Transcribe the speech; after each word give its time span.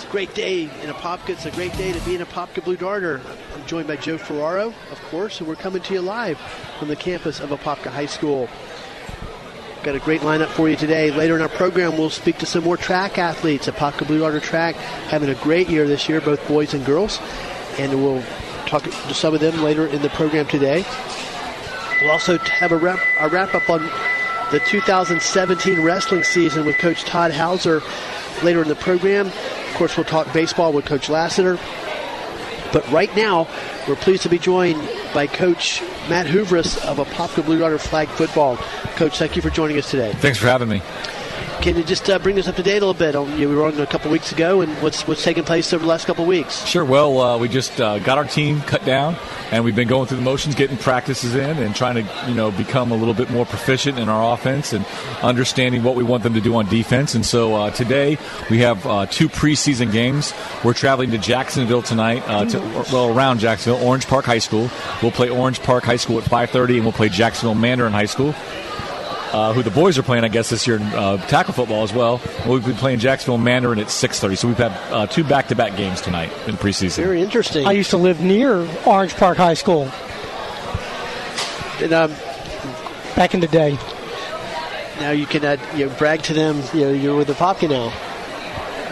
It's 0.00 0.08
a 0.08 0.12
great 0.12 0.34
day 0.34 0.62
in 0.62 0.88
Apopka. 0.88 1.28
It's 1.28 1.44
a 1.44 1.50
great 1.50 1.74
day 1.74 1.92
to 1.92 2.00
be 2.06 2.14
in 2.14 2.22
Apopka 2.22 2.64
Blue 2.64 2.74
Darter. 2.74 3.20
I'm 3.54 3.66
joined 3.66 3.86
by 3.86 3.96
Joe 3.96 4.16
Ferraro, 4.16 4.68
of 4.90 5.02
course, 5.10 5.40
and 5.40 5.46
we're 5.46 5.56
coming 5.56 5.82
to 5.82 5.92
you 5.92 6.00
live 6.00 6.38
from 6.78 6.88
the 6.88 6.96
campus 6.96 7.38
of 7.38 7.50
Apopka 7.50 7.90
High 7.90 8.06
School. 8.06 8.48
Got 9.82 9.96
a 9.96 9.98
great 9.98 10.22
lineup 10.22 10.46
for 10.46 10.70
you 10.70 10.76
today. 10.76 11.10
Later 11.10 11.36
in 11.36 11.42
our 11.42 11.50
program, 11.50 11.98
we'll 11.98 12.08
speak 12.08 12.38
to 12.38 12.46
some 12.46 12.64
more 12.64 12.78
track 12.78 13.18
athletes. 13.18 13.66
Apopka 13.68 14.06
Blue 14.06 14.20
Darter 14.20 14.40
Track 14.40 14.74
having 14.74 15.28
a 15.28 15.34
great 15.34 15.68
year 15.68 15.86
this 15.86 16.08
year, 16.08 16.22
both 16.22 16.48
boys 16.48 16.72
and 16.72 16.82
girls, 16.86 17.20
and 17.76 18.02
we'll 18.02 18.24
talk 18.64 18.84
to 18.84 19.14
some 19.14 19.34
of 19.34 19.40
them 19.40 19.62
later 19.62 19.86
in 19.86 20.00
the 20.00 20.08
program 20.08 20.46
today. 20.46 20.82
We'll 22.00 22.12
also 22.12 22.38
have 22.38 22.72
a 22.72 22.78
wrap, 22.78 23.00
a 23.20 23.28
wrap 23.28 23.54
up 23.54 23.68
on 23.68 23.82
the 24.50 24.60
2017 24.60 25.82
wrestling 25.82 26.24
season 26.24 26.64
with 26.64 26.78
Coach 26.78 27.04
Todd 27.04 27.32
Howzer 27.32 27.82
later 28.42 28.62
in 28.62 28.68
the 28.68 28.74
program. 28.74 29.26
Of 29.26 29.74
course, 29.74 29.96
we'll 29.96 30.04
talk 30.04 30.32
baseball 30.32 30.72
with 30.72 30.84
Coach 30.84 31.08
Lassiter. 31.08 31.58
But 32.72 32.88
right 32.90 33.14
now, 33.16 33.48
we're 33.88 33.96
pleased 33.96 34.22
to 34.22 34.28
be 34.28 34.38
joined 34.38 34.80
by 35.12 35.26
Coach 35.26 35.82
Matt 36.08 36.26
Hooveris 36.26 36.78
of 36.84 36.98
Apopka 36.98 37.44
Blue 37.44 37.58
Darter 37.58 37.78
Flag 37.78 38.08
Football. 38.08 38.56
Coach, 38.96 39.18
thank 39.18 39.34
you 39.34 39.42
for 39.42 39.50
joining 39.50 39.76
us 39.78 39.90
today. 39.90 40.12
Thanks 40.14 40.38
for 40.38 40.46
having 40.46 40.68
me. 40.68 40.82
Can 41.60 41.76
you 41.76 41.84
just 41.84 42.08
uh, 42.08 42.18
bring 42.18 42.38
us 42.38 42.48
up 42.48 42.56
to 42.56 42.62
date 42.62 42.78
a 42.78 42.86
little 42.86 42.94
bit? 42.94 43.14
On, 43.14 43.38
you 43.38 43.46
we 43.46 43.54
were 43.54 43.66
on 43.66 43.78
a 43.78 43.86
couple 43.86 44.10
weeks 44.10 44.32
ago, 44.32 44.62
and 44.62 44.72
what's 44.82 45.06
what's 45.06 45.22
taken 45.22 45.44
place 45.44 45.74
over 45.74 45.82
the 45.82 45.88
last 45.88 46.06
couple 46.06 46.24
weeks? 46.24 46.64
Sure. 46.64 46.86
Well, 46.86 47.20
uh, 47.20 47.36
we 47.36 47.50
just 47.50 47.78
uh, 47.78 47.98
got 47.98 48.16
our 48.16 48.24
team 48.24 48.62
cut 48.62 48.82
down, 48.86 49.14
and 49.50 49.62
we've 49.62 49.76
been 49.76 49.86
going 49.86 50.06
through 50.06 50.16
the 50.16 50.22
motions, 50.22 50.54
getting 50.54 50.78
practices 50.78 51.34
in, 51.34 51.58
and 51.58 51.76
trying 51.76 51.96
to 51.96 52.28
you 52.28 52.34
know 52.34 52.50
become 52.50 52.92
a 52.92 52.96
little 52.96 53.12
bit 53.12 53.28
more 53.28 53.44
proficient 53.44 53.98
in 53.98 54.08
our 54.08 54.32
offense 54.32 54.72
and 54.72 54.86
understanding 55.22 55.82
what 55.82 55.96
we 55.96 56.02
want 56.02 56.22
them 56.22 56.32
to 56.32 56.40
do 56.40 56.56
on 56.56 56.66
defense. 56.66 57.14
And 57.14 57.26
so 57.26 57.54
uh, 57.54 57.70
today 57.72 58.16
we 58.48 58.60
have 58.60 58.86
uh, 58.86 59.04
two 59.04 59.28
preseason 59.28 59.92
games. 59.92 60.32
We're 60.64 60.72
traveling 60.72 61.10
to 61.10 61.18
Jacksonville 61.18 61.82
tonight, 61.82 62.20
to, 62.52 62.58
well 62.90 63.14
around 63.14 63.40
Jacksonville, 63.40 63.86
Orange 63.86 64.06
Park 64.06 64.24
High 64.24 64.38
School. 64.38 64.70
We'll 65.02 65.12
play 65.12 65.28
Orange 65.28 65.60
Park 65.60 65.84
High 65.84 65.96
School 65.96 66.16
at 66.16 66.24
5:30, 66.24 66.76
and 66.76 66.84
we'll 66.84 66.92
play 66.92 67.10
Jacksonville 67.10 67.54
Mandarin 67.54 67.92
High 67.92 68.06
School. 68.06 68.34
Uh, 69.32 69.52
who 69.52 69.62
the 69.62 69.70
boys 69.70 69.96
are 69.96 70.02
playing, 70.02 70.24
I 70.24 70.28
guess, 70.28 70.50
this 70.50 70.66
year 70.66 70.76
in 70.76 70.82
uh, 70.82 71.16
tackle 71.28 71.54
football 71.54 71.84
as 71.84 71.92
well. 71.92 72.20
We'll 72.46 72.58
be 72.60 72.72
playing 72.72 72.98
Jacksonville 72.98 73.38
Mandarin 73.38 73.78
at 73.78 73.86
6:30. 73.86 74.36
So 74.36 74.48
we've 74.48 74.56
had 74.58 74.72
uh, 74.92 75.06
two 75.06 75.22
back-to-back 75.22 75.76
games 75.76 76.00
tonight 76.00 76.32
in 76.48 76.56
preseason. 76.56 76.96
Very 77.04 77.22
interesting. 77.22 77.64
I 77.64 77.70
used 77.72 77.90
to 77.90 77.96
live 77.96 78.20
near 78.20 78.66
Orange 78.86 79.14
Park 79.14 79.36
High 79.36 79.54
School 79.54 79.88
And, 81.80 81.92
um, 81.92 82.10
back 83.14 83.32
in 83.34 83.38
the 83.40 83.46
day. 83.46 83.78
now 84.98 85.12
you 85.12 85.26
can 85.26 85.44
uh, 85.44 85.56
you 85.76 85.86
know, 85.86 85.94
brag 85.96 86.22
to 86.24 86.34
them. 86.34 86.60
You 86.74 86.80
know, 86.86 86.90
you're 86.90 87.16
with 87.16 87.28
Apopka 87.28 87.70
now. 87.70 87.92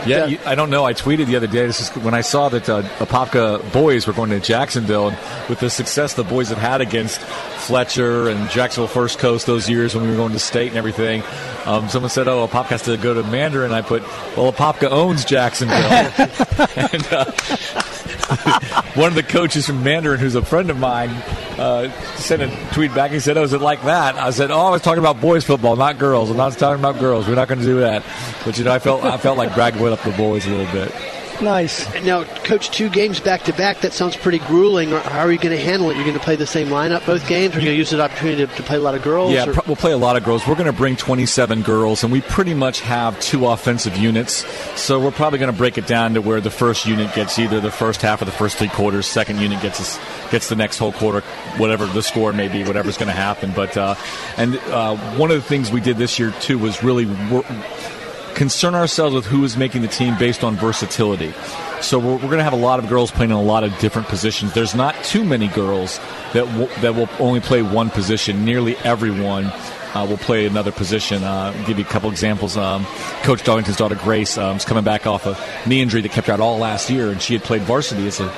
Yeah, 0.07 0.27
you, 0.27 0.39
I 0.45 0.55
don't 0.55 0.71
know. 0.71 0.85
I 0.85 0.95
tweeted 0.95 1.27
the 1.27 1.37
other 1.37 1.47
day. 1.47 1.67
This 1.67 1.81
is 1.81 1.89
when 1.97 2.15
I 2.15 2.21
saw 2.21 2.49
that 2.49 2.69
uh, 2.69 2.83
Apopka 2.99 3.73
boys 3.73 4.07
were 4.07 4.13
going 4.13 4.31
to 4.31 4.41
Jacksonville, 4.41 5.09
and 5.09 5.19
with 5.49 5.61
the 5.61 5.71
success 5.71 6.15
the 6.15 6.25
boys 6.25 6.49
had 6.49 6.59
had 6.59 6.81
against 6.81 7.21
Fletcher 7.21 8.29
and 8.29 8.49
Jacksonville 8.51 8.89
First 8.89 9.19
Coast 9.19 9.47
those 9.47 9.69
years 9.69 9.95
when 9.95 10.05
we 10.05 10.11
were 10.11 10.17
going 10.17 10.33
to 10.33 10.39
state 10.39 10.69
and 10.69 10.77
everything. 10.77 11.23
Um, 11.67 11.89
someone 11.89 12.11
said, 12.11 12.29
"Oh, 12.29 12.47
Apopka 12.47 12.69
has 12.69 12.83
to 12.83 12.97
go 12.97 13.15
to 13.15 13.23
Mandarin." 13.25 13.73
I 13.73 13.83
put, 13.83 14.03
"Well, 14.37 14.53
Apopka 14.53 14.91
owns 14.91 15.25
Jacksonville." 15.25 15.77
and, 16.93 17.07
uh, 17.13 17.33
one 18.95 19.09
of 19.09 19.15
the 19.15 19.23
coaches 19.23 19.67
from 19.67 19.83
Mandarin, 19.83 20.21
who's 20.21 20.35
a 20.35 20.45
friend 20.45 20.71
of 20.71 20.79
mine, 20.79 21.11
uh, 21.59 21.91
sent 22.17 22.43
a 22.43 22.75
tweet 22.75 22.95
back. 22.95 23.11
He 23.11 23.21
said, 23.21 23.37
"Oh, 23.37 23.43
is 23.43 23.53
it 23.53 23.61
like 23.61 23.83
that?" 23.85 24.17
I 24.17 24.31
said, 24.31 24.51
"Oh, 24.51 24.61
I 24.61 24.71
was 24.71 24.83
talking 24.83 24.99
about 24.99 25.21
boys 25.21 25.45
football, 25.45 25.77
not 25.77 25.99
girls. 25.99 26.31
I'm 26.31 26.37
not 26.37 26.53
talking 26.53 26.79
about 26.79 26.99
girls. 26.99 27.27
We're 27.27 27.37
not 27.37 27.49
going 27.49 27.61
to 27.61 27.65
do 27.65 27.81
that." 27.81 28.05
But 28.45 28.59
you 28.59 28.65
know, 28.65 28.73
I 28.73 28.79
felt 28.79 29.05
I 29.05 29.17
felt 29.17 29.39
like 29.39 29.55
bragging 29.55 29.87
up 29.89 30.03
the 30.03 30.11
boys 30.13 30.47
a 30.47 30.51
little 30.51 30.73
bit. 30.73 30.93
Nice. 31.41 31.87
Now, 32.03 32.25
coach, 32.25 32.71
two 32.71 32.89
games 32.89 33.21
back 33.21 33.43
to 33.45 33.53
back. 33.53 33.81
That 33.83 33.93
sounds 33.93 34.17
pretty 34.17 34.39
grueling. 34.41 34.91
How 34.91 35.21
are 35.21 35.31
you 35.31 35.39
going 35.39 35.57
to 35.57 35.63
handle 35.63 35.89
it? 35.91 35.95
You're 35.95 36.05
going 36.05 36.19
to 36.19 36.23
play 36.23 36.35
the 36.37 36.47
same 36.47 36.69
lineup 36.69 37.07
both 37.07 37.27
games. 37.29 37.55
Or 37.55 37.59
are 37.59 37.61
you 37.61 37.67
going 37.67 37.75
to 37.75 37.79
use 37.79 37.91
the 37.91 38.01
opportunity 38.01 38.45
to, 38.47 38.53
to 38.57 38.63
play 38.65 38.77
a 38.77 38.81
lot 38.81 38.95
of 38.97 39.03
girls? 39.03 39.33
Yeah, 39.33 39.49
or- 39.49 39.53
pro- 39.55 39.63
we'll 39.67 39.77
play 39.77 39.93
a 39.93 39.97
lot 39.97 40.17
of 40.17 40.25
girls. 40.25 40.47
We're 40.47 40.55
going 40.57 40.67
to 40.67 40.73
bring 40.73 40.97
27 40.97 41.63
girls, 41.63 42.03
and 42.03 42.13
we 42.13 42.21
pretty 42.23 42.55
much 42.55 42.81
have 42.81 43.19
two 43.21 43.47
offensive 43.47 43.97
units. 43.97 44.45
So 44.81 44.99
we're 44.99 45.13
probably 45.13 45.39
going 45.39 45.53
to 45.53 45.57
break 45.57 45.79
it 45.79 45.87
down 45.87 46.15
to 46.15 46.21
where 46.21 46.41
the 46.41 46.51
first 46.51 46.87
unit 46.87 47.15
gets 47.15 47.39
either 47.39 47.61
the 47.61 47.71
first 47.71 48.03
half 48.03 48.21
of 48.21 48.27
the 48.27 48.33
first 48.33 48.57
three 48.57 48.69
quarters. 48.69 49.07
Second 49.07 49.39
unit 49.41 49.63
gets 49.63 49.81
us, 49.81 49.99
gets 50.31 50.49
the 50.49 50.57
next 50.57 50.79
whole 50.79 50.93
quarter, 50.93 51.21
whatever 51.57 51.87
the 51.87 52.03
score 52.03 52.33
may 52.33 52.49
be, 52.49 52.65
whatever's 52.65 52.97
going 52.97 53.09
to 53.09 53.13
happen. 53.13 53.53
But 53.53 53.77
uh, 53.77 53.95
and 54.37 54.57
uh, 54.57 54.97
one 55.17 55.31
of 55.31 55.37
the 55.37 55.43
things 55.49 55.71
we 55.71 55.81
did 55.81 55.99
this 55.99 56.19
year 56.19 56.33
too 56.41 56.59
was 56.59 56.83
really 56.83 57.07
wor- 57.31 57.45
concern 58.39 58.77
ourselves 58.77 59.17
with 59.17 59.27
who 59.27 59.43
is 59.43 59.57
making 59.57 59.83
the 59.83 59.89
team 59.89 60.17
based 60.17 60.45
on 60.45 60.55
versatility. 60.55 61.33
So 61.83 61.99
we're, 61.99 62.15
we're 62.15 62.19
going 62.21 62.39
to 62.39 62.45
have 62.45 62.53
a 62.53 62.57
lot 62.57 62.79
of 62.79 62.89
girls 62.89 63.11
playing 63.11 63.33
in 63.33 63.37
a 63.37 63.43
lot 63.43 63.65
of 63.65 63.77
different 63.81 64.07
positions. 64.07 64.55
There's 64.55 64.77
not 64.77 64.95
too 65.03 65.25
many 65.25 65.49
girls 65.49 65.99
that 66.35 66.47
w- 66.47 66.69
that 66.81 66.95
will 66.95 67.09
only 67.19 67.41
play 67.41 67.63
one 67.63 67.91
position. 67.91 68.45
Nearly 68.45 68.77
everyone 68.79 69.47
uh, 69.47 70.07
will 70.09 70.19
play 70.19 70.47
another 70.47 70.71
position. 70.71 71.25
Uh, 71.25 71.51
give 71.67 71.81
you 71.81 71.85
a 71.85 71.89
couple 71.89 72.11
examples. 72.11 72.57
Um, 72.57 72.87
Coach 73.23 73.43
Darlington's 73.43 73.77
daughter 73.77 73.97
Grace 73.97 74.39
um, 74.39 74.57
is 74.57 74.65
coming 74.65 74.85
back 74.85 75.09
off 75.09 75.27
a 75.27 75.37
knee 75.69 75.83
injury 75.83 76.01
that 76.03 76.13
kept 76.13 76.29
her 76.29 76.33
out 76.33 76.41
all 76.41 76.59
last 76.59 76.91
year, 76.91 77.11
and 77.11 77.21
she 77.21 77.35
had 77.35 77.43
played 77.43 77.63
varsity 77.63 78.07
as 78.07 78.21
a 78.21 78.33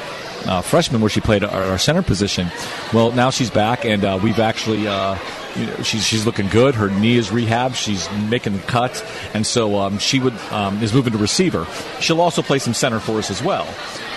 uh, 0.46 0.62
freshman 0.62 1.02
where 1.02 1.10
she 1.10 1.20
played 1.20 1.44
our, 1.44 1.62
our 1.64 1.78
center 1.78 2.02
position. 2.02 2.50
Well, 2.94 3.12
now 3.12 3.28
she's 3.28 3.50
back, 3.50 3.84
and 3.84 4.02
uh, 4.02 4.18
we've 4.22 4.40
actually. 4.40 4.88
Uh, 4.88 5.18
you 5.56 5.66
know, 5.66 5.76
she's 5.82 6.06
she's 6.06 6.26
looking 6.26 6.48
good. 6.48 6.74
Her 6.74 6.90
knee 6.90 7.16
is 7.16 7.28
rehabbed. 7.28 7.74
She's 7.74 8.10
making 8.28 8.54
the 8.54 8.62
cut, 8.62 9.04
and 9.34 9.46
so 9.46 9.78
um, 9.78 9.98
she 9.98 10.20
would 10.20 10.34
um, 10.50 10.82
is 10.82 10.92
moving 10.92 11.12
to 11.12 11.18
receiver. 11.18 11.66
She'll 12.00 12.20
also 12.20 12.42
play 12.42 12.58
some 12.58 12.74
center 12.74 13.00
for 13.00 13.18
us 13.18 13.30
as 13.30 13.42
well. 13.42 13.66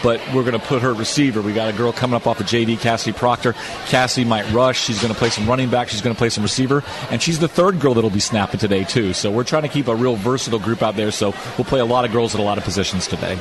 But 0.03 0.19
we're 0.33 0.43
going 0.43 0.59
to 0.59 0.65
put 0.65 0.81
her 0.81 0.93
receiver. 0.93 1.41
We 1.41 1.53
got 1.53 1.73
a 1.73 1.77
girl 1.77 1.93
coming 1.93 2.15
up 2.15 2.27
off 2.27 2.41
of 2.41 2.45
JV, 2.45 2.77
Cassie 2.77 3.13
Proctor. 3.13 3.53
Cassie 3.87 4.25
might 4.25 4.49
rush. 4.51 4.83
She's 4.83 5.01
going 5.01 5.13
to 5.13 5.17
play 5.17 5.29
some 5.29 5.47
running 5.47 5.69
back. 5.69 5.87
She's 5.87 6.01
going 6.01 6.13
to 6.13 6.17
play 6.17 6.29
some 6.29 6.43
receiver, 6.43 6.83
and 7.09 7.21
she's 7.21 7.39
the 7.39 7.47
third 7.47 7.79
girl 7.79 7.93
that'll 7.93 8.09
be 8.09 8.19
snapping 8.19 8.59
today 8.59 8.83
too. 8.83 9.13
So 9.13 9.31
we're 9.31 9.45
trying 9.45 9.63
to 9.63 9.69
keep 9.69 9.87
a 9.87 9.95
real 9.95 10.15
versatile 10.15 10.59
group 10.59 10.83
out 10.83 10.95
there. 10.95 11.11
So 11.11 11.33
we'll 11.57 11.65
play 11.65 11.79
a 11.79 11.85
lot 11.85 12.03
of 12.03 12.11
girls 12.11 12.35
at 12.35 12.41
a 12.41 12.43
lot 12.43 12.57
of 12.57 12.63
positions 12.63 13.07
today. 13.07 13.39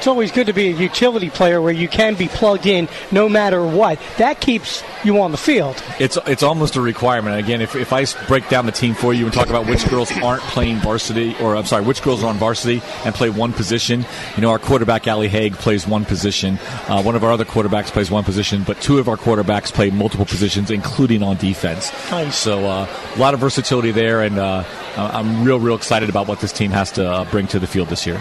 It's 0.00 0.06
always 0.06 0.32
good 0.32 0.46
to 0.46 0.54
be 0.54 0.68
a 0.68 0.74
utility 0.74 1.28
player 1.28 1.60
where 1.60 1.74
you 1.74 1.86
can 1.86 2.14
be 2.14 2.26
plugged 2.26 2.64
in 2.64 2.88
no 3.12 3.28
matter 3.28 3.62
what. 3.62 4.00
That 4.16 4.40
keeps 4.40 4.82
you 5.04 5.20
on 5.20 5.30
the 5.30 5.36
field. 5.36 5.76
It's 5.98 6.16
it's 6.26 6.42
almost 6.42 6.76
a 6.76 6.80
requirement. 6.80 7.38
Again, 7.38 7.60
if, 7.60 7.76
if 7.76 7.92
I 7.92 8.06
break 8.26 8.48
down 8.48 8.64
the 8.64 8.72
team 8.72 8.94
for 8.94 9.12
you 9.12 9.26
and 9.26 9.34
talk 9.34 9.50
about 9.50 9.66
which 9.66 9.86
girls 9.90 10.10
aren't 10.22 10.40
playing 10.44 10.78
varsity, 10.78 11.36
or 11.38 11.54
I'm 11.54 11.66
sorry, 11.66 11.84
which 11.84 12.00
girls 12.00 12.22
are 12.22 12.28
on 12.28 12.36
varsity 12.36 12.80
and 13.04 13.14
play 13.14 13.28
one 13.28 13.52
position, 13.52 14.06
you 14.36 14.40
know, 14.40 14.48
our 14.48 14.58
quarterback 14.58 15.06
Allie 15.06 15.28
Haig 15.28 15.52
plays 15.56 15.86
one 15.86 16.06
position. 16.06 16.58
Uh, 16.88 17.02
one 17.02 17.14
of 17.14 17.22
our 17.22 17.32
other 17.32 17.44
quarterbacks 17.44 17.88
plays 17.88 18.10
one 18.10 18.24
position, 18.24 18.62
but 18.62 18.80
two 18.80 19.00
of 19.00 19.06
our 19.06 19.18
quarterbacks 19.18 19.70
play 19.70 19.90
multiple 19.90 20.24
positions, 20.24 20.70
including 20.70 21.22
on 21.22 21.36
defense. 21.36 21.92
Nice. 22.10 22.36
So 22.36 22.64
uh, 22.64 22.88
a 23.14 23.18
lot 23.18 23.34
of 23.34 23.40
versatility 23.40 23.90
there, 23.90 24.22
and 24.22 24.38
uh, 24.38 24.64
I'm 24.96 25.44
real 25.44 25.60
real 25.60 25.76
excited 25.76 26.08
about 26.08 26.26
what 26.26 26.40
this 26.40 26.52
team 26.52 26.70
has 26.70 26.90
to 26.92 27.06
uh, 27.06 27.24
bring 27.30 27.46
to 27.48 27.58
the 27.58 27.66
field 27.66 27.88
this 27.88 28.06
year. 28.06 28.18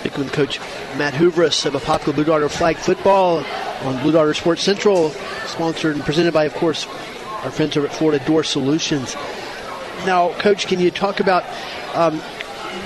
Speaking 0.00 0.24
with 0.24 0.32
Coach 0.32 0.58
Matt 0.96 1.12
Hooveris 1.12 1.66
of 1.66 1.74
Apopka 1.74 2.14
Blue 2.14 2.24
Darter 2.24 2.48
Flag 2.48 2.76
Football 2.76 3.44
on 3.82 4.02
Blue 4.02 4.12
Darter 4.12 4.32
Sports 4.32 4.62
Central, 4.62 5.10
sponsored 5.46 5.94
and 5.94 6.02
presented 6.04 6.32
by, 6.32 6.44
of 6.44 6.54
course, 6.54 6.86
our 7.44 7.50
friends 7.50 7.76
over 7.76 7.86
at 7.86 7.92
Florida 7.92 8.24
Door 8.24 8.44
Solutions. 8.44 9.14
Now, 10.06 10.32
Coach, 10.38 10.66
can 10.68 10.80
you 10.80 10.90
talk 10.90 11.20
about 11.20 11.44
um, 11.94 12.22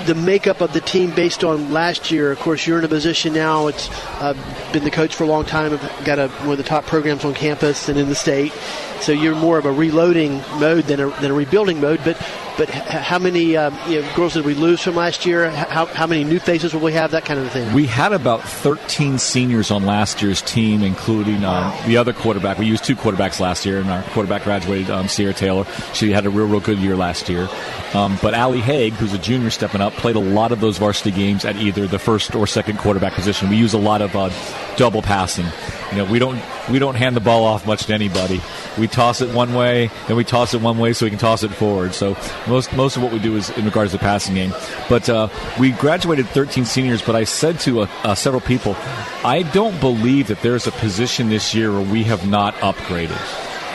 the 0.06 0.14
makeup 0.14 0.60
of 0.60 0.72
the 0.72 0.80
team 0.80 1.10
based 1.10 1.44
on 1.44 1.72
last 1.72 2.10
year. 2.10 2.32
Of 2.32 2.40
course, 2.40 2.66
you're 2.66 2.78
in 2.78 2.84
a 2.84 2.88
position 2.88 3.32
now. 3.32 3.68
It's 3.68 3.88
uh, 4.20 4.34
been 4.72 4.84
the 4.84 4.90
coach 4.90 5.14
for 5.14 5.24
a 5.24 5.26
long 5.26 5.44
time. 5.44 5.72
I've 5.72 6.04
got 6.04 6.18
a, 6.18 6.28
one 6.28 6.52
of 6.52 6.58
the 6.58 6.64
top 6.64 6.86
programs 6.86 7.24
on 7.24 7.34
campus 7.34 7.88
and 7.88 7.98
in 7.98 8.08
the 8.08 8.14
state. 8.14 8.52
So 9.00 9.12
you're 9.12 9.34
more 9.34 9.58
of 9.58 9.66
a 9.66 9.72
reloading 9.72 10.42
mode 10.58 10.84
than 10.84 11.00
a, 11.00 11.10
than 11.20 11.30
a 11.30 11.34
rebuilding 11.34 11.80
mode. 11.80 12.00
But 12.04 12.16
but 12.56 12.68
how 12.70 13.18
many 13.18 13.56
um, 13.56 13.76
you 13.88 14.00
know, 14.00 14.14
girls 14.14 14.34
did 14.34 14.44
we 14.44 14.54
lose 14.54 14.80
from 14.80 14.94
last 14.94 15.26
year? 15.26 15.50
How, 15.50 15.86
how 15.86 16.06
many 16.06 16.24
new 16.24 16.38
faces 16.38 16.72
will 16.72 16.80
we 16.80 16.92
have? 16.92 17.10
That 17.10 17.24
kind 17.24 17.40
of 17.40 17.50
thing. 17.50 17.72
We 17.72 17.86
had 17.86 18.12
about 18.12 18.42
13 18.42 19.18
seniors 19.18 19.70
on 19.70 19.84
last 19.84 20.22
year's 20.22 20.42
team, 20.42 20.82
including 20.82 21.44
um, 21.44 21.74
the 21.86 21.96
other 21.96 22.12
quarterback. 22.12 22.58
We 22.58 22.66
used 22.66 22.84
two 22.84 22.96
quarterbacks 22.96 23.40
last 23.40 23.66
year, 23.66 23.80
and 23.80 23.90
our 23.90 24.02
quarterback 24.02 24.44
graduated, 24.44 24.90
um, 24.90 25.08
Sierra 25.08 25.34
Taylor. 25.34 25.64
She 25.92 26.10
had 26.10 26.26
a 26.26 26.30
real, 26.30 26.46
real 26.46 26.60
good 26.60 26.78
year 26.78 26.96
last 26.96 27.28
year. 27.28 27.48
Um, 27.94 28.18
but 28.22 28.34
Allie 28.34 28.60
Haig, 28.60 28.92
who's 28.94 29.12
a 29.12 29.18
junior 29.18 29.50
stepping 29.50 29.80
up, 29.80 29.92
played 29.94 30.16
a 30.16 30.20
lot 30.20 30.52
of 30.52 30.60
those 30.60 30.78
varsity 30.78 31.10
games 31.10 31.44
at 31.44 31.56
either 31.56 31.86
the 31.86 31.98
first 31.98 32.34
or 32.34 32.46
second 32.46 32.78
quarterback 32.78 33.12
position. 33.12 33.48
We 33.48 33.56
use 33.56 33.74
a 33.74 33.78
lot 33.78 34.02
of 34.02 34.14
uh, 34.16 34.30
double 34.76 35.02
passing. 35.02 35.46
You 35.92 35.98
know, 35.98 36.04
we 36.10 36.18
don't 36.18 36.42
we 36.70 36.78
don't 36.78 36.94
hand 36.94 37.16
the 37.16 37.20
ball 37.20 37.44
off 37.44 37.66
much 37.66 37.86
to 37.86 37.94
anybody. 37.94 38.40
We 38.78 38.88
toss 38.88 39.20
it 39.20 39.34
one 39.34 39.54
way, 39.54 39.90
then 40.08 40.16
we 40.16 40.24
toss 40.24 40.54
it 40.54 40.60
one 40.60 40.78
way 40.78 40.92
so 40.92 41.06
we 41.06 41.10
can 41.10 41.18
toss 41.18 41.42
it 41.42 41.50
forward. 41.50 41.94
So 41.94 42.16
most 42.46 42.72
most 42.74 42.96
of 42.96 43.02
what 43.02 43.12
we 43.12 43.18
do 43.18 43.36
is 43.36 43.50
in 43.50 43.64
regards 43.64 43.92
to 43.92 43.98
the 43.98 44.02
passing 44.02 44.34
game. 44.34 44.52
But 44.88 45.08
uh, 45.08 45.28
we 45.58 45.72
graduated 45.72 46.26
13 46.28 46.64
seniors. 46.64 47.02
But 47.02 47.16
I 47.16 47.24
said 47.24 47.60
to 47.60 47.82
uh, 47.82 47.88
uh, 48.02 48.14
several 48.14 48.40
people, 48.40 48.76
I 49.24 49.48
don't 49.52 49.78
believe 49.80 50.28
that 50.28 50.40
there's 50.40 50.66
a 50.66 50.72
position 50.72 51.28
this 51.28 51.54
year 51.54 51.72
where 51.72 51.92
we 51.92 52.04
have 52.04 52.28
not 52.28 52.54
upgraded, 52.56 53.18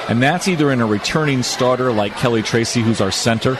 and 0.10 0.22
that's 0.22 0.48
either 0.48 0.72
in 0.72 0.82
a 0.82 0.86
returning 0.86 1.44
starter 1.44 1.92
like 1.92 2.16
Kelly 2.18 2.42
Tracy, 2.42 2.82
who's 2.82 3.02
our 3.02 3.12
center. 3.12 3.58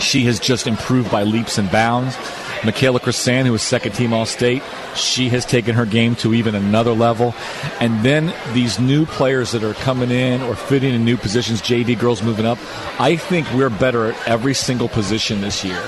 She 0.00 0.24
has 0.24 0.40
just 0.40 0.66
improved 0.66 1.10
by 1.10 1.24
leaps 1.24 1.58
and 1.58 1.70
bounds. 1.70 2.16
Michaela 2.64 3.00
Crisan, 3.00 3.44
who 3.46 3.52
was 3.52 3.62
second 3.62 3.92
team 3.92 4.12
All 4.12 4.26
State, 4.26 4.62
she 4.94 5.28
has 5.30 5.46
taken 5.46 5.74
her 5.74 5.86
game 5.86 6.14
to 6.16 6.34
even 6.34 6.54
another 6.54 6.92
level. 6.92 7.34
And 7.80 8.04
then 8.04 8.34
these 8.52 8.78
new 8.78 9.06
players 9.06 9.52
that 9.52 9.64
are 9.64 9.74
coming 9.74 10.10
in 10.10 10.42
or 10.42 10.54
fitting 10.54 10.94
in 10.94 11.04
new 11.04 11.16
positions, 11.16 11.62
JV 11.62 11.98
girls 11.98 12.22
moving 12.22 12.44
up, 12.46 12.58
I 13.00 13.16
think 13.16 13.50
we're 13.54 13.70
better 13.70 14.12
at 14.12 14.28
every 14.28 14.54
single 14.54 14.88
position 14.88 15.40
this 15.40 15.64
year 15.64 15.82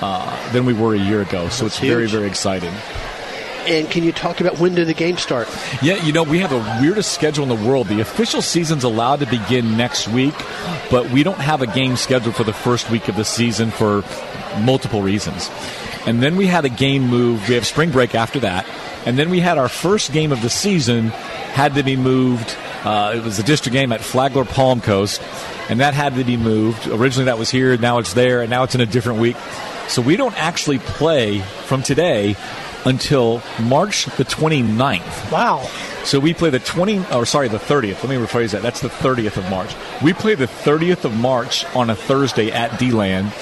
uh, 0.00 0.52
than 0.52 0.64
we 0.64 0.72
were 0.72 0.94
a 0.94 0.98
year 0.98 1.22
ago. 1.22 1.48
So 1.48 1.64
That's 1.64 1.76
it's 1.76 1.78
very, 1.78 2.02
huge. 2.02 2.12
very 2.12 2.26
exciting. 2.26 2.72
And 3.66 3.88
can 3.90 4.02
you 4.02 4.10
talk 4.10 4.40
about 4.40 4.58
when 4.58 4.74
do 4.74 4.84
the 4.84 4.94
games 4.94 5.20
start? 5.20 5.46
Yeah, 5.82 6.02
you 6.04 6.12
know, 6.12 6.22
we 6.22 6.38
have 6.38 6.50
the 6.50 6.78
weirdest 6.80 7.12
schedule 7.12 7.42
in 7.44 7.50
the 7.50 7.68
world. 7.68 7.88
The 7.88 8.00
official 8.00 8.40
season's 8.42 8.84
allowed 8.84 9.20
to 9.20 9.26
begin 9.26 9.76
next 9.76 10.08
week, 10.08 10.34
but 10.90 11.10
we 11.10 11.22
don't 11.22 11.38
have 11.38 11.60
a 11.60 11.66
game 11.66 11.96
scheduled 11.96 12.34
for 12.34 12.42
the 12.42 12.54
first 12.54 12.90
week 12.90 13.06
of 13.08 13.16
the 13.16 13.24
season 13.24 13.70
for 13.70 14.02
multiple 14.62 15.02
reasons. 15.02 15.50
And 16.06 16.22
then 16.22 16.36
we 16.36 16.46
had 16.46 16.64
a 16.64 16.68
game 16.68 17.06
move. 17.06 17.48
We 17.48 17.54
have 17.54 17.66
spring 17.66 17.90
break 17.90 18.14
after 18.14 18.40
that. 18.40 18.66
And 19.06 19.18
then 19.18 19.30
we 19.30 19.40
had 19.40 19.58
our 19.58 19.68
first 19.68 20.12
game 20.12 20.32
of 20.32 20.42
the 20.42 20.50
season 20.50 21.08
had 21.08 21.74
to 21.74 21.82
be 21.82 21.96
moved. 21.96 22.56
Uh, 22.84 23.14
it 23.16 23.24
was 23.24 23.38
a 23.38 23.42
district 23.42 23.72
game 23.72 23.92
at 23.92 24.00
Flagler 24.00 24.44
Palm 24.44 24.80
Coast, 24.80 25.20
and 25.68 25.80
that 25.80 25.94
had 25.94 26.14
to 26.14 26.24
be 26.24 26.36
moved. 26.36 26.86
Originally 26.86 27.26
that 27.26 27.38
was 27.38 27.50
here, 27.50 27.76
now 27.76 27.98
it's 27.98 28.14
there, 28.14 28.40
and 28.40 28.50
now 28.50 28.62
it's 28.62 28.74
in 28.74 28.80
a 28.80 28.86
different 28.86 29.20
week. 29.20 29.36
So 29.88 30.00
we 30.00 30.16
don't 30.16 30.36
actually 30.38 30.78
play 30.78 31.40
from 31.40 31.82
today 31.82 32.36
until 32.84 33.42
March 33.60 34.06
the 34.16 34.24
29th. 34.24 35.30
Wow. 35.30 35.68
So 36.04 36.18
we 36.18 36.32
play 36.32 36.50
the 36.50 36.58
20, 36.58 37.06
or 37.12 37.26
sorry, 37.26 37.48
the 37.48 37.58
30th. 37.58 38.02
Let 38.02 38.08
me 38.08 38.16
rephrase 38.16 38.52
that. 38.52 38.62
That's 38.62 38.80
the 38.80 38.88
30th 38.88 39.36
of 39.36 39.48
March. 39.50 39.74
We 40.02 40.12
play 40.12 40.34
the 40.34 40.46
30th 40.46 41.04
of 41.04 41.14
March 41.14 41.64
on 41.76 41.90
a 41.90 41.94
Thursday 41.94 42.50
at 42.50 42.78
DeLand. 42.78 43.32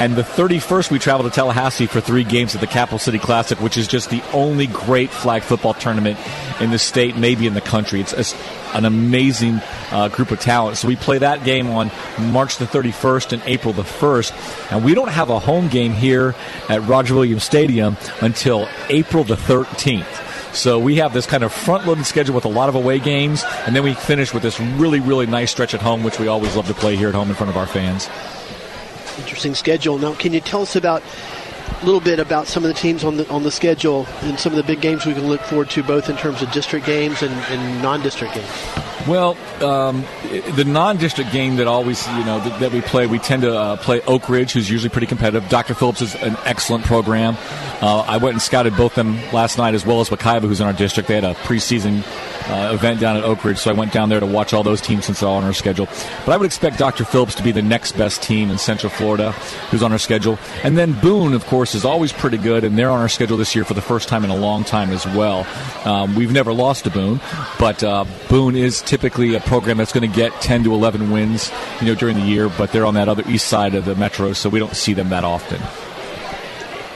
And 0.00 0.16
the 0.16 0.22
31st, 0.22 0.90
we 0.90 0.98
travel 0.98 1.28
to 1.28 1.34
Tallahassee 1.34 1.84
for 1.84 2.00
three 2.00 2.24
games 2.24 2.54
at 2.54 2.62
the 2.62 2.66
Capital 2.66 2.98
City 2.98 3.18
Classic, 3.18 3.60
which 3.60 3.76
is 3.76 3.86
just 3.86 4.08
the 4.08 4.22
only 4.32 4.66
great 4.66 5.10
flag 5.10 5.42
football 5.42 5.74
tournament 5.74 6.18
in 6.58 6.70
the 6.70 6.78
state, 6.78 7.18
maybe 7.18 7.46
in 7.46 7.52
the 7.52 7.60
country. 7.60 8.00
It's, 8.00 8.14
it's 8.14 8.34
an 8.72 8.86
amazing 8.86 9.60
uh, 9.90 10.08
group 10.08 10.30
of 10.30 10.40
talent. 10.40 10.78
So 10.78 10.88
we 10.88 10.96
play 10.96 11.18
that 11.18 11.44
game 11.44 11.68
on 11.68 11.90
March 12.18 12.56
the 12.56 12.64
31st 12.64 13.34
and 13.34 13.42
April 13.44 13.74
the 13.74 13.82
1st. 13.82 14.72
And 14.72 14.86
we 14.86 14.94
don't 14.94 15.10
have 15.10 15.28
a 15.28 15.38
home 15.38 15.68
game 15.68 15.92
here 15.92 16.34
at 16.70 16.82
Roger 16.88 17.14
Williams 17.14 17.44
Stadium 17.44 17.98
until 18.22 18.70
April 18.88 19.22
the 19.22 19.36
13th. 19.36 20.54
So 20.54 20.78
we 20.78 20.96
have 20.96 21.12
this 21.12 21.26
kind 21.26 21.44
of 21.44 21.52
front-loaded 21.52 22.06
schedule 22.06 22.34
with 22.34 22.46
a 22.46 22.48
lot 22.48 22.70
of 22.70 22.74
away 22.74 23.00
games, 23.00 23.44
and 23.66 23.76
then 23.76 23.84
we 23.84 23.94
finish 23.94 24.32
with 24.32 24.42
this 24.42 24.58
really, 24.58 24.98
really 24.98 25.26
nice 25.26 25.50
stretch 25.50 25.74
at 25.74 25.82
home, 25.82 26.02
which 26.02 26.18
we 26.18 26.26
always 26.26 26.56
love 26.56 26.66
to 26.68 26.74
play 26.74 26.96
here 26.96 27.08
at 27.08 27.14
home 27.14 27.28
in 27.28 27.36
front 27.36 27.50
of 27.50 27.56
our 27.56 27.66
fans. 27.66 28.08
Interesting 29.20 29.54
schedule. 29.54 29.98
Now, 29.98 30.14
can 30.14 30.32
you 30.32 30.40
tell 30.40 30.62
us 30.62 30.76
about 30.76 31.02
a 31.80 31.84
little 31.84 32.00
bit 32.00 32.18
about 32.18 32.46
some 32.46 32.64
of 32.64 32.68
the 32.68 32.74
teams 32.74 33.04
on 33.04 33.16
the 33.16 33.28
on 33.30 33.42
the 33.42 33.50
schedule 33.50 34.06
and 34.22 34.38
some 34.38 34.52
of 34.52 34.56
the 34.56 34.62
big 34.62 34.80
games 34.80 35.06
we 35.06 35.14
can 35.14 35.26
look 35.28 35.40
forward 35.42 35.70
to, 35.70 35.82
both 35.82 36.10
in 36.10 36.16
terms 36.16 36.42
of 36.42 36.50
district 36.52 36.86
games 36.86 37.22
and, 37.22 37.32
and 37.32 37.82
non-district 37.82 38.34
games? 38.34 38.50
Well, 39.08 39.36
um, 39.64 40.04
the 40.56 40.64
non-district 40.66 41.32
game 41.32 41.56
that 41.56 41.66
always, 41.66 42.06
you 42.08 42.24
know, 42.24 42.38
that, 42.40 42.60
that 42.60 42.72
we 42.72 42.82
play, 42.82 43.06
we 43.06 43.18
tend 43.18 43.42
to 43.42 43.56
uh, 43.56 43.76
play 43.76 44.02
Oak 44.02 44.28
Ridge, 44.28 44.52
who's 44.52 44.68
usually 44.68 44.90
pretty 44.90 45.06
competitive. 45.06 45.48
Dr. 45.48 45.72
Phillips 45.72 46.02
is 46.02 46.14
an 46.16 46.36
excellent 46.44 46.84
program. 46.84 47.36
Uh, 47.80 48.00
I 48.00 48.18
went 48.18 48.34
and 48.34 48.42
scouted 48.42 48.76
both 48.76 48.94
them 48.94 49.16
last 49.32 49.56
night, 49.56 49.74
as 49.74 49.86
well 49.86 50.00
as 50.00 50.10
Wekiva, 50.10 50.42
who's 50.42 50.60
in 50.60 50.66
our 50.66 50.74
district. 50.74 51.08
They 51.08 51.14
had 51.14 51.24
a 51.24 51.34
preseason 51.34 52.04
uh, 52.50 52.74
event 52.74 53.00
down 53.00 53.16
at 53.16 53.24
Oak 53.24 53.44
Ridge, 53.44 53.58
so 53.58 53.70
I 53.70 53.74
went 53.74 53.92
down 53.92 54.08
there 54.08 54.20
to 54.20 54.26
watch 54.26 54.52
all 54.52 54.62
those 54.62 54.80
teams 54.80 55.04
since 55.04 55.20
they're 55.20 55.28
all 55.28 55.36
on 55.36 55.44
our 55.44 55.52
schedule. 55.52 55.86
But 56.26 56.32
I 56.32 56.36
would 56.36 56.46
expect 56.46 56.78
Dr. 56.78 57.04
Phillips 57.04 57.34
to 57.36 57.42
be 57.42 57.52
the 57.52 57.62
next 57.62 57.92
best 57.92 58.22
team 58.22 58.50
in 58.50 58.58
Central 58.58 58.90
Florida, 58.90 59.32
who's 59.70 59.82
on 59.82 59.92
our 59.92 59.98
schedule. 59.98 60.38
And 60.64 60.76
then 60.76 60.92
Boone, 61.00 61.32
of 61.32 61.46
course, 61.46 61.74
is 61.74 61.84
always 61.84 62.12
pretty 62.12 62.38
good, 62.38 62.64
and 62.64 62.76
they're 62.76 62.90
on 62.90 63.00
our 63.00 63.08
schedule 63.08 63.36
this 63.36 63.54
year 63.54 63.64
for 63.64 63.74
the 63.74 63.82
first 63.82 64.08
time 64.08 64.24
in 64.24 64.30
a 64.30 64.36
long 64.36 64.64
time 64.64 64.90
as 64.90 65.06
well. 65.06 65.46
Um, 65.84 66.14
we've 66.14 66.32
never 66.32 66.52
lost 66.52 66.84
to 66.84 66.90
Boone, 66.90 67.20
but 67.58 67.82
uh, 67.84 68.04
Boone 68.28 68.56
is 68.56 68.82
typically 68.82 69.34
a 69.34 69.40
program 69.40 69.76
that's 69.76 69.92
going 69.92 70.10
to 70.10 70.16
get 70.16 70.32
10 70.40 70.64
to 70.64 70.74
11 70.74 71.10
wins, 71.10 71.52
you 71.80 71.86
know, 71.86 71.94
during 71.94 72.16
the 72.18 72.26
year. 72.26 72.48
But 72.48 72.72
they're 72.72 72.86
on 72.86 72.94
that 72.94 73.08
other 73.08 73.22
east 73.28 73.46
side 73.46 73.74
of 73.74 73.84
the 73.84 73.94
metro, 73.94 74.32
so 74.32 74.48
we 74.48 74.58
don't 74.58 74.74
see 74.74 74.92
them 74.92 75.10
that 75.10 75.24
often. 75.24 75.60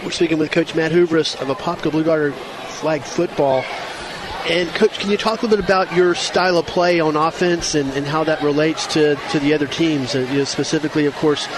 We're 0.04 0.10
speaking 0.10 0.38
with 0.38 0.50
Coach 0.50 0.74
Matt 0.74 0.92
Hooveris 0.92 1.40
of 1.40 1.48
Apopka 1.48 1.90
Blue 1.90 2.04
Darter 2.04 2.32
Flag 2.32 3.02
Football. 3.02 3.64
And 4.46 4.69
Coach, 4.75 4.99
can 4.99 5.11
you 5.11 5.17
talk 5.17 5.41
a 5.41 5.46
little 5.46 5.56
bit 5.56 5.64
about 5.64 5.94
your 5.96 6.14
style 6.14 6.58
of 6.58 6.67
play 6.67 7.00
on 7.00 7.17
offense 7.17 7.75
and, 7.75 7.91
and 7.93 8.06
how 8.06 8.25
that 8.25 8.43
relates 8.43 8.87
to, 8.88 9.17
to 9.31 9.41
the 9.41 9.55
other 9.55 9.67
teams? 9.67 10.14
Uh, 10.14 10.20
you 10.31 10.38
know, 10.38 10.44
specifically, 10.44 11.06
of 11.06 11.14
course, 11.17 11.49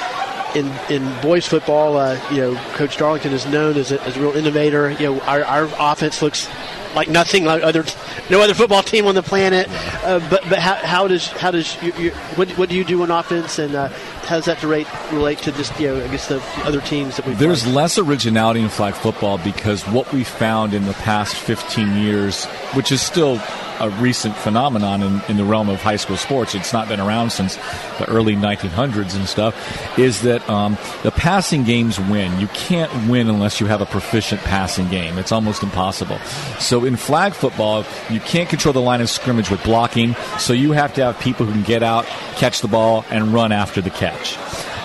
in, 0.55 0.73
in 0.89 1.21
boys 1.21 1.49
football, 1.49 1.97
uh, 1.97 2.17
you 2.31 2.39
know, 2.39 2.55
Coach 2.75 2.97
Darlington 2.97 3.33
is 3.33 3.45
known 3.47 3.77
as 3.77 3.91
a, 3.91 4.01
as 4.03 4.17
a 4.17 4.21
real 4.21 4.37
innovator. 4.37 4.91
You 4.93 5.15
know, 5.15 5.21
our, 5.23 5.45
our 5.45 5.69
offense 5.81 6.23
looks 6.23 6.49
like 6.97 7.09
nothing 7.09 7.45
like 7.45 7.63
other 7.63 7.85
no 8.31 8.41
other 8.41 8.55
football 8.55 8.83
team 8.83 9.07
on 9.07 9.15
the 9.15 9.23
planet. 9.23 9.69
Uh, 10.03 10.19
but 10.31 10.43
but 10.49 10.59
how, 10.59 10.75
how 10.75 11.07
does 11.07 11.29
how 11.29 11.51
does 11.51 11.81
you, 11.83 11.93
you, 11.99 12.11
what, 12.35 12.51
what 12.53 12.69
do 12.69 12.75
you 12.75 12.85
do 12.85 13.03
on 13.03 13.11
offense? 13.11 13.59
And 13.59 13.75
uh, 13.75 13.89
how 14.25 14.37
does 14.37 14.47
that 14.47 14.63
relate 14.63 14.89
relate 15.13 15.39
to 15.41 15.53
just 15.53 15.79
you 15.79 15.89
know 15.89 16.05
I 16.05 16.09
guess 16.09 16.29
the 16.29 16.43
other 16.65 16.81
teams 16.81 17.17
that 17.17 17.27
we 17.27 17.35
There's 17.35 17.67
less 17.67 17.99
originality 17.99 18.61
in 18.61 18.71
flag 18.71 18.95
football 18.95 19.39
because 19.39 19.87
what 19.89 20.11
we 20.13 20.25
found 20.25 20.75
in 20.75 20.87
the 20.87 20.95
past 20.95 21.37
15 21.37 21.97
years, 21.97 22.47
which 22.75 22.91
is 22.91 23.03
still 23.03 23.41
a 23.81 23.91
recent 23.91 24.37
phenomenon 24.37 25.03
in, 25.03 25.23
in 25.29 25.37
the 25.37 25.45
realm 25.45 25.69
of 25.69 25.81
high 25.81 25.97
school 25.97 26.17
sports, 26.17 26.55
it's 26.55 26.73
not 26.73 26.89
been 26.89 27.01
around 27.01 27.31
since 27.31 27.57
the 27.99 28.07
early 28.09 28.35
1900s 28.35 29.17
and 29.17 29.29
stuff, 29.29 29.99
is 29.99 30.23
that 30.23 30.49
um, 30.49 30.77
the 31.03 31.11
passing 31.11 31.65
games 31.65 31.99
win. 31.99 32.39
You 32.41 32.49
can't 32.49 32.93
win 33.09 33.29
unless 33.29 33.61
you 33.61 33.67
have 33.67 33.81
a 33.81 33.87
proficient 33.87 34.41
passing 34.43 34.89
game. 34.89 35.19
It's 35.19 35.33
almost 35.33 35.63
impossible. 35.63 36.19
So 36.59 36.85
in 36.85 36.97
flag 36.97 37.33
football, 37.33 37.85
you 38.11 38.21
can't 38.21 38.49
control 38.49 38.73
the 38.73 38.81
line 38.81 39.01
of 39.01 39.11
scrimmage 39.11 39.51
with 39.51 39.63
blocking, 39.65 40.15
so 40.39 40.53
you 40.53 40.73
have 40.73 40.95
to 40.95 41.05
have 41.05 41.19
people 41.21 41.47
who 41.47 41.53
can 41.53 41.63
get 41.63 41.83
out, 41.83 42.07
catch 42.37 42.61
the 42.61 42.69
ball, 42.69 43.05
and 43.11 43.33
run 43.33 43.53
after 43.53 43.81
the 43.81 43.91
catch. 43.91 44.37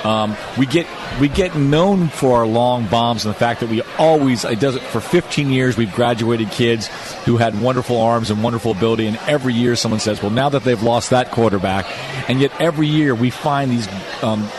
Um, 0.03 0.35
we 0.57 0.65
get 0.65 0.87
we 1.19 1.27
get 1.27 1.55
known 1.55 2.07
for 2.07 2.37
our 2.37 2.47
long 2.47 2.87
bombs 2.87 3.25
and 3.25 3.33
the 3.33 3.37
fact 3.37 3.59
that 3.59 3.69
we 3.69 3.81
always 3.97 4.43
it 4.45 4.59
does 4.59 4.75
it 4.75 4.81
for 4.81 4.99
15 4.99 5.49
years. 5.49 5.77
We've 5.77 5.93
graduated 5.93 6.51
kids 6.51 6.87
who 7.25 7.37
had 7.37 7.59
wonderful 7.61 8.01
arms 8.01 8.31
and 8.31 8.43
wonderful 8.43 8.71
ability, 8.71 9.07
and 9.07 9.17
every 9.27 9.53
year 9.53 9.75
someone 9.75 9.99
says, 9.99 10.21
"Well, 10.21 10.31
now 10.31 10.49
that 10.49 10.63
they've 10.63 10.81
lost 10.81 11.11
that 11.11 11.31
quarterback," 11.31 11.85
and 12.29 12.39
yet 12.39 12.51
every 12.59 12.87
year 12.87 13.13
we 13.13 13.29
find 13.29 13.71
these. 13.71 13.87
Um, 14.23 14.49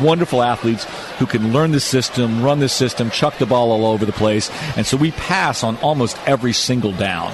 wonderful 0.00 0.42
athletes 0.42 0.84
who 1.18 1.26
can 1.26 1.52
learn 1.52 1.70
the 1.70 1.80
system, 1.80 2.42
run 2.42 2.60
the 2.60 2.68
system, 2.68 3.10
chuck 3.10 3.36
the 3.36 3.44
ball 3.44 3.72
all 3.72 3.84
over 3.84 4.06
the 4.06 4.12
place, 4.12 4.50
and 4.76 4.86
so 4.86 4.96
we 4.96 5.10
pass 5.10 5.62
on 5.62 5.76
almost 5.78 6.16
every 6.26 6.54
single 6.54 6.92
down. 6.92 7.30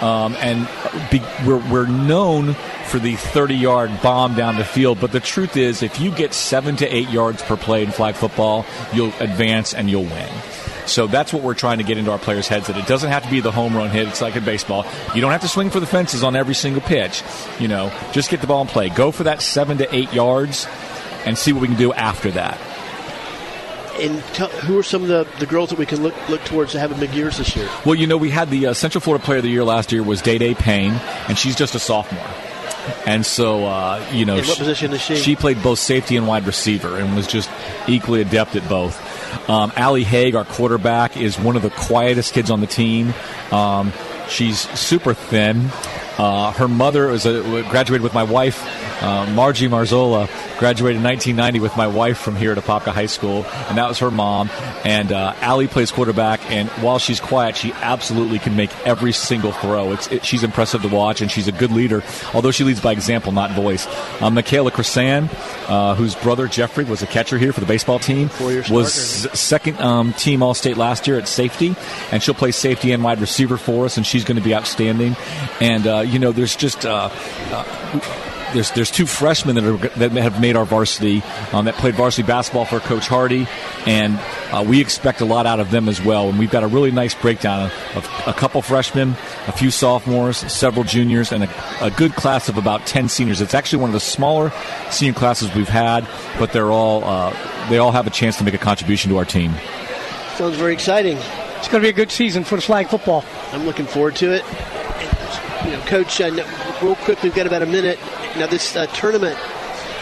Um, 0.00 0.36
and 0.36 0.68
be, 1.10 1.20
we're, 1.44 1.58
we're 1.70 1.86
known 1.86 2.54
for 2.86 2.98
the 2.98 3.16
30 3.16 3.56
yard 3.56 3.90
bomb 4.02 4.34
down 4.34 4.56
the 4.56 4.64
field, 4.64 5.00
but 5.00 5.10
the 5.10 5.20
truth 5.20 5.56
is, 5.56 5.82
if 5.82 6.00
you 6.00 6.10
get 6.10 6.32
seven 6.32 6.76
to 6.76 6.86
eight 6.86 7.10
yards 7.10 7.42
per 7.42 7.56
play 7.56 7.82
in 7.82 7.90
flag 7.90 8.14
football, 8.14 8.64
you'll 8.92 9.12
advance 9.20 9.74
and 9.74 9.90
you'll 9.90 10.04
win. 10.04 10.28
So 10.86 11.06
that's 11.06 11.32
what 11.32 11.42
we're 11.42 11.54
trying 11.54 11.78
to 11.78 11.84
get 11.84 11.98
into 11.98 12.10
our 12.10 12.18
players' 12.18 12.48
heads 12.48 12.68
that 12.68 12.76
it 12.76 12.86
doesn't 12.86 13.10
have 13.10 13.24
to 13.24 13.30
be 13.30 13.40
the 13.40 13.52
home 13.52 13.76
run 13.76 13.90
hit. 13.90 14.08
It's 14.08 14.22
like 14.22 14.36
in 14.36 14.44
baseball. 14.44 14.86
You 15.14 15.20
don't 15.20 15.32
have 15.32 15.42
to 15.42 15.48
swing 15.48 15.70
for 15.70 15.80
the 15.80 15.86
fences 15.86 16.24
on 16.24 16.34
every 16.34 16.54
single 16.54 16.80
pitch. 16.80 17.22
You 17.58 17.68
know, 17.68 17.92
just 18.12 18.30
get 18.30 18.40
the 18.40 18.46
ball 18.46 18.62
and 18.62 18.70
play. 18.70 18.88
Go 18.88 19.10
for 19.10 19.24
that 19.24 19.42
seven 19.42 19.78
to 19.78 19.94
eight 19.94 20.12
yards 20.12 20.66
and 21.26 21.36
see 21.36 21.52
what 21.52 21.60
we 21.60 21.68
can 21.68 21.76
do 21.76 21.92
after 21.92 22.30
that. 22.32 22.58
And 24.00 24.22
tell, 24.34 24.48
who 24.48 24.78
are 24.78 24.82
some 24.82 25.02
of 25.02 25.08
the, 25.08 25.26
the 25.38 25.46
girls 25.46 25.70
that 25.70 25.78
we 25.78 25.86
can 25.86 26.02
look 26.02 26.14
look 26.28 26.42
towards 26.44 26.72
to 26.72 26.78
having 26.78 26.98
big 26.98 27.14
years 27.14 27.38
this 27.38 27.54
year? 27.56 27.68
Well, 27.84 27.94
you 27.94 28.06
know, 28.06 28.16
we 28.16 28.30
had 28.30 28.50
the 28.50 28.66
uh, 28.68 28.74
Central 28.74 29.00
Florida 29.00 29.24
Player 29.24 29.38
of 29.38 29.44
the 29.44 29.50
Year 29.50 29.64
last 29.64 29.92
year 29.92 30.02
was 30.02 30.22
Day 30.22 30.38
Day 30.38 30.54
Payne, 30.54 30.94
and 31.28 31.38
she's 31.38 31.56
just 31.56 31.74
a 31.74 31.78
sophomore. 31.78 32.26
And 33.06 33.24
so, 33.24 33.66
uh, 33.66 34.04
you 34.12 34.24
know, 34.24 34.36
In 34.36 34.46
what 34.46 34.58
position 34.58 34.92
is 34.92 35.00
she? 35.00 35.16
She 35.16 35.36
played 35.36 35.62
both 35.62 35.78
safety 35.78 36.16
and 36.16 36.26
wide 36.26 36.46
receiver, 36.46 36.96
and 36.96 37.14
was 37.14 37.26
just 37.26 37.50
equally 37.86 38.20
adept 38.22 38.56
at 38.56 38.66
both. 38.68 38.98
Um, 39.48 39.72
Allie 39.76 40.04
Haig, 40.04 40.34
our 40.34 40.44
quarterback, 40.44 41.16
is 41.16 41.38
one 41.38 41.56
of 41.56 41.62
the 41.62 41.70
quietest 41.70 42.32
kids 42.32 42.50
on 42.50 42.60
the 42.60 42.66
team. 42.66 43.12
Um, 43.50 43.92
she's 44.28 44.60
super 44.78 45.14
thin. 45.14 45.70
Uh, 46.18 46.52
her 46.52 46.68
mother 46.68 47.08
was 47.08 47.26
a, 47.26 47.42
graduated 47.70 48.02
with 48.02 48.14
my 48.14 48.24
wife, 48.24 48.62
uh, 49.00 49.30
Margie 49.34 49.68
Marzola, 49.68 50.28
graduated 50.58 50.96
in 50.96 51.04
1990 51.04 51.60
with 51.60 51.76
my 51.76 51.86
wife 51.86 52.18
from 52.18 52.36
here 52.36 52.52
at 52.52 52.58
Apopka 52.58 52.92
High 52.92 53.06
School, 53.06 53.44
and 53.68 53.78
that 53.78 53.88
was 53.88 53.98
her 54.00 54.10
mom. 54.10 54.50
And 54.84 55.12
uh, 55.12 55.34
Allie 55.40 55.68
plays 55.68 55.90
quarterback, 55.90 56.40
and 56.50 56.68
while 56.82 56.98
she's 56.98 57.20
quiet, 57.20 57.56
she 57.56 57.72
absolutely 57.74 58.38
can 58.38 58.56
make 58.56 58.70
every 58.86 59.12
single 59.12 59.52
throw. 59.52 59.92
It's, 59.92 60.08
it, 60.08 60.24
she's 60.24 60.42
impressive 60.42 60.82
to 60.82 60.88
watch, 60.88 61.20
and 61.20 61.30
she's 61.30 61.48
a 61.48 61.52
good 61.52 61.70
leader, 61.70 62.02
although 62.34 62.50
she 62.50 62.64
leads 62.64 62.80
by 62.80 62.92
example, 62.92 63.32
not 63.32 63.52
voice. 63.52 63.86
Um, 64.20 64.34
Michaela 64.34 64.70
Krasan, 64.70 65.28
uh, 65.68 65.94
whose 65.94 66.14
brother 66.14 66.48
Jeffrey 66.48 66.84
was 66.84 67.02
a 67.02 67.06
catcher 67.06 67.38
here 67.38 67.52
for 67.52 67.60
the 67.60 67.66
baseball 67.66 67.98
team, 67.98 68.30
was 68.70 68.92
second 69.38 69.80
um, 69.80 70.12
team 70.14 70.42
All 70.42 70.54
State 70.54 70.76
last 70.76 71.06
year 71.06 71.18
at 71.18 71.28
safety, 71.28 71.74
and 72.10 72.22
she'll 72.22 72.34
play 72.34 72.50
safety 72.50 72.92
and 72.92 73.02
wide 73.02 73.20
receiver 73.20 73.56
for 73.56 73.84
us, 73.84 73.96
and 73.96 74.06
she's 74.06 74.24
going 74.24 74.36
to 74.36 74.42
be 74.42 74.54
outstanding. 74.54 75.16
And 75.60 75.86
uh, 75.86 76.00
you 76.00 76.18
know, 76.18 76.32
there's 76.32 76.56
just 76.56 76.84
uh, 76.84 77.10
uh, 77.50 78.27
there's 78.52 78.70
there's 78.72 78.90
two 78.90 79.06
freshmen 79.06 79.54
that 79.56 79.64
are 79.64 79.76
that 79.98 80.12
have 80.12 80.40
made 80.40 80.56
our 80.56 80.64
varsity 80.64 81.22
um, 81.52 81.66
that 81.66 81.74
played 81.74 81.94
varsity 81.94 82.26
basketball 82.26 82.64
for 82.64 82.80
Coach 82.80 83.08
Hardy, 83.08 83.46
and 83.86 84.18
uh, 84.52 84.64
we 84.66 84.80
expect 84.80 85.20
a 85.20 85.24
lot 85.24 85.46
out 85.46 85.60
of 85.60 85.70
them 85.70 85.88
as 85.88 86.02
well. 86.02 86.28
And 86.28 86.38
we've 86.38 86.50
got 86.50 86.62
a 86.62 86.66
really 86.66 86.90
nice 86.90 87.14
breakdown 87.14 87.70
of, 87.94 88.04
a 88.26 88.32
couple 88.32 88.62
freshmen, 88.62 89.10
a 89.46 89.52
few 89.52 89.70
sophomores, 89.70 90.36
several 90.36 90.84
juniors, 90.84 91.32
and 91.32 91.44
a, 91.44 91.84
a 91.84 91.90
good 91.90 92.14
class 92.14 92.48
of 92.48 92.56
about 92.56 92.86
ten 92.86 93.08
seniors. 93.08 93.40
It's 93.40 93.54
actually 93.54 93.80
one 93.80 93.90
of 93.90 93.94
the 93.94 94.00
smaller 94.00 94.52
senior 94.90 95.14
classes 95.14 95.54
we've 95.54 95.68
had, 95.68 96.06
but 96.38 96.52
they're 96.52 96.70
all 96.70 97.04
uh, 97.04 97.68
they 97.68 97.78
all 97.78 97.92
have 97.92 98.06
a 98.06 98.10
chance 98.10 98.36
to 98.38 98.44
make 98.44 98.54
a 98.54 98.58
contribution 98.58 99.10
to 99.10 99.18
our 99.18 99.24
team. 99.24 99.52
Sounds 100.36 100.56
very 100.56 100.72
exciting. 100.72 101.18
It's 101.58 101.66
going 101.68 101.82
to 101.82 101.86
be 101.86 101.90
a 101.90 101.92
good 101.92 102.12
season 102.12 102.44
for 102.44 102.54
the 102.56 102.62
flag 102.62 102.86
football. 102.86 103.24
I'm 103.52 103.64
looking 103.64 103.86
forward 103.86 104.14
to 104.16 104.32
it. 104.32 104.44
You 105.64 105.72
know, 105.72 105.82
Coach, 105.86 106.20
uh, 106.20 106.30
real 106.80 106.94
quick, 106.94 107.20
we've 107.22 107.34
got 107.34 107.48
about 107.48 107.62
a 107.62 107.66
minute. 107.66 107.98
Now, 108.36 108.46
this 108.46 108.76
uh, 108.76 108.86
tournament 108.88 109.38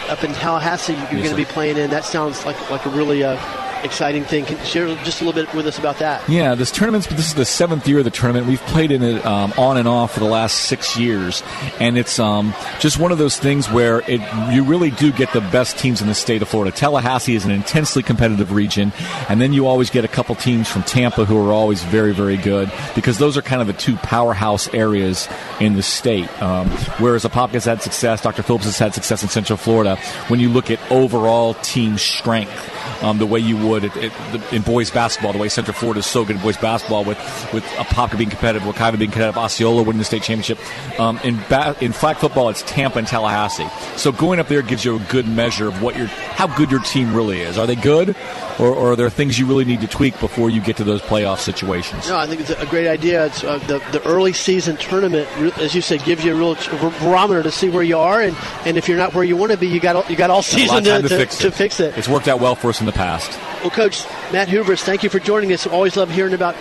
up 0.09 0.23
in 0.23 0.33
Tallahassee 0.33 0.93
you're 0.93 1.23
going 1.23 1.29
to 1.29 1.35
be 1.35 1.45
playing 1.45 1.77
in, 1.77 1.89
that 1.89 2.05
sounds 2.05 2.45
like, 2.45 2.69
like 2.69 2.85
a 2.85 2.89
really 2.89 3.23
uh, 3.23 3.37
exciting 3.83 4.23
thing. 4.23 4.45
Can 4.45 4.57
share 4.65 4.87
just 5.03 5.21
a 5.21 5.25
little 5.25 5.43
bit 5.43 5.53
with 5.53 5.67
us 5.67 5.77
about 5.77 5.99
that? 5.99 6.27
Yeah, 6.29 6.55
this 6.55 6.71
tournament's 6.71 7.07
this 7.07 7.27
is 7.27 7.35
the 7.35 7.45
seventh 7.45 7.87
year 7.87 7.99
of 7.99 8.05
the 8.05 8.11
tournament. 8.11 8.47
We've 8.47 8.61
played 8.61 8.91
in 8.91 9.03
it 9.03 9.25
um, 9.25 9.53
on 9.57 9.77
and 9.77 9.87
off 9.87 10.13
for 10.13 10.19
the 10.19 10.25
last 10.25 10.57
six 10.65 10.97
years, 10.97 11.43
and 11.79 11.97
it's 11.97 12.19
um, 12.19 12.53
just 12.79 12.99
one 12.99 13.11
of 13.11 13.17
those 13.17 13.37
things 13.37 13.69
where 13.69 13.99
it 14.09 14.21
you 14.53 14.63
really 14.63 14.91
do 14.91 15.11
get 15.11 15.31
the 15.33 15.41
best 15.41 15.77
teams 15.77 16.01
in 16.01 16.07
the 16.07 16.15
state 16.15 16.41
of 16.41 16.47
Florida. 16.47 16.75
Tallahassee 16.75 17.35
is 17.35 17.45
an 17.45 17.51
intensely 17.51 18.03
competitive 18.03 18.51
region, 18.51 18.91
and 19.29 19.39
then 19.41 19.53
you 19.53 19.67
always 19.67 19.89
get 19.89 20.05
a 20.05 20.09
couple 20.09 20.35
teams 20.35 20.69
from 20.69 20.83
Tampa 20.83 21.25
who 21.25 21.37
are 21.47 21.53
always 21.53 21.83
very 21.83 22.13
very 22.13 22.37
good 22.37 22.71
because 22.95 23.17
those 23.17 23.37
are 23.37 23.41
kind 23.41 23.61
of 23.61 23.67
the 23.67 23.73
two 23.73 23.95
powerhouse 23.97 24.73
areas 24.73 25.27
in 25.59 25.75
the 25.75 25.83
state. 25.83 26.29
Um, 26.41 26.69
whereas 26.99 27.25
Apopka's 27.25 27.65
had 27.65 27.81
success, 27.81 28.21
Dr. 28.21 28.43
Phillips 28.43 28.65
has 28.65 28.77
had 28.77 28.93
success 28.93 29.23
in 29.23 29.29
Central 29.29 29.57
Florida. 29.57 29.97
When 30.27 30.39
you 30.39 30.49
look 30.49 30.71
at 30.71 30.79
overall 30.91 31.53
team 31.55 31.97
strength 31.97 32.76
um, 33.01 33.17
the 33.17 33.25
way 33.25 33.39
you 33.39 33.57
would 33.57 33.83
it, 33.83 33.95
it, 33.97 34.11
the, 34.31 34.55
in 34.55 34.61
boys 34.61 34.89
basketball, 34.89 35.33
the 35.33 35.39
way 35.39 35.49
Central 35.49 35.75
Florida 35.75 35.99
is 35.99 36.05
so 36.05 36.25
good 36.25 36.35
in 36.37 36.41
boys 36.41 36.57
basketball 36.57 37.03
with 37.03 37.17
with 37.53 37.63
Apopka 37.75 38.17
being 38.17 38.29
competitive, 38.29 38.67
Wekiva 38.67 38.97
being 38.97 39.11
competitive, 39.11 39.37
Osceola 39.37 39.83
winning 39.83 39.99
the 39.99 40.05
state 40.05 40.23
championship. 40.23 40.59
Um, 40.99 41.19
in 41.23 41.37
ba- 41.49 41.75
in 41.81 41.91
flag 41.91 42.17
football, 42.17 42.49
it's 42.49 42.63
Tampa 42.63 42.99
and 42.99 43.07
Tallahassee. 43.07 43.67
So 43.97 44.11
going 44.11 44.39
up 44.39 44.47
there 44.47 44.61
gives 44.61 44.83
you 44.83 44.95
a 44.95 44.99
good 44.99 45.27
measure 45.27 45.67
of 45.67 45.81
what 45.81 45.95
your 45.95 46.07
how 46.07 46.47
good 46.47 46.71
your 46.71 46.81
team 46.81 47.13
really 47.13 47.41
is. 47.41 47.57
Are 47.57 47.67
they 47.67 47.75
good, 47.75 48.15
or, 48.59 48.67
or 48.67 48.91
are 48.91 48.95
there 48.95 49.09
things 49.09 49.37
you 49.37 49.45
really 49.45 49.65
need 49.65 49.81
to 49.81 49.87
tweak 49.87 50.19
before 50.19 50.49
you 50.49 50.61
get 50.61 50.77
to 50.77 50.83
those 50.83 51.01
playoff 51.01 51.39
situations? 51.39 52.09
No, 52.09 52.17
I 52.17 52.27
think 52.27 52.41
it's 52.41 52.49
a 52.49 52.65
great 52.65 52.87
idea. 52.87 53.25
It's 53.27 53.43
uh, 53.43 53.59
the 53.59 53.79
the 53.91 54.03
early 54.05 54.33
season 54.33 54.77
tournament, 54.77 55.27
as 55.59 55.75
you 55.75 55.81
said, 55.81 56.03
gives 56.03 56.23
you 56.23 56.33
a 56.33 56.35
real 56.35 56.55
barometer 56.99 57.43
to 57.43 57.51
see 57.51 57.69
where 57.69 57.83
you 57.83 57.97
are, 57.97 58.21
and, 58.21 58.35
and 58.65 58.77
if 58.77 58.87
you're 58.87 58.97
not 58.97 59.13
where 59.13 59.23
you 59.23 59.37
want 59.37 59.51
to 59.51 59.57
be, 59.57 59.67
you 59.67 59.79
got 59.79 60.09
you 60.09 60.15
got 60.15 60.29
all 60.29 60.41
season 60.41 60.83
to, 60.83 61.01
to, 61.01 61.07
to, 61.07 61.17
fix 61.17 61.37
to 61.39 61.51
fix 61.51 61.79
it. 61.79 61.97
It's 61.97 62.07
worked 62.07 62.27
out 62.27 62.39
well 62.39 62.55
for 62.55 62.69
us 62.69 62.79
in 62.79 62.86
the 62.87 62.93
past. 62.93 63.39
Well, 63.61 63.69
Coach 63.69 64.03
Matt 64.31 64.47
Hooveris, 64.47 64.81
thank 64.81 65.03
you 65.03 65.09
for 65.09 65.19
joining 65.19 65.53
us. 65.53 65.67
Always 65.67 65.95
love 65.95 66.09
hearing 66.09 66.33
about 66.33 66.55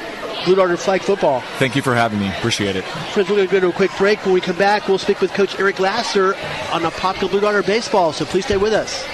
Blue 0.44 0.54
Darter 0.54 0.76
flag 0.76 1.00
football. 1.00 1.40
Thank 1.58 1.74
you 1.74 1.82
for 1.82 1.94
having 1.94 2.20
me. 2.20 2.28
Appreciate 2.28 2.76
it. 2.76 2.84
Friends, 3.12 3.28
we're 3.28 3.36
going 3.36 3.48
to 3.48 3.52
go 3.52 3.60
to 3.60 3.68
a 3.68 3.72
quick 3.72 3.90
break. 3.96 4.24
When 4.24 4.34
we 4.34 4.40
come 4.40 4.58
back, 4.58 4.86
we'll 4.86 4.98
speak 4.98 5.20
with 5.20 5.32
Coach 5.32 5.58
Eric 5.58 5.80
Lassiter 5.80 6.34
on 6.72 6.82
Apopka 6.82 7.30
Blue 7.30 7.40
Darter 7.40 7.62
baseball. 7.62 8.12
So 8.12 8.24
please 8.24 8.44
stay 8.44 8.56
with 8.56 8.72
us. 8.72 9.04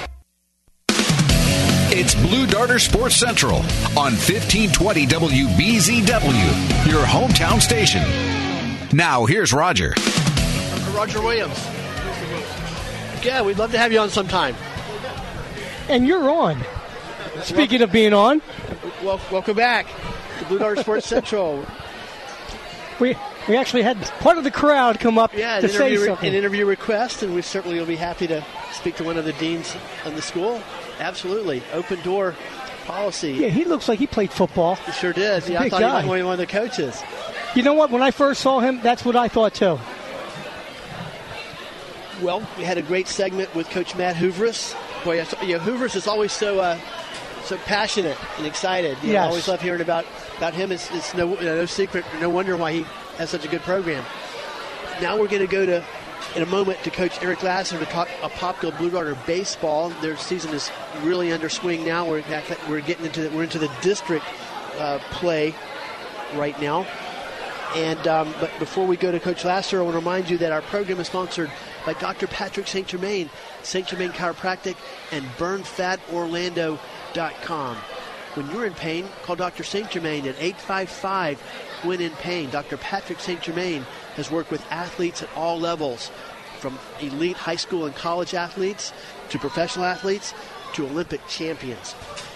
It's 1.95 2.15
Blue 2.15 2.47
Darter 2.47 2.79
Sports 2.79 3.17
Central 3.17 3.57
on 3.97 4.15
1520 4.15 5.07
WBZW, 5.07 6.91
your 6.91 7.05
hometown 7.05 7.61
station. 7.61 8.03
Now, 8.97 9.27
here's 9.27 9.53
Roger. 9.53 9.95
Roger 10.95 11.21
Williams. 11.21 11.59
Yeah, 13.23 13.43
we'd 13.43 13.59
love 13.59 13.73
to 13.73 13.79
have 13.79 13.93
you 13.93 13.99
on 14.01 14.11
sometime. 14.11 14.55
And 15.89 16.07
you're 16.07 16.31
on. 16.31 16.59
Speaking 17.41 17.83
of 17.83 17.91
being 17.91 18.13
on, 18.13 18.43
well, 19.03 19.21
welcome 19.31 19.57
back 19.57 19.87
to 20.39 20.45
Blue 20.47 20.59
Darter 20.59 20.83
Sports 20.83 21.07
Central. 21.07 21.65
We 23.01 23.17
we 23.49 23.57
actually 23.57 23.83
had 23.83 24.01
part 24.21 24.39
of 24.39 24.45
the 24.45 24.51
crowd 24.51 25.01
come 25.01 25.19
up 25.19 25.33
yeah, 25.35 25.59
to 25.59 25.67
an 25.67 25.73
say 25.73 25.89
interview, 25.93 26.07
something. 26.07 26.29
an 26.29 26.35
interview 26.35 26.67
request, 26.67 27.23
and 27.23 27.35
we 27.35 27.43
certainly 27.43 27.79
will 27.79 27.87
be 27.87 27.97
happy 27.97 28.27
to 28.29 28.45
speak 28.73 28.97
to 28.97 29.05
one 29.05 29.17
of 29.17 29.25
the 29.25 29.33
deans 29.35 29.75
of 30.05 30.15
the 30.15 30.23
school. 30.23 30.61
Absolutely, 31.01 31.63
open 31.73 32.01
door 32.03 32.35
policy. 32.85 33.33
Yeah, 33.33 33.49
he 33.49 33.65
looks 33.65 33.89
like 33.89 33.99
he 33.99 34.07
played 34.07 34.31
football. 34.31 34.75
He 34.77 34.93
sure 34.93 35.13
did. 35.13 35.43
He's 35.43 35.51
Yeah, 35.53 35.63
I 35.63 35.71
thought 35.71 35.81
guy. 35.81 36.03
he 36.03 36.09
might 36.09 36.17
be 36.19 36.23
one 36.23 36.33
of 36.35 36.39
the 36.39 36.47
coaches. 36.47 37.03
You 37.55 37.63
know 37.63 37.75
what? 37.75 37.91
When 37.91 38.03
I 38.03 38.11
first 38.11 38.41
saw 38.43 38.61
him, 38.61 38.81
that's 38.83 39.05
what 39.05 39.17
I 39.17 39.29
thought 39.29 39.55
too. 39.55 39.79
Well, 42.21 42.47
we 42.57 42.65
had 42.65 42.79
a 42.79 42.83
great 42.83 43.09
segment 43.09 43.53
with 43.55 43.69
Coach 43.71 43.97
Matt 43.97 44.15
Hooveris. 44.17 44.77
Boy, 45.05 45.21
I 45.23 45.45
you 45.45 45.57
know, 45.57 45.65
Hooveris 45.65 45.97
is 45.97 46.07
always 46.07 46.31
so 46.31 46.61
uh, 46.61 46.79
so 47.45 47.57
passionate 47.59 48.17
and 48.39 48.47
excited. 48.47 48.97
You 49.03 49.13
know, 49.15 49.21
I 49.21 49.23
Yes. 49.25 49.29
always 49.29 49.49
love 49.49 49.61
hearing 49.61 49.81
about, 49.81 50.05
about 50.39 50.55
him. 50.55 50.73
It's, 50.73 50.91
it's 50.93 51.15
no 51.15 51.35
no 51.35 51.67
secret, 51.67 52.05
no 52.21 52.29
wonder 52.29 52.57
why 52.57 52.73
he 52.73 52.87
has 53.19 53.31
such 53.31 53.45
a 53.45 53.49
good 53.49 53.63
program. 53.63 54.05
Now 55.01 55.19
we're 55.19 55.29
going 55.29 55.43
to 55.43 55.47
go 55.51 55.67
to 55.67 55.85
in 56.37 56.43
a 56.43 56.47
moment 56.47 56.79
to 56.85 56.91
Coach 56.91 57.21
Eric 57.23 57.43
Lassiter 57.43 57.85
to 57.85 57.91
talk 57.91 58.09
Apopka 58.23 58.77
Blue 58.79 58.91
Darter 58.91 59.17
baseball. 59.27 59.91
Their 60.01 60.17
season 60.17 60.55
is 60.55 60.71
really 61.03 61.33
under 61.33 61.49
swing 61.49 61.85
now. 61.85 62.09
We're 62.09 62.23
we're 62.69 62.81
getting 62.81 63.07
into 63.07 63.23
the, 63.29 63.37
we're 63.37 63.43
into 63.45 63.59
the 63.59 63.71
district 63.83 64.25
uh, 64.79 64.99
play 65.11 65.55
right 66.35 66.59
now. 66.61 66.87
And 67.75 68.07
um, 68.07 68.35
but 68.39 68.51
before 68.59 68.87
we 68.87 68.97
go 68.97 69.11
to 69.11 69.19
Coach 69.19 69.45
Lassiter, 69.45 69.81
I 69.81 69.83
want 69.83 69.95
to 69.95 69.99
remind 69.99 70.29
you 70.31 70.37
that 70.39 70.53
our 70.53 70.61
program 70.63 71.01
is 71.01 71.07
sponsored 71.07 71.51
by 71.87 71.95
Dr. 71.95 72.27
Patrick 72.27 72.67
St. 72.69 72.87
Germain, 72.87 73.31
St. 73.63 73.87
Germain 73.87 74.11
Chiropractic, 74.11 74.77
and 75.11 75.27
BurnFatOrlando.com. 77.13 77.77
When 78.35 78.51
you're 78.51 78.65
in 78.67 78.73
pain, 78.75 79.07
call 79.23 79.37
Dr. 79.37 79.63
St. 79.63 79.91
Germain 79.91 80.27
at 80.27 80.37
855 80.41 81.41
When 81.85 82.01
in 82.01 82.13
Pain. 82.13 82.49
Dr. 82.51 82.77
Patrick 82.79 83.21
St. 83.21 83.41
Germain 83.43 83.85
has 84.17 84.31
worked 84.31 84.51
with 84.51 84.65
athletes 84.71 85.23
at 85.23 85.29
all 85.37 85.59
levels, 85.59 86.11
from 86.59 86.79
elite 87.01 87.37
high 87.37 87.57
school 87.57 87.85
and 87.87 87.95
college 87.95 88.35
athletes 88.35 88.93
to 89.31 89.39
professional 89.39 89.85
athletes 89.85 90.33
to 90.75 90.87
Olympic 90.87 91.27
champions. 91.29 91.95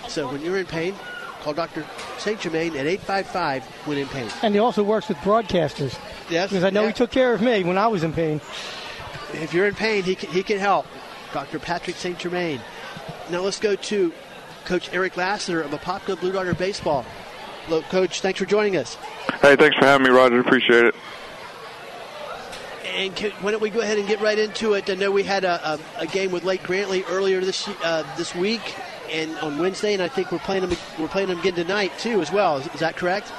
So 0.09 0.29
when 0.31 0.43
you're 0.43 0.59
in 0.59 0.67
pain, 0.67 0.95
call 1.41 1.55
Dr. 1.55 1.87
St. 2.19 2.39
Germain 2.41 2.77
at 2.77 2.87
855 2.87 3.65
When 3.87 3.97
in 3.99 4.09
Pain. 4.09 4.29
And 4.43 4.55
he 4.55 4.59
also 4.59 4.83
works 4.83 5.09
with 5.09 5.17
broadcasters. 5.19 5.99
Yes, 6.29 6.51
Because 6.51 6.65
I 6.65 6.71
know 6.71 6.83
yeah. 6.83 6.89
he 6.89 6.93
took 6.93 7.11
care 7.11 7.33
of 7.33 7.41
me 7.41 7.65
when 7.65 7.79
I 7.79 7.87
was 7.87 8.03
in 8.03 8.13
pain. 8.13 8.41
if 9.33 9.55
you're 9.55 9.67
in 9.69 9.75
pain, 9.75 10.03
he 10.03 10.15
can, 10.15 10.31
he 10.31 10.43
can 10.43 10.59
help. 10.59 10.87
Dr. 11.33 11.59
Patrick 11.59 11.97
St. 11.97 12.19
Germain. 12.19 12.61
Now 13.31 13.41
let's 13.41 13.61
go 13.61 13.77
to 13.77 14.13
Coach 14.67 14.91
Eric 14.93 15.17
Lassiter 15.17 15.63
of 15.63 15.71
Apopka 15.71 16.19
Blue 16.21 16.33
Darter 16.33 16.55
Baseball. 16.55 17.05
Hello, 17.65 17.83
Coach. 17.83 18.21
Thanks 18.21 18.39
for 18.39 18.45
joining 18.45 18.77
us. 18.77 18.97
Hey, 19.41 19.57
thanks 19.57 19.77
for 19.77 19.85
having 19.85 20.07
me, 20.07 20.11
Roger. 20.13 20.39
Appreciate 20.41 20.85
it. 20.85 20.95
And 22.85 23.15
can, 23.15 23.31
why 23.43 23.51
don't 23.51 23.63
we 23.63 23.71
go 23.71 23.81
ahead 23.81 23.99
and 23.99 24.07
get 24.09 24.21
right 24.21 24.39
into 24.39 24.75
it? 24.75 24.89
I 24.89 24.95
know 24.95 25.11
we 25.11 25.23
had 25.23 25.45
a, 25.45 25.75
a, 25.75 25.81
a 25.99 26.07
game 26.07 26.31
with 26.31 26.45
Lake 26.45 26.63
Brantley 26.63 27.05
earlier 27.09 27.41
this 27.41 27.69
uh, 27.83 28.05
this 28.17 28.35
week 28.35 28.75
and 29.11 29.37
on 29.39 29.59
Wednesday, 29.59 29.93
and 29.93 30.03
I 30.03 30.09
think 30.09 30.33
we're 30.33 30.39
playing 30.39 30.69
them 30.69 30.79
we're 30.99 31.09
playing 31.09 31.29
them 31.29 31.39
again 31.39 31.55
tonight 31.55 31.93
too 31.99 32.21
as 32.21 32.33
well. 32.33 32.59
Is, 32.59 32.67
is 32.69 32.81
that 32.81 32.97
correct? 32.97 33.31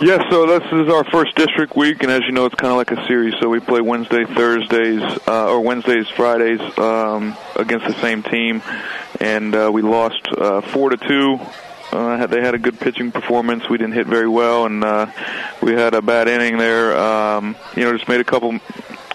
Yeah, 0.00 0.30
so 0.30 0.46
this 0.46 0.62
is 0.70 0.88
our 0.88 1.02
first 1.02 1.34
district 1.34 1.74
week, 1.74 2.04
and 2.04 2.12
as 2.12 2.22
you 2.22 2.30
know, 2.30 2.46
it's 2.46 2.54
kind 2.54 2.70
of 2.70 2.76
like 2.76 2.92
a 2.92 3.04
series. 3.08 3.34
So 3.40 3.48
we 3.48 3.58
play 3.58 3.80
Wednesday, 3.80 4.24
Thursdays, 4.24 5.02
uh, 5.26 5.50
or 5.50 5.60
Wednesdays, 5.60 6.06
Fridays 6.08 6.60
um, 6.78 7.36
against 7.56 7.84
the 7.84 8.00
same 8.00 8.22
team, 8.22 8.62
and 9.20 9.56
uh, 9.56 9.70
we 9.72 9.82
lost 9.82 10.28
uh, 10.28 10.60
four 10.60 10.90
to 10.90 10.96
two. 10.96 11.40
Uh, 11.90 12.24
they 12.28 12.40
had 12.40 12.54
a 12.54 12.58
good 12.58 12.78
pitching 12.78 13.10
performance. 13.10 13.68
We 13.68 13.76
didn't 13.76 13.94
hit 13.94 14.06
very 14.06 14.28
well, 14.28 14.66
and 14.66 14.84
uh, 14.84 15.10
we 15.60 15.72
had 15.72 15.94
a 15.94 16.02
bad 16.02 16.28
inning 16.28 16.58
there. 16.58 16.96
Um, 16.96 17.56
you 17.74 17.82
know, 17.82 17.92
just 17.92 18.08
made 18.08 18.20
a 18.20 18.24
couple 18.24 18.60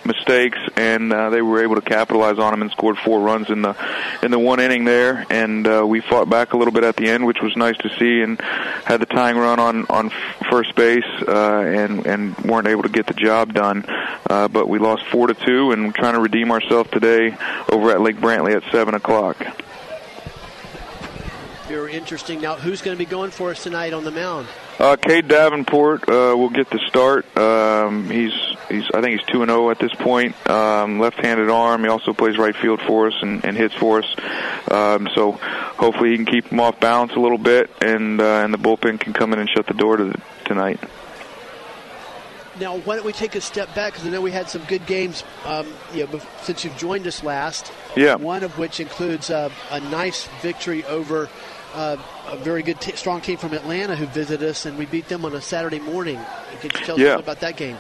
mistakes, 0.06 0.58
and 0.76 1.12
uh, 1.12 1.30
they 1.30 1.42
were 1.42 1.64
able 1.64 1.76
to 1.76 1.82
capitalize 1.82 2.40
on 2.40 2.52
them 2.52 2.62
and 2.62 2.72
scored 2.72 2.98
four 2.98 3.22
runs 3.22 3.50
in 3.50 3.62
the 3.62 3.76
in 4.22 4.32
the 4.32 4.40
one 4.40 4.60
inning 4.60 4.86
there. 4.86 5.26
And 5.30 5.68
uh, 5.68 5.86
we 5.86 6.02
fought 6.02 6.30
back 6.30 6.54
a 6.54 6.58
little 6.58 6.74
bit 6.74 6.84
at 6.84 6.96
the 6.96 7.10
end, 7.10 7.26
which 7.26 7.42
was 7.42 7.56
nice 7.56 7.78
to 7.78 7.90
see, 7.98 8.22
and 8.22 8.40
had 8.86 9.02
the 9.02 9.06
tying 9.06 9.38
run 9.38 9.60
on 9.60 9.86
on 9.88 10.12
first 10.50 10.76
base, 10.76 11.04
uh, 11.28 11.60
and 11.60 12.06
and 12.06 12.38
weren't 12.40 12.68
able 12.68 12.84
to 12.84 12.90
get 12.90 13.08
the 13.08 13.14
job 13.14 13.54
done. 13.54 13.86
Uh, 14.30 14.48
but 14.48 14.68
we 14.68 14.80
lost 14.80 15.06
four 15.08 15.28
to 15.28 15.34
two, 15.34 15.72
and 15.72 15.94
trying 15.94 16.14
to 16.14 16.20
redeem 16.20 16.52
ourselves 16.52 16.90
today 16.92 17.36
over 17.70 17.92
at 17.92 18.02
Lake 18.02 18.18
Brantley 18.18 18.56
at 18.56 18.64
seven 18.72 18.94
o'clock. 18.94 19.63
Very 21.68 21.94
interesting. 21.94 22.42
Now, 22.42 22.56
who's 22.56 22.82
going 22.82 22.98
to 22.98 23.00
be 23.00 23.10
going 23.10 23.32
for 23.32 23.52
us 23.52 23.64
tonight 23.64 23.94
on 23.94 24.04
the 24.04 24.12
mound? 24.12 24.48
Uh, 24.80 24.98
Cade 24.98 25.30
Davenport 25.30 26.10
uh, 26.10 26.36
will 26.36 26.50
get 26.50 26.70
the 26.70 26.80
start. 26.88 27.26
Um, 27.38 28.10
he's 28.10 28.34
he's 28.70 28.84
I 28.94 29.02
think 29.02 29.20
he's 29.20 29.28
two 29.28 29.44
and 29.44 29.50
zero 29.50 29.68
oh 29.68 29.70
at 29.70 29.80
this 29.80 29.94
point. 29.94 30.36
Um, 30.50 31.00
left-handed 31.00 31.50
arm. 31.50 31.84
He 31.84 31.88
also 31.88 32.12
plays 32.12 32.38
right 32.38 32.56
field 32.56 32.82
for 32.82 33.08
us 33.08 33.14
and, 33.22 33.46
and 33.46 33.56
hits 33.56 33.74
for 33.76 34.00
us. 34.00 34.16
Um, 34.70 35.08
so 35.16 35.34
hopefully 35.34 36.10
he 36.10 36.18
can 36.18 36.26
keep 36.26 36.48
him 36.48 36.60
off 36.60 36.80
balance 36.82 37.14
a 37.14 37.20
little 37.20 37.38
bit, 37.38 37.70
and 37.82 38.20
uh, 38.20 38.42
and 38.44 38.54
the 38.54 38.58
bullpen 38.58 39.00
can 39.00 39.14
come 39.14 39.32
in 39.32 39.40
and 39.40 39.50
shut 39.50 39.66
the 39.68 39.74
door 39.74 39.96
to 39.98 40.06
the, 40.06 40.22
tonight. 40.44 40.82
Now, 42.60 42.78
why 42.78 42.96
don't 42.96 43.06
we 43.06 43.14
take 43.14 43.34
a 43.34 43.42
step 43.42 43.74
back? 43.74 43.94
Because 43.94 44.08
I 44.08 44.12
know 44.12 44.22
we 44.22 44.32
had 44.32 44.48
some 44.48 44.64
good 44.66 44.86
games, 44.86 45.24
um, 45.46 45.68
you 45.92 46.06
know, 46.06 46.22
since 46.44 46.64
you've 46.64 46.78
joined 46.78 47.08
us 47.08 47.24
last. 47.24 47.72
Yeah. 47.96 48.16
One 48.16 48.44
of 48.44 48.60
which 48.60 48.80
includes 48.80 49.32
uh, 49.32 49.50
a 49.72 49.80
nice 49.80 50.28
victory 50.42 50.86
over 50.86 51.30
uh, 51.74 51.98
a 52.28 52.38
very 52.38 52.64
good, 52.64 52.80
t- 52.80 52.96
strong 52.96 53.22
team 53.22 53.38
from 53.38 53.54
Atlanta 53.54 53.96
who 53.96 54.06
visited 54.06 54.48
us, 54.48 54.66
and 54.66 54.78
we 54.78 54.86
beat 54.86 55.08
them 55.08 55.26
on 55.26 55.34
a 55.34 55.42
Saturday 55.42 55.80
morning. 55.80 56.20
Could 56.62 56.74
you 56.74 56.86
tell 56.86 57.00
yeah. 57.00 57.16
us 57.16 57.22
about 57.22 57.40
that 57.42 57.58
game? 57.58 57.78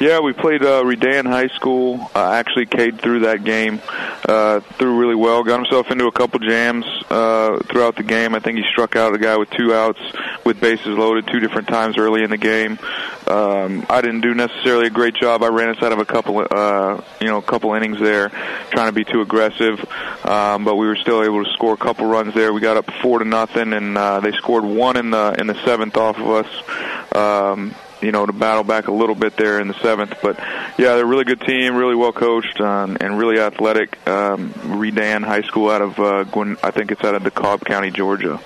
Yeah, 0.00 0.20
we 0.20 0.32
played 0.32 0.62
uh, 0.62 0.82
Redan 0.84 1.26
High 1.26 1.48
School. 1.48 2.10
Uh, 2.14 2.32
actually, 2.32 2.66
Cade 2.66 3.00
through 3.00 3.20
that 3.20 3.44
game, 3.44 3.80
uh, 4.26 4.60
threw 4.60 4.98
really 4.98 5.14
well. 5.14 5.42
Got 5.44 5.60
himself 5.60 5.90
into 5.90 6.06
a 6.06 6.12
couple 6.12 6.40
jams 6.40 6.84
uh, 7.10 7.58
throughout 7.70 7.96
the 7.96 8.02
game. 8.02 8.34
I 8.34 8.40
think 8.40 8.58
he 8.58 8.64
struck 8.70 8.96
out 8.96 9.14
a 9.14 9.18
guy 9.18 9.36
with 9.36 9.50
two 9.50 9.72
outs 9.72 10.00
with 10.44 10.60
bases 10.60 10.86
loaded 10.86 11.26
two 11.28 11.40
different 11.40 11.68
times 11.68 11.96
early 11.96 12.22
in 12.22 12.30
the 12.30 12.36
game. 12.36 12.78
Um, 13.26 13.86
I 13.88 14.00
didn't 14.00 14.20
do 14.22 14.34
necessarily 14.34 14.86
a 14.86 14.90
great 14.90 15.14
job. 15.14 15.42
I 15.42 15.48
ran 15.48 15.68
us 15.68 15.82
out 15.82 15.92
of 15.92 15.98
a 15.98 16.04
couple, 16.04 16.46
uh, 16.50 17.00
you 17.20 17.26
know, 17.26 17.38
a 17.38 17.42
couple 17.42 17.72
innings 17.74 18.00
there, 18.00 18.30
trying 18.70 18.88
to 18.88 18.92
be 18.92 19.04
too 19.04 19.20
aggressive. 19.20 19.84
Um, 20.24 20.64
but 20.64 20.76
we 20.76 20.86
were 20.86 20.96
still 20.96 21.22
able 21.22 21.44
to 21.44 21.50
score 21.52 21.74
a 21.74 21.78
couple 21.78 22.06
runs 22.06 22.34
there. 22.34 22.52
We 22.52 22.60
got 22.60 22.76
up 22.76 22.90
four 23.02 23.20
to 23.20 23.24
nothing, 23.24 23.72
and 23.72 23.96
uh, 23.96 24.20
they 24.20 24.32
scored 24.32 24.64
one 24.64 24.96
in 24.96 25.10
the 25.10 25.36
in 25.38 25.46
the 25.46 25.54
seventh 25.64 25.96
off 25.96 26.18
of 26.18 26.28
us. 26.28 27.14
Um, 27.14 27.74
you 28.00 28.12
know, 28.12 28.26
to 28.26 28.32
battle 28.32 28.64
back 28.64 28.88
a 28.88 28.92
little 28.92 29.14
bit 29.14 29.36
there 29.36 29.60
in 29.60 29.68
the 29.68 29.74
seventh. 29.80 30.14
But 30.22 30.38
yeah, 30.78 30.94
they're 30.94 31.04
a 31.04 31.06
really 31.06 31.24
good 31.24 31.40
team, 31.40 31.76
really 31.76 31.94
well 31.94 32.12
coached, 32.12 32.60
um, 32.60 32.96
and 33.00 33.18
really 33.18 33.38
athletic. 33.38 33.96
Um, 34.06 34.52
Redan 34.64 35.22
High 35.22 35.42
School 35.42 35.70
out 35.70 35.82
of 35.82 35.98
uh, 35.98 36.24
Gwen, 36.24 36.56
I 36.62 36.70
think 36.70 36.90
it's 36.90 37.04
out 37.04 37.14
of 37.14 37.22
DeKalb 37.22 37.64
County, 37.64 37.90
Georgia. 37.90 38.40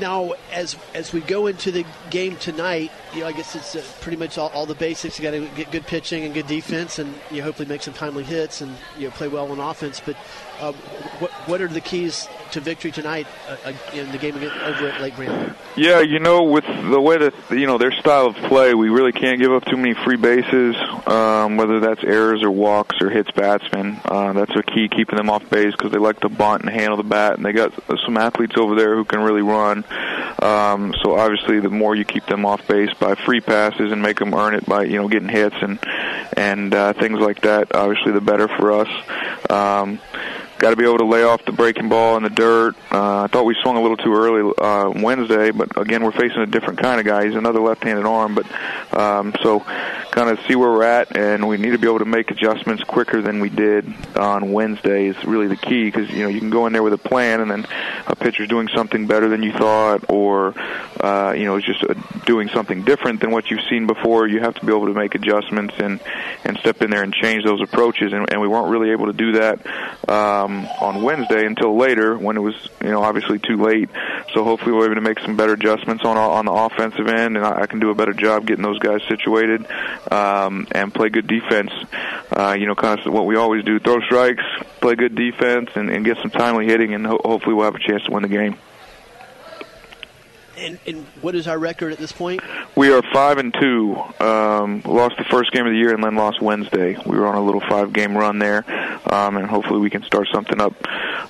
Now, 0.00 0.32
as 0.52 0.76
as 0.92 1.12
we 1.12 1.20
go 1.20 1.46
into 1.46 1.70
the 1.70 1.84
game 2.10 2.36
tonight, 2.36 2.90
you 3.12 3.20
know, 3.20 3.26
I 3.26 3.32
guess 3.32 3.54
it's 3.54 3.76
uh, 3.76 3.82
pretty 4.00 4.16
much 4.16 4.38
all, 4.38 4.48
all, 4.48 4.66
the 4.66 4.74
basics. 4.74 5.18
You 5.18 5.22
got 5.22 5.30
to 5.32 5.46
get 5.54 5.70
good 5.70 5.86
pitching 5.86 6.24
and 6.24 6.34
good 6.34 6.48
defense, 6.48 6.98
and 6.98 7.14
you 7.30 7.42
hopefully 7.42 7.68
make 7.68 7.82
some 7.82 7.94
timely 7.94 8.24
hits 8.24 8.60
and 8.60 8.76
you 8.98 9.04
know, 9.04 9.10
play 9.12 9.28
well 9.28 9.50
on 9.52 9.60
offense. 9.60 10.02
But 10.04 10.16
uh, 10.60 10.72
what 11.18 11.30
what 11.48 11.60
are 11.60 11.68
the 11.68 11.80
keys 11.80 12.28
to 12.52 12.60
victory 12.60 12.90
tonight 12.90 13.26
uh, 13.48 13.56
uh 13.64 13.72
in 13.92 14.10
the 14.12 14.18
game 14.18 14.34
over 14.36 14.88
at 14.88 15.00
Lake 15.00 15.14
Brantley? 15.14 15.54
Yeah, 15.76 16.00
you 16.00 16.20
know, 16.20 16.44
with 16.44 16.64
the 16.64 17.00
way 17.00 17.18
that 17.18 17.34
you 17.50 17.66
know 17.66 17.78
their 17.78 17.92
style 17.92 18.26
of 18.26 18.36
play, 18.36 18.74
we 18.74 18.88
really 18.88 19.12
can't 19.12 19.40
give 19.40 19.52
up 19.52 19.64
too 19.64 19.76
many 19.76 19.94
free 20.04 20.16
bases. 20.16 20.76
Um, 21.06 21.56
whether 21.56 21.80
that's 21.80 22.02
errors 22.04 22.42
or 22.42 22.50
walks 22.50 22.96
or 23.00 23.10
hits 23.10 23.30
batsmen, 23.32 24.00
uh, 24.04 24.32
that's 24.32 24.54
a 24.56 24.62
key 24.62 24.88
keeping 24.88 25.16
them 25.16 25.30
off 25.30 25.48
base 25.50 25.72
because 25.72 25.92
they 25.92 25.98
like 25.98 26.20
to 26.20 26.28
bunt 26.28 26.62
and 26.62 26.70
handle 26.70 26.96
the 26.96 27.02
bat, 27.02 27.36
and 27.36 27.44
they 27.44 27.52
got 27.52 27.72
some 28.04 28.16
athletes 28.16 28.54
over 28.56 28.74
there 28.74 28.94
who 28.94 29.04
can 29.04 29.20
really 29.20 29.42
run. 29.42 29.84
Um, 30.40 30.94
so 31.02 31.16
obviously, 31.16 31.60
the 31.60 31.70
more 31.70 31.94
you 31.94 32.04
keep 32.04 32.26
them 32.26 32.46
off 32.46 32.66
base 32.68 32.92
by 32.94 33.14
free 33.14 33.40
passes 33.40 33.92
and 33.92 34.00
make 34.02 34.18
them 34.18 34.34
earn 34.34 34.54
it 34.54 34.66
by 34.66 34.84
you 34.84 34.96
know 34.96 35.08
getting 35.08 35.28
hits 35.28 35.56
and 35.60 35.78
and 36.36 36.74
uh, 36.74 36.92
things 36.92 37.18
like 37.18 37.40
that, 37.42 37.74
obviously 37.74 38.12
the 38.12 38.20
better 38.20 38.48
for 38.48 38.72
us. 38.72 38.88
Um, 39.50 40.00
got 40.58 40.70
to 40.70 40.76
be 40.76 40.84
able 40.84 40.98
to 40.98 41.04
lay 41.04 41.22
off 41.22 41.44
the 41.44 41.52
breaking 41.52 41.88
ball 41.88 42.16
in 42.16 42.22
the 42.22 42.30
dirt. 42.30 42.74
Uh, 42.90 43.22
I 43.22 43.26
thought 43.26 43.44
we 43.44 43.56
swung 43.62 43.76
a 43.76 43.80
little 43.82 43.96
too 43.96 44.14
early 44.14 44.52
uh, 44.58 44.90
Wednesday, 44.90 45.50
but 45.50 45.76
again, 45.76 46.04
we're 46.04 46.12
facing 46.12 46.38
a 46.38 46.46
different 46.46 46.78
kind 46.78 47.00
of 47.00 47.06
guy. 47.06 47.26
He's 47.26 47.34
another 47.34 47.60
left-handed 47.60 48.06
arm, 48.06 48.34
but 48.34 48.46
um, 48.96 49.34
so 49.42 49.64
kind 50.14 50.30
of 50.30 50.38
see 50.46 50.54
where 50.54 50.70
we're 50.70 50.84
at, 50.84 51.16
and 51.16 51.48
we 51.48 51.56
need 51.56 51.72
to 51.72 51.78
be 51.78 51.88
able 51.88 51.98
to 51.98 52.04
make 52.04 52.30
adjustments 52.30 52.84
quicker 52.84 53.20
than 53.20 53.40
we 53.40 53.48
did 53.48 53.84
on 54.16 54.52
Wednesday. 54.52 55.08
Is 55.08 55.24
really 55.24 55.48
the 55.48 55.56
key 55.56 55.84
because 55.86 56.08
you 56.08 56.22
know 56.22 56.28
you 56.28 56.38
can 56.38 56.50
go 56.50 56.66
in 56.66 56.72
there 56.72 56.84
with 56.84 56.92
a 56.92 56.98
plan, 56.98 57.40
and 57.40 57.50
then 57.50 57.66
a 58.06 58.14
pitcher's 58.14 58.48
doing 58.48 58.68
something 58.68 59.08
better 59.08 59.28
than 59.28 59.42
you 59.42 59.52
thought, 59.52 60.04
or 60.08 60.54
uh, 61.00 61.34
you 61.36 61.44
know 61.44 61.60
just 61.60 61.82
uh, 61.82 61.94
doing 62.26 62.48
something 62.48 62.84
different 62.84 63.20
than 63.20 63.32
what 63.32 63.50
you've 63.50 63.64
seen 63.68 63.88
before. 63.88 64.28
You 64.28 64.38
have 64.40 64.54
to 64.54 64.64
be 64.64 64.72
able 64.72 64.86
to 64.86 64.94
make 64.94 65.16
adjustments 65.16 65.74
and 65.78 66.00
and 66.44 66.56
step 66.58 66.80
in 66.82 66.90
there 66.90 67.02
and 67.02 67.12
change 67.12 67.44
those 67.44 67.60
approaches, 67.60 68.12
and, 68.12 68.30
and 68.30 68.40
we 68.40 68.46
weren't 68.46 68.68
really 68.68 68.90
able 68.90 69.06
to 69.06 69.12
do 69.12 69.32
that. 69.32 69.66
Um, 70.08 70.66
on 70.80 71.02
Wednesday 71.02 71.44
until 71.44 71.76
later 71.76 72.16
when 72.16 72.36
it 72.36 72.40
was 72.40 72.54
you 72.80 72.90
know 72.90 73.02
obviously 73.02 73.40
too 73.40 73.56
late. 73.56 73.88
So 74.32 74.44
hopefully 74.44 74.72
we're 74.72 74.86
able 74.86 74.94
to 74.94 75.00
make 75.00 75.18
some 75.18 75.36
better 75.36 75.54
adjustments 75.54 76.04
on 76.04 76.16
on 76.16 76.44
the 76.44 76.52
offensive 76.52 77.08
end, 77.08 77.36
and 77.36 77.44
I, 77.44 77.62
I 77.62 77.66
can 77.66 77.80
do 77.80 77.90
a 77.90 77.96
better 77.96 78.12
job 78.12 78.46
getting 78.46 78.62
those 78.62 78.78
guys 78.78 79.00
situated 79.08 79.66
um, 80.12 80.66
and 80.72 80.92
play 80.92 81.08
good 81.08 81.26
defense. 81.26 81.70
Uh, 82.30 82.56
you 82.58 82.66
know, 82.66 82.74
kind 82.74 82.98
of 82.98 83.12
what 83.12 83.26
we 83.26 83.36
always 83.36 83.64
do: 83.64 83.78
throw 83.78 84.00
strikes, 84.00 84.44
play 84.80 84.94
good 84.94 85.14
defense, 85.14 85.70
and, 85.74 85.90
and 85.90 86.04
get 86.04 86.16
some 86.18 86.30
timely 86.30 86.66
hitting, 86.66 86.94
and 86.94 87.06
ho- 87.06 87.20
hopefully 87.24 87.54
we'll 87.54 87.64
have 87.64 87.74
a 87.74 87.78
chance 87.78 88.02
to 88.04 88.10
win 88.10 88.22
the 88.22 88.28
game. 88.28 88.56
And, 90.56 90.78
and, 90.86 91.04
what 91.20 91.34
is 91.34 91.48
our 91.48 91.58
record 91.58 91.92
at 91.92 91.98
this 91.98 92.12
point? 92.12 92.40
We 92.76 92.92
are 92.92 93.02
five 93.12 93.38
and 93.38 93.52
two. 93.52 93.96
Um, 94.20 94.82
lost 94.84 95.16
the 95.16 95.24
first 95.24 95.52
game 95.52 95.66
of 95.66 95.72
the 95.72 95.78
year 95.78 95.94
and 95.94 96.02
then 96.02 96.16
lost 96.16 96.40
Wednesday. 96.40 96.96
We 97.06 97.18
were 97.18 97.26
on 97.26 97.34
a 97.34 97.42
little 97.42 97.60
five-game 97.60 98.16
run 98.16 98.38
there, 98.38 98.64
um, 99.12 99.36
and 99.36 99.46
hopefully 99.46 99.80
we 99.80 99.90
can 99.90 100.02
start 100.02 100.28
something 100.32 100.60
up 100.60 100.74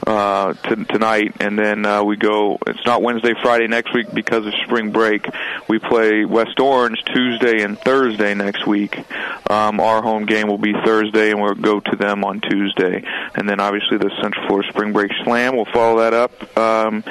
uh, 0.07 0.55
t- 0.55 0.85
tonight. 0.85 1.37
And 1.41 1.59
then 1.59 1.87
uh, 1.87 2.03
we 2.03 2.17
go. 2.17 2.59
It's 2.67 2.85
not 2.85 3.03
Wednesday, 3.03 3.35
Friday 3.43 3.67
next 3.67 3.95
week 3.95 4.13
because 4.13 4.47
of 4.47 4.55
spring 4.65 4.91
break. 4.91 5.27
We 5.69 5.79
play 5.79 6.25
West 6.25 6.61
Orange 6.61 7.03
Tuesday 7.05 7.63
and 7.63 7.79
Thursday 7.79 8.35
next 8.35 8.67
week. 8.67 8.99
Um, 9.51 9.81
our 9.81 10.03
home 10.03 10.27
game 10.27 10.49
will 10.49 10.59
be 10.59 10.73
Thursday, 10.85 11.31
and 11.31 11.41
we'll 11.41 11.55
go 11.55 11.81
to 11.81 11.97
them 11.97 12.25
on 12.25 12.41
Tuesday. 12.41 13.05
And 13.35 13.49
then 13.49 13.61
obviously 13.61 13.99
the 13.99 14.11
Central 14.21 14.47
Florida 14.47 14.69
Spring 14.69 14.93
Break 14.93 15.13
Slam. 15.25 15.57
We'll 15.57 15.65
follow 15.67 16.01
that 16.01 16.15
up 16.15 16.59
um, 16.59 17.05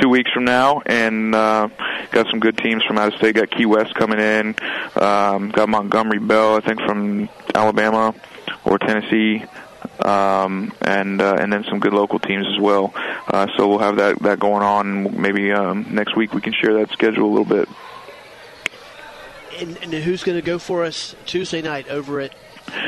two 0.00 0.08
weeks 0.08 0.30
from 0.32 0.44
now, 0.44 0.82
and 0.86 1.34
uh, 1.34 1.68
got 2.10 2.28
some 2.30 2.40
good 2.40 2.58
teams 2.58 2.82
from 2.84 2.98
out 2.98 3.12
of 3.12 3.18
state. 3.18 3.34
Got 3.34 3.50
Key 3.50 3.66
West 3.66 3.94
coming 3.94 4.18
in. 4.18 4.54
Um, 4.96 5.50
got 5.50 5.68
Montgomery 5.68 6.18
Bell, 6.18 6.56
I 6.56 6.60
think, 6.60 6.80
from 6.80 7.28
Alabama 7.54 8.14
or 8.64 8.78
Tennessee. 8.78 9.44
Um, 10.00 10.72
and 10.80 11.20
uh, 11.20 11.36
and 11.38 11.52
then 11.52 11.64
some 11.64 11.78
good 11.78 11.92
local 11.92 12.18
teams 12.18 12.46
as 12.46 12.58
well. 12.58 12.92
Uh, 13.28 13.46
so 13.56 13.68
we'll 13.68 13.78
have 13.78 13.96
that 13.96 14.18
that 14.20 14.40
going 14.40 14.62
on. 14.62 15.20
Maybe 15.20 15.52
um, 15.52 15.86
next 15.90 16.16
week 16.16 16.32
we 16.32 16.40
can 16.40 16.52
share 16.52 16.74
that 16.74 16.90
schedule 16.90 17.26
a 17.26 17.32
little 17.32 17.44
bit. 17.44 17.68
And, 19.58 19.78
and 19.82 19.92
who's 19.92 20.24
going 20.24 20.36
to 20.36 20.44
go 20.44 20.58
for 20.58 20.84
us 20.84 21.14
Tuesday 21.26 21.62
night 21.62 21.88
over 21.88 22.20
at 22.20 22.34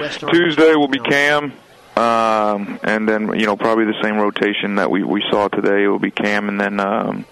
Western? 0.00 0.30
Tuesday 0.30 0.74
will 0.74 0.88
be 0.88 0.98
Cam. 0.98 1.52
Um, 1.96 2.78
and 2.82 3.08
then 3.08 3.38
you 3.38 3.46
know 3.46 3.56
probably 3.56 3.86
the 3.86 4.00
same 4.02 4.16
rotation 4.16 4.74
that 4.74 4.90
we 4.90 5.02
we 5.02 5.22
saw 5.30 5.48
today. 5.48 5.84
It 5.84 5.88
will 5.88 5.98
be 5.98 6.10
Cam 6.10 6.48
and 6.48 6.60
then 6.60 6.78
um, 6.78 7.24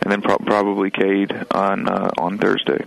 and 0.00 0.10
then 0.10 0.22
pro- 0.22 0.38
probably 0.38 0.90
Cade 0.90 1.32
on 1.52 1.88
uh, 1.88 2.10
on 2.18 2.38
Thursday. 2.38 2.84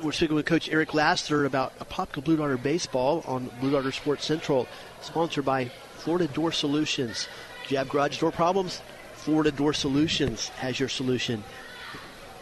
We're 0.00 0.12
speaking 0.12 0.36
with 0.36 0.46
Coach 0.46 0.68
Eric 0.68 0.92
Lassiter 0.92 1.46
about 1.46 1.76
Apopka 1.78 2.22
Blue 2.22 2.36
Darter 2.36 2.58
baseball 2.58 3.24
on 3.26 3.50
Blue 3.58 3.70
Darter 3.70 3.90
Sports 3.90 4.24
Central, 4.24 4.68
sponsored 5.00 5.46
by 5.46 5.70
Florida 5.96 6.28
Door 6.28 6.52
Solutions. 6.52 7.26
Do 7.66 7.74
you 7.74 7.78
have 7.78 7.88
garage 7.88 8.20
door 8.20 8.30
problems? 8.30 8.82
Florida 9.14 9.50
Door 9.50 9.72
Solutions 9.72 10.48
has 10.50 10.78
your 10.78 10.90
solution. 10.90 11.42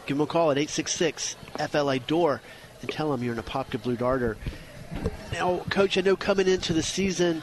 Give 0.07 0.17
them 0.17 0.25
a 0.25 0.27
call 0.27 0.51
at 0.51 0.59
866 0.59 1.37
FLA 1.71 2.01
Door 2.01 2.43
and 2.81 2.91
tell 2.91 3.13
them 3.13 3.23
you're 3.23 3.35
an 3.35 3.41
Apopka 3.41 3.81
Blue 3.81 3.97
Darter. 3.97 4.37
Now, 5.33 5.59
Coach, 5.71 5.97
I 5.97 6.03
know 6.03 6.17
coming 6.17 6.47
into 6.47 6.73
the 6.73 6.83
season, 6.83 7.43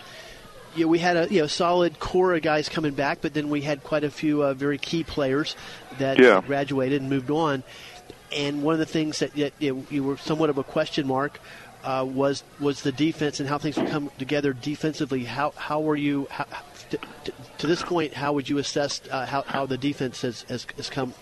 yeah, 0.75 0.85
we 0.85 0.99
had 0.99 1.17
a 1.17 1.33
you 1.33 1.41
know 1.41 1.47
solid 1.47 1.99
core 1.99 2.35
of 2.35 2.41
guys 2.41 2.69
coming 2.69 2.93
back, 2.93 3.19
but 3.21 3.33
then 3.33 3.49
we 3.49 3.61
had 3.61 3.83
quite 3.83 4.03
a 4.03 4.11
few 4.11 4.43
uh, 4.43 4.53
very 4.53 4.77
key 4.77 5.03
players 5.03 5.55
that 5.97 6.19
Yeah. 6.19 6.41
graduated 6.45 7.01
and 7.01 7.09
moved 7.09 7.31
on. 7.31 7.63
And 8.31 8.61
one 8.61 8.73
of 8.73 8.79
the 8.79 8.85
things 8.85 9.19
that 9.19 9.35
you, 9.35 9.51
you, 9.57 9.87
you 9.89 10.03
were 10.03 10.17
somewhat 10.17 10.51
of 10.51 10.59
a 10.59 10.63
question 10.63 11.07
mark 11.07 11.39
uh, 11.83 12.05
was 12.07 12.43
was 12.59 12.83
the 12.83 12.91
defense 12.91 13.39
and 13.39 13.49
how 13.49 13.57
things 13.57 13.77
would 13.77 13.89
come 13.89 14.11
together 14.19 14.53
defensively. 14.53 15.23
How 15.23 15.51
how 15.55 15.79
were 15.79 15.95
you 15.95 16.27
how, 16.29 16.45
to, 16.91 16.97
to, 17.23 17.33
to 17.57 17.67
this 17.67 17.81
point? 17.81 18.13
How 18.13 18.33
would 18.33 18.47
you 18.47 18.59
assess 18.59 19.01
uh, 19.09 19.25
how 19.25 19.41
how 19.43 19.65
the 19.65 19.77
defense 19.77 20.21
has 20.21 20.43
has, 20.43 20.67
has 20.77 20.89
come? 20.89 21.13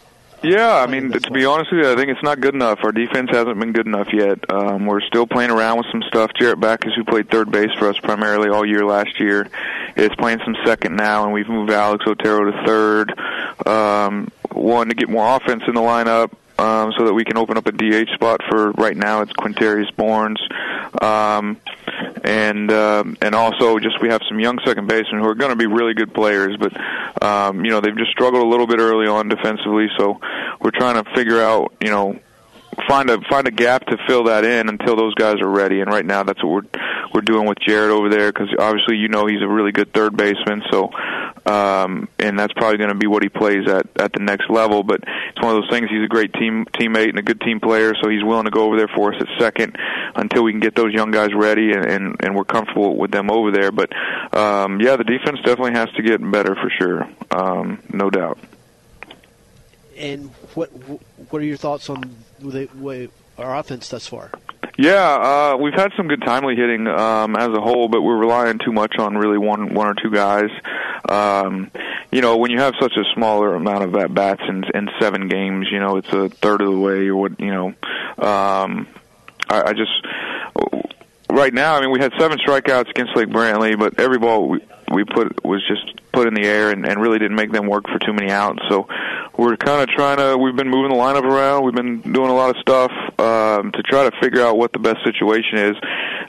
Yeah, 0.44 0.76
I 0.76 0.86
mean, 0.86 1.12
to 1.12 1.32
be 1.32 1.46
honest 1.46 1.72
with 1.72 1.84
you, 1.84 1.92
I 1.92 1.96
think 1.96 2.10
it's 2.10 2.22
not 2.22 2.40
good 2.40 2.54
enough. 2.54 2.80
Our 2.84 2.92
defense 2.92 3.30
hasn't 3.32 3.60
been 3.60 3.72
good 3.72 3.88
enough 3.88 4.14
yet. 4.14 4.40
Um, 4.52 4.86
we're 4.86 5.02
still 5.02 5.26
playing 5.26 5.50
around 5.50 5.80
with 5.80 5.88
some 5.92 6.04
stuff. 6.04 6.32
Jarrett 6.40 6.60
Backus, 6.60 6.94
who 6.96 7.04
played 7.04 7.30
third 7.30 7.52
base 7.52 7.72
for 7.80 7.90
us 7.90 7.98
primarily 7.98 8.50
all 8.50 8.66
year 8.66 8.86
last 8.86 9.20
year, 9.20 9.50
is 9.96 10.10
playing 10.18 10.40
some 10.46 10.56
second 10.64 10.96
now, 10.96 11.24
and 11.24 11.34
we've 11.34 11.50
moved 11.50 11.72
Alex 11.72 12.06
Otero 12.06 12.52
to 12.52 12.64
third. 12.66 13.18
Um, 13.68 14.32
one 14.52 14.90
to 14.90 14.96
get 14.96 15.10
more 15.10 15.36
offense 15.36 15.64
in 15.68 15.74
the 15.74 15.82
lineup. 15.82 16.32
Um, 16.60 16.92
so 16.98 17.06
that 17.06 17.14
we 17.14 17.24
can 17.24 17.38
open 17.38 17.56
up 17.56 17.68
a 17.68 17.72
DH 17.72 18.10
spot 18.16 18.42
for 18.50 18.72
right 18.72 18.98
now. 18.98 19.22
It's 19.22 19.32
Quintarius 19.32 19.96
Barnes, 19.96 20.42
um, 21.00 21.58
and 22.28 22.72
um, 22.72 23.18
and 23.22 23.34
also 23.34 23.80
just 23.80 24.02
we 24.02 24.10
have 24.10 24.22
some 24.28 24.40
young 24.40 24.60
second 24.66 24.88
basemen 24.88 25.22
who 25.22 25.28
are 25.28 25.36
going 25.36 25.52
to 25.52 25.56
be 25.56 25.66
really 25.66 25.94
good 25.94 26.14
players, 26.14 26.58
but 26.58 26.74
um, 27.24 27.64
you 27.64 27.72
know 27.72 27.80
they've 27.80 27.98
just 27.98 28.12
struggled 28.12 28.44
a 28.44 28.48
little 28.48 28.68
bit 28.68 28.80
early 28.80 29.08
on 29.08 29.30
defensively. 29.30 29.88
So 29.98 30.20
we're 30.60 30.72
trying 30.72 31.02
to 31.02 31.10
figure 31.16 31.42
out 31.42 31.74
you 31.82 31.90
know 31.90 32.20
find 32.88 33.10
a 33.10 33.20
find 33.30 33.48
a 33.48 33.52
gap 33.52 33.86
to 33.88 33.98
fill 34.08 34.26
that 34.26 34.44
in 34.44 34.70
until 34.70 34.96
those 34.96 35.16
guys 35.16 35.40
are 35.42 35.50
ready. 35.50 35.80
And 35.80 35.90
right 35.90 36.06
now, 36.06 36.24
that's 36.24 36.44
what 36.44 36.52
we're 36.52 36.82
we're 37.14 37.22
doing 37.22 37.48
with 37.48 37.60
Jared 37.60 37.92
over 37.92 38.10
there 38.10 38.32
because 38.32 38.50
obviously 38.60 38.98
you 38.98 39.08
know 39.08 39.26
he's 39.26 39.42
a 39.42 39.48
really 39.48 39.72
good 39.72 39.94
third 39.94 40.18
baseman. 40.18 40.64
So, 40.70 40.90
um, 41.48 42.10
and 42.20 42.38
that's 42.38 42.54
probably 42.54 42.78
going 42.78 42.90
to 42.90 42.96
be 42.96 43.08
what 43.08 43.24
he 43.24 43.30
plays 43.30 43.68
at 43.68 43.88
at 43.98 44.14
the 44.14 44.20
next 44.20 44.50
level. 44.50 44.84
But 44.84 45.02
it's 45.04 45.42
one 45.42 45.56
of 45.56 45.62
those 45.62 45.70
things. 45.70 45.90
He's 45.90 46.04
a 46.04 46.08
great 46.08 46.34
team 46.34 46.66
teammate 46.74 47.10
and 47.10 47.20
a 47.20 47.22
good 47.22 47.42
team 47.42 47.60
player, 47.60 47.94
so 48.02 48.10
he's 48.10 48.24
willing 48.24 48.46
to 48.46 48.52
go 48.52 48.66
over 48.66 48.78
there 48.78 48.90
for 48.94 49.14
us 49.14 49.22
at 49.22 49.28
second 49.40 49.78
until 50.16 50.44
we 50.44 50.52
can 50.52 50.60
get 50.60 50.76
those 50.76 50.94
young 50.94 51.12
guys 51.12 51.34
ready 51.34 51.72
and 51.72 51.86
and, 51.86 52.16
and 52.20 52.36
we're 52.36 52.46
comfortable 52.46 52.98
with 52.98 53.12
them 53.12 53.32
over 53.32 53.52
there. 53.52 53.72
But 53.72 53.92
um, 54.36 54.82
yeah, 54.82 54.98
the 54.98 55.04
defense 55.04 55.40
definitely 55.44 55.74
has 55.74 55.90
to 55.92 56.02
get 56.02 56.20
better 56.32 56.56
for 56.56 56.70
sure, 56.70 57.08
um, 57.32 57.82
no 57.92 58.10
doubt. 58.10 58.38
And 59.98 60.30
what 60.54 60.68
what 60.68 61.42
are 61.42 61.46
your 61.46 61.58
thoughts 61.58 61.90
on 61.90 62.16
the 62.40 62.68
way 62.76 63.10
our 63.38 63.56
offense 63.58 63.90
thus 63.90 64.08
far? 64.08 64.32
Yeah, 64.78 64.94
uh, 64.94 65.58
we've 65.58 65.74
had 65.74 65.92
some 65.98 66.08
good 66.08 66.22
timely 66.22 66.56
hitting 66.56 66.86
um, 66.88 67.36
as 67.36 67.50
a 67.50 67.60
whole, 67.60 67.88
but 67.88 68.04
we're 68.04 68.18
relying 68.18 68.60
too 68.60 68.72
much 68.72 69.00
on 69.00 69.18
really 69.18 69.40
one 69.40 69.74
one 69.74 69.88
or 69.88 69.96
two 69.96 70.12
guys. 70.12 70.52
Um, 71.10 71.72
you 72.12 72.22
know, 72.22 72.38
when 72.38 72.52
you 72.52 72.60
have 72.60 72.76
such 72.80 72.96
a 72.96 73.04
smaller 73.16 73.56
amount 73.56 73.86
of 73.86 73.96
at 73.96 74.14
bats 74.14 74.42
in, 74.48 74.64
in 74.76 74.90
seven 75.00 75.30
games, 75.30 75.68
you 75.72 75.80
know, 75.80 75.98
it's 75.98 76.14
a 76.14 76.30
third 76.30 76.62
of 76.62 76.72
the 76.72 76.78
way. 76.78 77.08
Or 77.08 77.16
what 77.16 77.40
you 77.40 77.52
know, 77.52 77.68
um, 78.20 78.88
I, 79.50 79.64
I 79.66 79.74
just 79.74 80.06
right 81.32 81.54
now. 81.54 81.76
I 81.76 81.82
mean, 81.82 81.92
we 81.92 82.00
had 82.00 82.14
seven 82.20 82.38
strikeouts 82.38 82.92
against 82.92 83.16
Lake 83.16 83.30
Brantley, 83.30 83.78
but 83.80 84.00
every 84.00 84.20
ball 84.20 84.48
we, 84.48 84.60
we 84.92 85.04
put 85.06 85.44
was 85.44 85.66
just 85.68 86.00
put 86.18 86.28
in 86.28 86.34
the 86.34 86.48
air 86.48 86.72
and, 86.72 86.84
and 86.84 87.00
really 87.00 87.20
didn't 87.20 87.38
make 87.38 87.52
them 87.52 87.68
work 87.68 87.86
for 87.88 88.00
too 88.00 88.12
many 88.12 88.32
outs. 88.32 88.58
So 88.70 88.88
we're 89.38 89.56
kind 89.56 89.84
of 89.84 89.88
trying 89.96 90.18
to. 90.18 90.36
We've 90.36 90.56
been 90.56 90.68
moving 90.68 90.90
the 90.90 90.98
lineup 90.98 91.22
around. 91.22 91.64
We've 91.64 91.76
been 91.76 92.02
doing 92.02 92.32
a 92.32 92.34
lot 92.34 92.50
of 92.50 92.56
stuff 92.60 92.92
um, 93.20 93.72
to 93.72 93.84
try 93.84 94.10
to 94.10 94.12
figure 94.20 94.42
out 94.42 94.58
what 94.58 94.74
the 94.74 94.80
best 94.80 94.98
situation 95.04 95.60
is. 95.60 95.76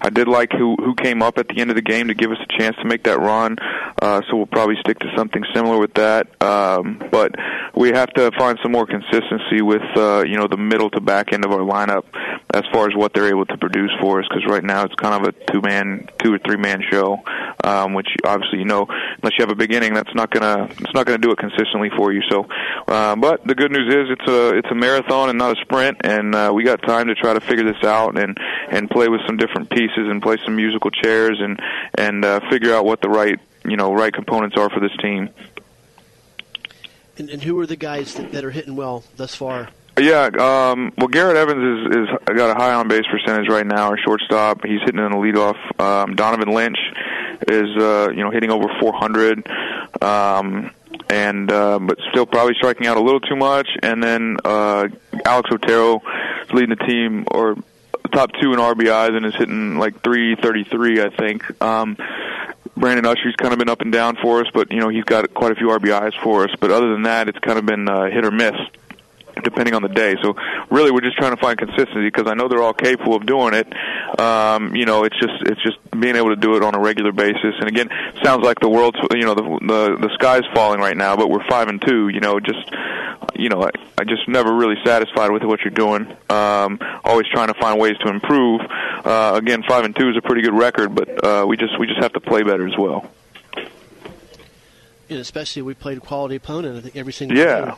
I 0.01 0.11
did 0.11 0.29
like 0.29 0.53
who 0.53 0.77
who 0.77 0.95
came 0.95 1.23
up 1.23 1.39
at 1.39 1.49
the 1.49 1.59
end 1.59 1.71
of 1.71 1.77
the 1.77 1.83
game 1.83 2.09
to 2.09 2.15
give 2.15 2.31
us 2.31 2.37
a 2.39 2.59
chance 2.59 2.77
to 2.77 2.85
make 2.85 3.05
that 3.05 3.19
run. 3.19 3.57
Uh, 4.01 4.21
so 4.29 4.37
we'll 4.37 4.47
probably 4.47 4.77
stick 4.81 4.99
to 4.99 5.07
something 5.17 5.43
similar 5.55 5.79
with 5.79 5.95
that. 5.95 6.29
Um, 6.43 7.03
but 7.11 7.33
we 7.75 7.89
have 7.89 8.13
to 8.15 8.31
find 8.39 8.59
some 8.63 8.73
more 8.73 8.87
consistency 8.87 9.63
with 9.63 9.83
uh, 9.97 10.25
you 10.27 10.37
know 10.37 10.47
the 10.47 10.59
middle 10.59 10.91
to 10.91 11.01
back 11.01 11.33
end 11.33 11.47
of 11.47 11.51
our 11.51 11.61
lineup 11.61 12.05
as 12.53 12.63
far 12.73 12.89
as 12.89 12.95
what 12.95 13.15
they're 13.15 13.29
able 13.29 13.47
to 13.47 13.57
produce 13.57 13.91
for 14.03 14.21
us. 14.21 14.27
Because 14.29 14.45
right 14.47 14.63
now 14.63 14.85
it's 14.85 14.95
kind 14.97 15.15
of 15.15 15.35
a 15.35 15.53
two 15.53 15.63
man, 15.63 16.09
two 16.23 16.35
or 16.35 16.39
three 16.45 16.59
man 16.59 16.83
show, 16.91 17.19
um, 17.65 17.95
which 17.95 18.09
obviously 18.25 18.59
you 18.59 18.67
know 18.67 18.87
unless 18.87 19.33
you 19.39 19.43
have 19.43 19.51
a 19.51 19.57
big 19.57 19.73
inning, 19.79 19.95
that's 19.95 20.15
not 20.15 20.31
gonna 20.31 20.69
it's 20.71 20.93
not 20.95 21.07
gonna 21.07 21.19
do 21.19 21.31
it 21.31 21.39
consistently 21.39 21.91
for 21.97 22.13
you. 22.13 22.23
So, 22.29 22.47
uh, 22.89 23.17
but 23.17 23.47
the 23.47 23.55
good 23.55 23.71
news 23.71 23.89
is 23.95 24.11
it's 24.11 24.29
a 24.29 24.59
it's 24.59 24.69
a 24.71 24.75
marathon 24.75 25.31
and 25.31 25.39
not 25.39 25.57
a 25.57 25.61
sprint, 25.63 25.99
and 26.05 26.35
uh, 26.35 26.51
we 26.53 26.65
got 26.65 26.83
time 26.83 27.07
to 27.07 27.15
try 27.15 27.33
to 27.33 27.41
figure 27.41 27.65
this 27.65 27.83
out 27.85 28.19
and 28.19 28.37
and 28.71 28.91
play 28.91 29.09
with 29.09 29.21
some 29.27 29.37
different 29.37 29.71
pieces 29.71 30.09
and 30.11 30.21
play 30.21 30.37
some 30.45 30.57
musical 30.57 30.91
chairs 30.91 31.39
and 31.41 31.61
and 31.95 32.25
uh, 32.25 32.41
figure 32.51 32.75
out 32.75 32.85
what 32.85 33.01
the 33.01 33.09
right 33.09 33.39
you 33.65 33.77
know 33.77 33.93
right 33.93 34.13
components 34.13 34.57
are 34.59 34.69
for 34.71 34.81
this 34.81 34.97
team. 35.01 35.31
And, 37.17 37.31
and 37.31 37.43
who 37.43 37.59
are 37.59 37.67
the 37.67 37.77
guys 37.77 38.15
that, 38.15 38.31
that 38.33 38.45
are 38.45 38.53
hitting 38.53 38.77
well 38.77 39.03
thus 39.17 39.35
far? 39.35 39.71
Yeah, 39.99 40.31
um, 40.39 40.93
well, 40.97 41.09
Garrett 41.09 41.37
Evans 41.37 41.91
is 41.91 41.97
is 41.97 42.37
got 42.37 42.51
a 42.51 42.55
high 42.55 42.75
on 42.75 42.87
base 42.87 43.05
percentage 43.11 43.49
right 43.49 43.67
now. 43.67 43.89
Our 43.89 43.99
shortstop, 43.99 44.65
he's 44.65 44.81
hitting 44.85 45.01
in 45.01 45.11
the 45.11 45.17
leadoff. 45.17 45.57
Um, 45.81 46.15
Donovan 46.15 46.55
Lynch 46.55 46.79
is 47.49 47.69
uh, 47.77 48.11
you 48.11 48.23
know 48.23 48.31
hitting 48.31 48.51
over 48.51 48.69
400, 48.81 49.47
um, 50.03 50.71
and 51.11 51.51
uh, 51.51 51.79
but 51.79 51.99
still 52.11 52.27
probably 52.27 52.55
striking 52.55 52.87
out 52.87 52.97
a 52.97 53.01
little 53.01 53.21
too 53.21 53.37
much. 53.37 53.69
And 53.83 54.03
then 54.03 54.37
uh, 54.45 54.89
Alex 55.25 55.51
Otero 55.53 56.03
is 56.43 56.53
leading 56.53 56.71
the 56.71 56.85
team 56.85 57.27
or 57.31 57.57
top 58.13 58.33
two 58.41 58.53
in 58.53 58.59
RBIs 58.59 59.17
and 59.17 59.27
is 59.27 59.35
hitting 59.35 59.79
like 59.79 60.03
333, 60.03 61.03
I 61.03 61.11
think. 61.11 61.63
Um, 61.63 61.97
Brandon 62.77 63.07
Usher's 63.07 63.35
kind 63.37 63.53
of 63.53 63.59
been 63.59 63.69
up 63.69 63.81
and 63.81 63.93
down 63.93 64.17
for 64.17 64.41
us, 64.41 64.47
but 64.55 64.71
you 64.71 64.81
know 64.81 64.89
he's 64.89 65.05
got 65.05 65.33
quite 65.35 65.53
a 65.53 65.57
few 65.57 65.69
RBIs 65.69 66.21
for 66.23 66.45
us. 66.45 66.51
But 66.61 66.71
other 66.71 66.93
than 66.93 67.03
that, 67.03 67.29
it's 67.29 67.39
kind 67.39 67.59
of 67.59 67.67
been 67.67 67.89
uh, 67.89 68.05
hit 68.05 68.25
or 68.25 68.31
miss 68.31 68.55
depending 69.49 69.75
on 69.75 69.83
the 69.83 69.89
day. 69.89 70.15
So 70.23 70.35
really, 70.71 70.91
we're 70.91 71.01
just 71.01 71.17
trying 71.17 71.35
to 71.35 71.41
find 71.41 71.59
consistency 71.59 72.05
because 72.11 72.27
I 72.27 72.35
know 72.35 72.49
they're 72.49 72.63
all 72.63 72.75
capable 72.75 73.15
of 73.15 73.25
doing 73.27 73.55
it. 73.55 73.67
Um, 74.21 74.75
you 74.75 74.85
know, 74.87 75.05
it's 75.05 75.19
just 75.19 75.35
it's 75.43 75.63
just 75.63 75.79
being 75.99 76.17
able 76.17 76.31
to 76.31 76.37
do 76.37 76.57
it 76.57 76.63
on 76.63 76.75
a 76.75 76.79
regular 76.79 77.13
basis. 77.13 77.55
And 77.61 77.69
again, 77.69 77.89
sounds 78.23 78.45
like 78.45 78.61
the 78.61 78.69
world's 78.69 78.99
you 79.13 79.23
know 79.25 79.35
the 79.35 79.43
the, 79.43 79.97
the 80.09 80.11
sky's 80.15 80.45
falling 80.55 80.81
right 80.81 80.97
now, 80.97 81.17
but 81.17 81.31
we're 81.31 81.47
five 81.49 81.69
and 81.69 81.81
two. 81.85 82.09
You 82.09 82.21
know, 82.21 82.41
just 82.41 82.71
you 83.35 83.49
know, 83.49 83.63
I, 83.63 83.71
I 83.99 84.05
just 84.05 84.27
never 84.29 84.55
really 84.55 84.77
satisfied 84.85 85.31
with 85.31 85.43
what 85.45 85.61
you're 85.63 85.71
doing. 85.71 86.07
Um, 86.31 86.79
always 87.05 87.27
trying 87.33 87.49
to 87.49 87.55
find 87.55 87.79
ways 87.81 87.97
to 87.99 88.09
improve. 88.09 88.61
Uh, 89.05 89.33
again, 89.37 89.63
five 89.69 89.85
and 89.85 89.95
two 89.95 90.09
is 90.11 90.17
a 90.17 90.23
pretty 90.23 90.43
good 90.43 90.55
record, 90.55 90.95
but 90.95 91.25
uh, 91.25 91.45
we 91.47 91.57
just 91.57 91.79
we 91.79 91.87
just 91.87 92.01
have 92.01 92.13
to 92.15 92.21
play 92.21 92.43
better 92.43 92.67
as 92.67 92.77
well. 92.77 93.11
And 95.11 95.19
especially 95.21 95.63
we 95.63 95.75
played 95.75 95.99
a 95.99 96.01
quality 96.01 96.37
opponent. 96.37 96.77
I 96.77 96.81
think 96.81 96.97
every 96.97 97.13
single 97.13 97.39
Yeah. 97.39 97.65
game. 97.67 97.75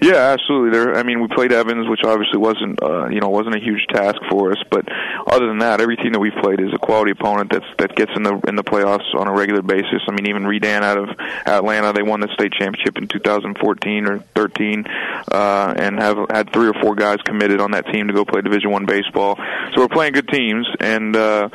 Yeah, 0.00 0.16
absolutely. 0.16 0.70
There, 0.70 0.96
I 0.96 1.02
mean, 1.02 1.20
we 1.20 1.28
played 1.28 1.52
Evans, 1.52 1.88
which 1.88 2.00
obviously 2.04 2.38
wasn't, 2.38 2.80
uh, 2.82 3.08
you 3.08 3.20
know, 3.20 3.28
wasn't 3.28 3.56
a 3.56 3.58
huge 3.58 3.86
task 3.88 4.16
for 4.30 4.52
us. 4.52 4.58
But 4.70 4.86
other 5.26 5.46
than 5.46 5.58
that, 5.58 5.80
every 5.80 5.96
team 5.96 6.12
that 6.12 6.20
we've 6.20 6.36
played 6.40 6.60
is 6.60 6.72
a 6.72 6.78
quality 6.78 7.10
opponent 7.10 7.50
that's 7.50 7.66
that 7.78 7.96
gets 7.96 8.12
in 8.14 8.22
the 8.22 8.38
in 8.46 8.54
the 8.54 8.62
playoffs 8.62 9.14
on 9.14 9.26
a 9.26 9.32
regular 9.32 9.62
basis. 9.62 10.02
I 10.08 10.12
mean, 10.12 10.28
even 10.28 10.44
Redan 10.44 10.82
out 10.82 10.98
of 10.98 11.08
Atlanta, 11.46 11.92
they 11.92 12.02
won 12.02 12.20
the 12.20 12.28
state 12.34 12.52
championship 12.52 12.96
in 12.98 13.08
2014 13.08 14.06
or 14.06 14.18
13, 14.36 14.84
uh, 15.32 15.74
and 15.76 15.98
have 15.98 16.18
had 16.30 16.52
three 16.52 16.68
or 16.68 16.74
four 16.74 16.94
guys 16.94 17.18
committed 17.24 17.60
on 17.60 17.72
that 17.72 17.86
team 17.86 18.06
to 18.08 18.14
go 18.14 18.24
play 18.24 18.40
Division 18.40 18.70
One 18.70 18.86
baseball. 18.86 19.36
So 19.74 19.80
we're 19.80 19.88
playing 19.88 20.12
good 20.12 20.28
teams, 20.28 20.68
and 20.80 21.16
uh, 21.16 21.48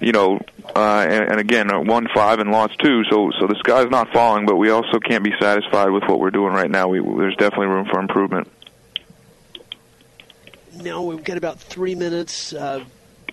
you 0.00 0.12
know, 0.12 0.40
uh, 0.74 1.06
and, 1.08 1.32
and 1.32 1.40
again, 1.40 1.72
uh, 1.72 1.80
won 1.80 2.06
five 2.14 2.38
and 2.38 2.50
lost 2.50 2.78
two. 2.78 3.02
So, 3.10 3.30
so 3.38 3.46
the 3.46 3.56
sky's 3.56 3.90
not 3.90 4.12
falling, 4.12 4.46
but 4.46 4.56
we 4.56 4.70
also 4.70 4.98
can't 4.98 5.24
be 5.24 5.32
satisfied 5.40 5.90
with 5.90 6.04
what 6.04 6.20
we're 6.20 6.30
doing 6.30 6.52
right 6.52 6.70
now. 6.70 6.88
We, 6.88 7.00
there's 7.00 7.36
definitely 7.36 7.66
room 7.66 7.86
for 7.90 8.00
improvement. 8.00 8.50
Now 10.76 11.02
we've 11.02 11.24
got 11.24 11.36
about 11.36 11.58
three 11.58 11.94
minutes 11.94 12.52
uh, 12.52 12.84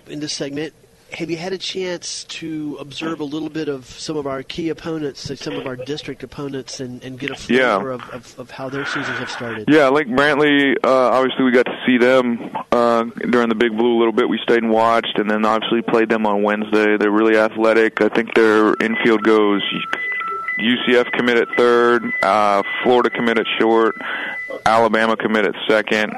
in 0.06 0.20
this 0.20 0.32
segment. 0.32 0.74
Have 1.14 1.30
you 1.30 1.38
had 1.38 1.52
a 1.54 1.58
chance 1.58 2.24
to 2.24 2.76
observe 2.80 3.20
a 3.20 3.24
little 3.24 3.48
bit 3.48 3.68
of 3.68 3.86
some 3.86 4.16
of 4.18 4.26
our 4.26 4.42
key 4.42 4.68
opponents, 4.68 5.30
like 5.30 5.38
some 5.38 5.54
of 5.54 5.66
our 5.66 5.74
district 5.74 6.22
opponents, 6.22 6.80
and, 6.80 7.02
and 7.02 7.18
get 7.18 7.30
a 7.30 7.34
flavor 7.34 7.62
Yeah. 7.62 7.94
of, 7.94 8.02
of, 8.10 8.38
of 8.38 8.50
how 8.50 8.68
their 8.68 8.84
seasons 8.84 9.18
have 9.18 9.30
started? 9.30 9.64
Yeah, 9.68 9.88
Lake 9.88 10.06
Brantley. 10.08 10.74
Uh, 10.84 10.88
obviously, 11.10 11.44
we 11.44 11.50
got 11.52 11.64
to 11.64 11.78
see 11.86 11.96
them 11.96 12.50
uh, 12.72 13.04
during 13.30 13.48
the 13.48 13.54
Big 13.54 13.74
Blue 13.76 13.96
a 13.96 13.98
little 13.98 14.12
bit. 14.12 14.28
We 14.28 14.38
stayed 14.42 14.62
and 14.62 14.70
watched, 14.70 15.18
and 15.18 15.30
then 15.30 15.46
obviously 15.46 15.80
played 15.80 16.10
them 16.10 16.26
on 16.26 16.42
Wednesday. 16.42 16.98
They're 16.98 17.10
really 17.10 17.38
athletic. 17.38 18.02
I 18.02 18.08
think 18.10 18.34
their 18.34 18.74
infield 18.80 19.22
goes 19.24 19.62
UCF 20.60 21.10
commit 21.12 21.36
at 21.38 21.48
third, 21.56 22.02
uh, 22.22 22.62
Florida 22.82 23.08
commit 23.10 23.38
at 23.38 23.46
short, 23.58 23.94
Alabama 24.66 25.16
commit 25.16 25.46
at 25.46 25.54
second. 25.68 26.12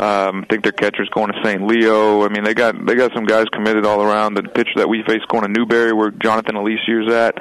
Um, 0.00 0.44
I 0.44 0.46
think 0.48 0.62
their 0.62 0.72
catcher's 0.72 1.08
going 1.08 1.32
to 1.32 1.40
St. 1.42 1.60
Leo. 1.60 2.24
I 2.24 2.28
mean, 2.28 2.44
they 2.44 2.54
got 2.54 2.74
they 2.86 2.94
got 2.94 3.12
some 3.14 3.24
guys 3.24 3.46
committed 3.52 3.84
all 3.84 4.02
around. 4.02 4.34
The 4.34 4.42
pitcher 4.42 4.74
that 4.76 4.88
we 4.88 5.02
face 5.02 5.22
going 5.28 5.42
to 5.42 5.48
Newberry, 5.48 5.92
where 5.92 6.10
Jonathan 6.10 6.56
Alicia's 6.56 7.12
at. 7.12 7.34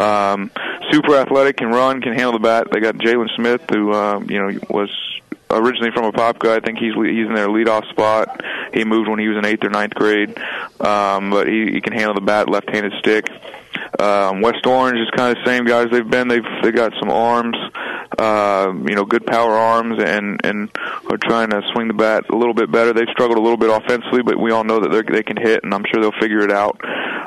Um, 0.00 0.50
super 0.90 1.16
athletic, 1.16 1.56
can 1.56 1.68
run, 1.68 2.02
can 2.02 2.12
handle 2.12 2.32
the 2.32 2.38
bat. 2.38 2.68
They 2.70 2.80
got 2.80 2.96
Jalen 2.96 3.34
Smith, 3.36 3.62
who 3.70 3.92
um, 3.94 4.28
you 4.28 4.38
know 4.38 4.58
was 4.68 4.90
originally 5.52 5.90
from 5.94 6.10
Apopka. 6.10 6.50
I 6.50 6.60
think 6.60 6.78
he's 6.78 6.94
he's 6.94 7.26
in 7.26 7.34
their 7.34 7.48
leadoff 7.48 7.88
spot. 7.90 8.40
He 8.72 8.84
moved 8.84 9.08
when 9.08 9.18
he 9.18 9.28
was 9.28 9.38
in 9.38 9.44
eighth 9.44 9.64
or 9.64 9.70
ninth 9.70 9.94
grade, 9.94 10.36
um, 10.80 11.30
but 11.30 11.46
he, 11.46 11.72
he 11.72 11.80
can 11.80 11.92
handle 11.92 12.14
the 12.14 12.20
bat, 12.20 12.48
left-handed 12.48 12.92
stick. 12.98 13.28
Um, 13.98 14.40
West 14.40 14.66
Orange 14.66 14.98
is 14.98 15.08
kind 15.14 15.36
of 15.36 15.44
the 15.44 15.50
same 15.50 15.64
guys 15.64 15.88
they've 15.90 16.08
been. 16.08 16.28
They've 16.28 16.44
they 16.62 16.72
got 16.72 16.92
some 16.98 17.10
arms, 17.10 17.56
uh, 18.18 18.72
you 18.86 18.94
know, 18.94 19.04
good 19.04 19.26
power 19.26 19.52
arms, 19.52 20.02
and 20.02 20.40
and 20.44 20.70
are 21.10 21.18
trying 21.18 21.50
to 21.50 21.60
swing 21.72 21.88
the 21.88 21.94
bat 21.94 22.24
a 22.30 22.36
little 22.36 22.54
bit 22.54 22.70
better. 22.70 22.92
They've 22.92 23.08
struggled 23.12 23.38
a 23.38 23.42
little 23.42 23.58
bit 23.58 23.70
offensively, 23.70 24.22
but 24.22 24.38
we 24.38 24.50
all 24.50 24.64
know 24.64 24.80
that 24.80 24.88
they 24.88 25.02
they 25.12 25.22
can 25.22 25.36
hit, 25.36 25.64
and 25.64 25.74
I'm 25.74 25.84
sure 25.92 26.00
they'll 26.00 26.20
figure 26.20 26.40
it 26.40 26.52
out. 26.52 26.80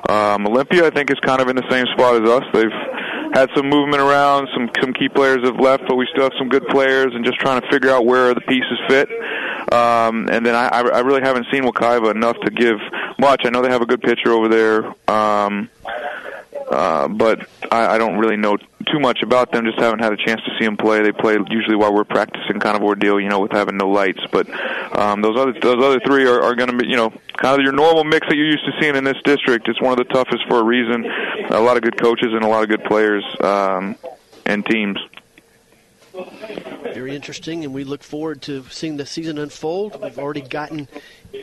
Um, 0.10 0.46
Olympia, 0.48 0.86
I 0.86 0.90
think, 0.90 1.10
is 1.12 1.20
kind 1.22 1.42
of 1.42 1.50
in 1.50 1.56
the 1.56 1.70
same 1.70 1.86
spot 1.94 2.22
as 2.22 2.30
us. 2.30 2.44
They've 2.54 2.95
had 3.34 3.50
some 3.56 3.70
movement 3.70 4.02
around. 4.02 4.48
Some 4.54 4.70
some 4.82 4.94
key 4.94 5.10
players 5.10 5.40
have 5.44 5.60
left, 5.60 5.84
but 5.88 5.96
we 5.96 6.08
still 6.12 6.24
have 6.24 6.34
some 6.38 6.50
good 6.50 6.68
players, 6.68 7.14
and 7.14 7.26
just 7.26 7.40
trying 7.40 7.62
to 7.62 7.68
figure 7.70 7.90
out 7.90 8.06
where 8.06 8.34
the 8.34 8.42
pieces 8.42 8.80
fit. 8.88 9.10
Um, 9.74 10.30
and 10.30 10.46
then 10.46 10.56
I, 10.56 10.68
I 10.68 11.00
really 11.00 11.22
haven't 11.22 11.48
seen 11.52 11.64
Wekiva 11.64 12.12
enough 12.12 12.38
to 12.46 12.52
give 12.52 12.78
much. 13.18 13.42
I 13.46 13.50
know 13.50 13.62
they 13.62 13.70
have 13.70 13.82
a 13.82 13.86
good 13.86 14.02
pitcher 14.02 14.32
over 14.32 14.48
there, 14.48 14.86
um, 15.10 15.70
uh, 16.76 17.08
but 17.08 17.48
I, 17.72 17.96
I 17.96 17.98
don't 17.98 18.18
really 18.18 18.36
know 18.36 18.58
too 18.58 19.00
much 19.00 19.22
about 19.24 19.52
them. 19.52 19.66
Just 19.66 19.80
haven't 19.80 20.00
had 20.00 20.12
a 20.12 20.18
chance 20.18 20.42
to 20.44 20.52
see 20.60 20.66
them 20.66 20.76
play. 20.76 21.02
They 21.02 21.14
play 21.14 21.38
usually 21.50 21.76
while 21.76 21.94
we're 21.94 22.04
practicing, 22.04 22.60
kind 22.60 22.76
of 22.76 22.84
ordeal, 22.84 23.20
you 23.20 23.30
know, 23.30 23.40
with 23.40 23.52
having 23.52 23.78
no 23.78 23.90
lights. 23.90 24.22
But 24.32 24.50
um, 24.98 25.22
those 25.22 25.38
other 25.38 25.54
those 25.54 25.84
other 25.84 26.00
three 26.02 26.28
are, 26.28 26.42
are 26.42 26.54
going 26.54 26.70
to 26.70 26.78
be, 26.78 26.88
you 26.88 26.98
know, 26.98 27.12
kind 27.38 27.58
of 27.58 27.64
your 27.64 27.72
normal 27.72 28.04
mix 28.04 28.28
that 28.28 28.36
you're 28.36 28.50
used 28.50 28.66
to 28.66 28.74
seeing 28.82 28.96
in 28.96 29.06
this 29.06 29.18
district. 29.24 29.70
It's 29.70 29.82
one 29.82 29.94
of 29.94 29.98
the 30.06 30.14
toughest 30.14 30.44
for 30.48 30.60
a 30.60 30.64
reason. 30.64 31.06
A 31.50 31.62
lot 31.62 31.78
of 31.78 31.84
good 31.84 31.98
coaches 31.98 32.34
and 32.34 32.44
a 32.44 32.48
lot 32.48 32.64
of 32.64 32.70
good 32.70 32.84
players 32.84 33.24
um, 33.40 33.96
and 34.46 34.66
teams. 34.66 35.00
Very 36.94 37.16
interesting, 37.16 37.66
and 37.66 37.74
we 37.74 37.84
look 37.84 38.04
forward 38.04 38.42
to 38.44 38.64
seeing 38.70 38.98
the 38.98 39.06
season 39.06 39.38
unfold. 39.38 40.02
We've 40.02 40.18
already 40.18 40.42
gotten 40.42 40.88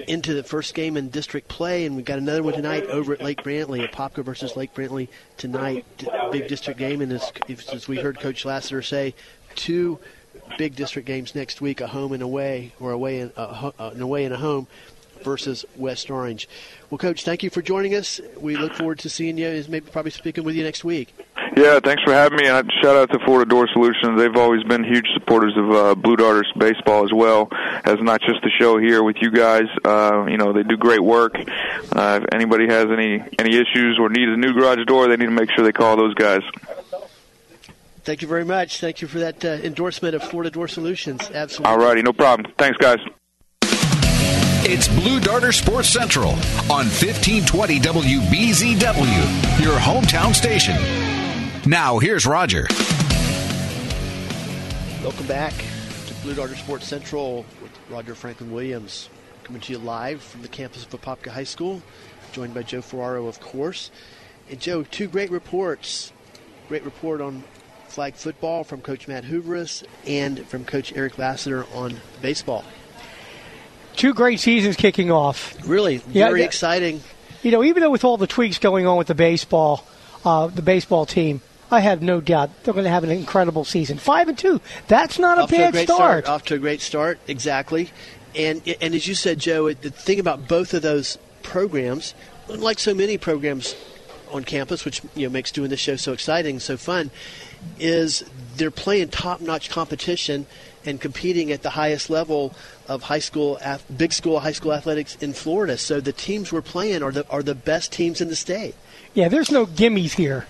into 0.08 0.35
the 0.35 0.42
first 0.42 0.74
game 0.74 0.96
in 0.96 1.11
district 1.11 1.48
play, 1.48 1.85
and 1.85 1.94
we've 1.94 2.04
got 2.04 2.18
another 2.18 2.42
one 2.42 2.54
tonight 2.54 2.85
over 2.87 3.12
at 3.12 3.22
Lake 3.22 3.42
Brantley, 3.42 3.87
Apopka 3.87 4.24
versus 4.24 4.56
Lake 4.56 4.74
Brantley 4.74 5.08
tonight. 5.37 5.85
Big 6.30 6.48
district 6.48 6.78
game, 6.78 7.00
and 7.02 7.12
as, 7.12 7.32
as 7.72 7.87
we 7.87 7.98
heard 7.98 8.18
Coach 8.18 8.44
Lassiter 8.44 8.82
say, 8.82 9.14
two 9.54 9.98
big 10.56 10.74
district 10.74 11.06
games 11.06 11.35
next 11.35 11.61
week: 11.61 11.80
a 11.80 11.87
home 11.87 12.12
and 12.12 12.22
away, 12.22 12.72
or 12.80 12.92
away 12.92 13.20
and 13.20 13.32
uh, 13.37 13.72
an 13.78 14.00
away 14.00 14.24
and 14.24 14.32
a 14.32 14.38
home 14.38 14.66
versus 15.24 15.64
West 15.76 16.11
Orange. 16.11 16.48
Well, 16.90 16.98
Coach, 16.98 17.24
thank 17.24 17.42
you 17.42 17.50
for 17.50 17.62
joining 17.62 17.94
us. 17.94 18.20
We 18.38 18.56
look 18.56 18.74
forward 18.74 18.98
to 19.00 19.08
seeing 19.08 19.38
you, 19.38 19.46
is 19.46 19.68
maybe 19.68 19.90
probably 19.90 20.11
speaking 20.11 20.44
with 20.44 20.54
you 20.54 20.62
next 20.62 20.85
week. 20.85 21.14
Yeah, 21.56 21.80
thanks 21.80 22.02
for 22.02 22.12
having 22.12 22.38
me. 22.38 22.48
And 22.48 22.70
shout 22.82 22.96
out 22.96 23.11
to 23.12 23.18
Florida 23.24 23.48
Door 23.48 23.68
Solutions. 23.72 24.18
They've 24.18 24.37
always 24.37 24.62
been 24.64 24.85
huge 24.85 25.06
supporters 25.14 25.54
of 25.56 25.70
uh, 25.70 25.94
Blue 25.94 26.16
Darters 26.16 26.50
baseball 26.56 27.04
as 27.04 27.12
well 27.12 27.48
as 27.85 27.98
not 28.00 28.20
just 28.20 28.42
the 28.42 28.50
show 28.58 28.78
here 28.78 29.02
with 29.02 29.16
you 29.20 29.30
guys. 29.30 29.64
Uh, 29.85 30.26
you 30.28 30.37
know, 30.37 30.52
they 30.52 30.62
do 30.62 30.76
great 30.76 31.02
work. 31.02 31.35
Uh, 31.37 32.20
if 32.22 32.35
anybody 32.35 32.66
has 32.68 32.87
any 32.90 33.22
any 33.38 33.56
issues 33.56 33.98
or 33.98 34.08
needs 34.08 34.32
a 34.32 34.37
new 34.37 34.52
garage 34.52 34.85
door, 34.87 35.08
they 35.08 35.16
need 35.16 35.26
to 35.26 35.30
make 35.30 35.50
sure 35.54 35.64
they 35.64 35.72
call 35.72 35.96
those 35.96 36.14
guys. 36.14 36.42
Thank 38.04 38.22
you 38.22 38.28
very 38.28 38.44
much. 38.44 38.80
Thank 38.80 39.00
you 39.00 39.08
for 39.08 39.20
that 39.20 39.44
uh, 39.44 39.48
endorsement 39.48 40.14
of 40.14 40.24
Florida 40.24 40.50
Door 40.50 40.68
Solutions. 40.68 41.30
Absolutely. 41.30 41.72
All 41.72 41.78
righty, 41.78 42.02
no 42.02 42.12
problem. 42.12 42.52
Thanks, 42.58 42.76
guys. 42.78 42.98
It's 44.64 44.87
Blue 44.87 45.18
Darter 45.18 45.51
Sports 45.51 45.88
Central 45.88 46.31
on 46.70 46.87
1520 46.87 47.81
WBZW, 47.81 49.61
your 49.61 49.77
hometown 49.77 50.33
station. 50.33 50.77
Now, 51.68 51.98
here's 51.98 52.27
Roger. 52.27 52.68
Welcome 55.03 55.27
back 55.27 55.53
to 56.07 56.14
Blue 56.22 56.35
Darter 56.35 56.55
Sports 56.55 56.87
Central 56.87 57.44
with 57.61 57.72
Roger 57.90 58.14
Franklin 58.14 58.53
Williams. 58.53 59.09
Coming 59.42 59.61
to 59.62 59.72
you 59.72 59.81
live 59.81 60.22
from 60.22 60.42
the 60.42 60.48
campus 60.48 60.85
of 60.85 60.90
Apopka 60.92 61.31
High 61.31 61.42
School, 61.42 61.83
joined 62.31 62.55
by 62.55 62.62
Joe 62.62 62.83
Ferraro, 62.83 63.27
of 63.27 63.40
course. 63.40 63.90
And 64.48 64.61
Joe, 64.61 64.85
two 64.85 65.09
great 65.09 65.33
reports. 65.33 66.12
Great 66.68 66.85
report 66.85 67.20
on 67.20 67.42
flag 67.88 68.14
football 68.14 68.62
from 68.62 68.81
Coach 68.81 69.09
Matt 69.09 69.25
Hooveris 69.25 69.83
and 70.07 70.46
from 70.46 70.64
Coach 70.64 70.92
Eric 70.94 71.18
Lassiter 71.18 71.66
on 71.75 71.96
baseball 72.20 72.64
two 73.96 74.14
great 74.14 74.40
seasons 74.40 74.76
kicking 74.76 75.11
off. 75.11 75.57
Really, 75.66 75.98
very 75.98 76.40
yeah, 76.40 76.46
exciting. 76.46 77.02
You 77.42 77.50
know, 77.50 77.64
even 77.64 77.83
though 77.83 77.90
with 77.90 78.05
all 78.05 78.16
the 78.16 78.26
tweaks 78.26 78.59
going 78.59 78.87
on 78.87 78.96
with 78.96 79.09
the 79.09 79.14
baseball, 79.14 79.85
uh, 80.24 80.46
the 80.46 80.62
baseball 80.62 81.07
team, 81.07 81.40
I 81.70 81.81
have 81.81 82.02
no 82.02 82.20
doubt 82.20 82.50
they're 82.64 82.74
going 82.74 82.85
to 82.85 82.90
have 82.90 83.05
an 83.05 83.11
incredible 83.11 83.64
season. 83.64 83.98
Five 83.98 84.28
and 84.28 84.38
two. 84.38 84.61
That's 84.88 85.18
not 85.18 85.38
Off 85.38 85.52
a 85.52 85.57
bad 85.57 85.74
a 85.74 85.83
start. 85.83 86.24
start. 86.24 86.28
Off 86.28 86.44
to 86.46 86.55
a 86.55 86.59
great 86.59 86.81
start. 86.81 87.18
Exactly. 87.26 87.90
And 88.35 88.62
and 88.81 88.94
as 88.94 89.07
you 89.07 89.14
said, 89.14 89.38
Joe, 89.38 89.72
the 89.72 89.90
thing 89.90 90.20
about 90.20 90.48
both 90.48 90.74
of 90.74 90.83
those 90.83 91.18
programs, 91.42 92.14
unlike 92.48 92.78
so 92.78 92.94
many 92.94 93.18
programs 93.18 93.74
on 94.31 94.44
campus, 94.44 94.85
which 94.85 95.02
you 95.14 95.26
know 95.26 95.33
makes 95.33 95.50
doing 95.50 95.70
this 95.70 95.81
show 95.81 95.96
so 95.96 96.12
exciting, 96.12 96.61
so 96.61 96.76
fun, 96.76 97.11
is 97.78 98.24
they're 98.57 98.70
playing 98.70 99.09
top-notch 99.09 99.70
competition 99.70 100.46
and 100.85 101.01
competing 101.01 101.53
at 101.53 101.62
the 101.62 101.71
highest 101.71 102.11
level 102.11 102.55
of 102.88 103.03
high 103.03 103.18
school, 103.18 103.59
big 103.97 104.12
school, 104.12 104.40
high 104.40 104.53
school 104.53 104.73
athletics 104.73 105.16
in 105.21 105.33
Florida. 105.33 105.77
So 105.79 106.01
the 106.01 106.12
teams 106.12 106.53
we're 106.53 106.62
playing 106.62 107.03
are 107.03 107.12
the 107.12 107.29
are 107.29 107.42
the 107.42 107.55
best 107.55 107.92
teams 107.92 108.21
in 108.21 108.29
the 108.29 108.37
state. 108.37 108.75
Yeah, 109.14 109.29
there's 109.29 109.51
no 109.51 109.66
gimmies 109.66 110.14
here 110.14 110.47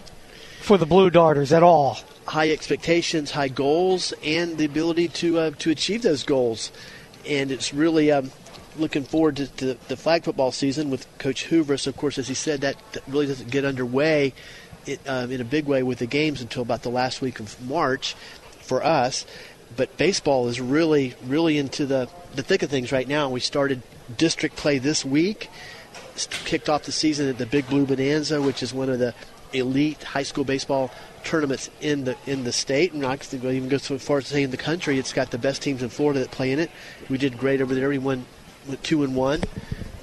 for 0.60 0.78
the 0.78 0.86
Blue 0.86 1.10
Darters 1.10 1.52
at 1.52 1.62
all. 1.62 1.98
High 2.26 2.50
expectations, 2.50 3.32
high 3.32 3.48
goals, 3.48 4.14
and 4.24 4.56
the 4.56 4.64
ability 4.64 5.08
to 5.08 5.38
uh, 5.38 5.50
to 5.58 5.70
achieve 5.70 6.02
those 6.02 6.22
goals. 6.22 6.70
And 7.26 7.52
it's 7.52 7.72
really 7.72 8.10
um, 8.10 8.32
looking 8.76 9.04
forward 9.04 9.36
to, 9.36 9.46
to, 9.46 9.74
the 9.88 9.96
flag 9.96 10.24
football 10.24 10.52
season 10.52 10.90
with 10.90 11.06
Coach 11.18 11.44
Hoover. 11.44 11.76
So, 11.76 11.90
of 11.90 11.96
course, 11.96 12.18
as 12.18 12.28
he 12.28 12.34
said, 12.34 12.62
that, 12.62 12.76
that 12.92 13.02
really 13.06 13.26
doesn't 13.26 13.50
get 13.50 13.64
underway 13.64 14.34
it, 14.86 15.00
um, 15.06 15.30
in 15.30 15.40
a 15.40 15.44
big 15.44 15.66
way 15.66 15.82
with 15.82 15.98
the 15.98 16.06
games 16.06 16.40
until 16.40 16.62
about 16.62 16.82
the 16.82 16.90
last 16.90 17.20
week 17.20 17.40
of 17.40 17.60
March 17.64 18.14
for 18.60 18.84
us 18.84 19.26
but 19.76 19.96
baseball 19.96 20.48
is 20.48 20.60
really, 20.60 21.14
really 21.24 21.58
into 21.58 21.86
the, 21.86 22.08
the 22.34 22.42
thick 22.42 22.62
of 22.62 22.70
things 22.70 22.92
right 22.92 23.06
now. 23.06 23.28
We 23.30 23.40
started 23.40 23.82
district 24.16 24.56
play 24.56 24.78
this 24.78 25.04
week, 25.04 25.48
kicked 26.44 26.68
off 26.68 26.84
the 26.84 26.92
season 26.92 27.28
at 27.28 27.38
the 27.38 27.46
Big 27.46 27.68
Blue 27.68 27.86
Bonanza, 27.86 28.40
which 28.40 28.62
is 28.62 28.74
one 28.74 28.88
of 28.88 28.98
the 28.98 29.14
elite 29.52 30.02
high 30.02 30.22
school 30.22 30.44
baseball 30.44 30.90
tournaments 31.24 31.70
in 31.80 32.04
the 32.04 32.16
in 32.26 32.44
the 32.44 32.52
state. 32.52 32.92
And 32.92 33.04
I 33.04 33.14
even 33.34 33.68
go 33.68 33.78
so 33.78 33.98
far 33.98 34.18
as 34.18 34.24
to 34.24 34.30
say 34.30 34.42
in 34.42 34.50
the 34.50 34.56
country. 34.56 34.98
It's 34.98 35.12
got 35.12 35.30
the 35.30 35.38
best 35.38 35.62
teams 35.62 35.82
in 35.82 35.88
Florida 35.88 36.20
that 36.20 36.30
play 36.30 36.52
in 36.52 36.58
it. 36.58 36.70
We 37.08 37.18
did 37.18 37.38
great 37.38 37.60
over 37.60 37.74
there. 37.74 37.88
We 37.88 37.98
won 37.98 38.26
two 38.82 39.04
and 39.04 39.14
one, 39.14 39.42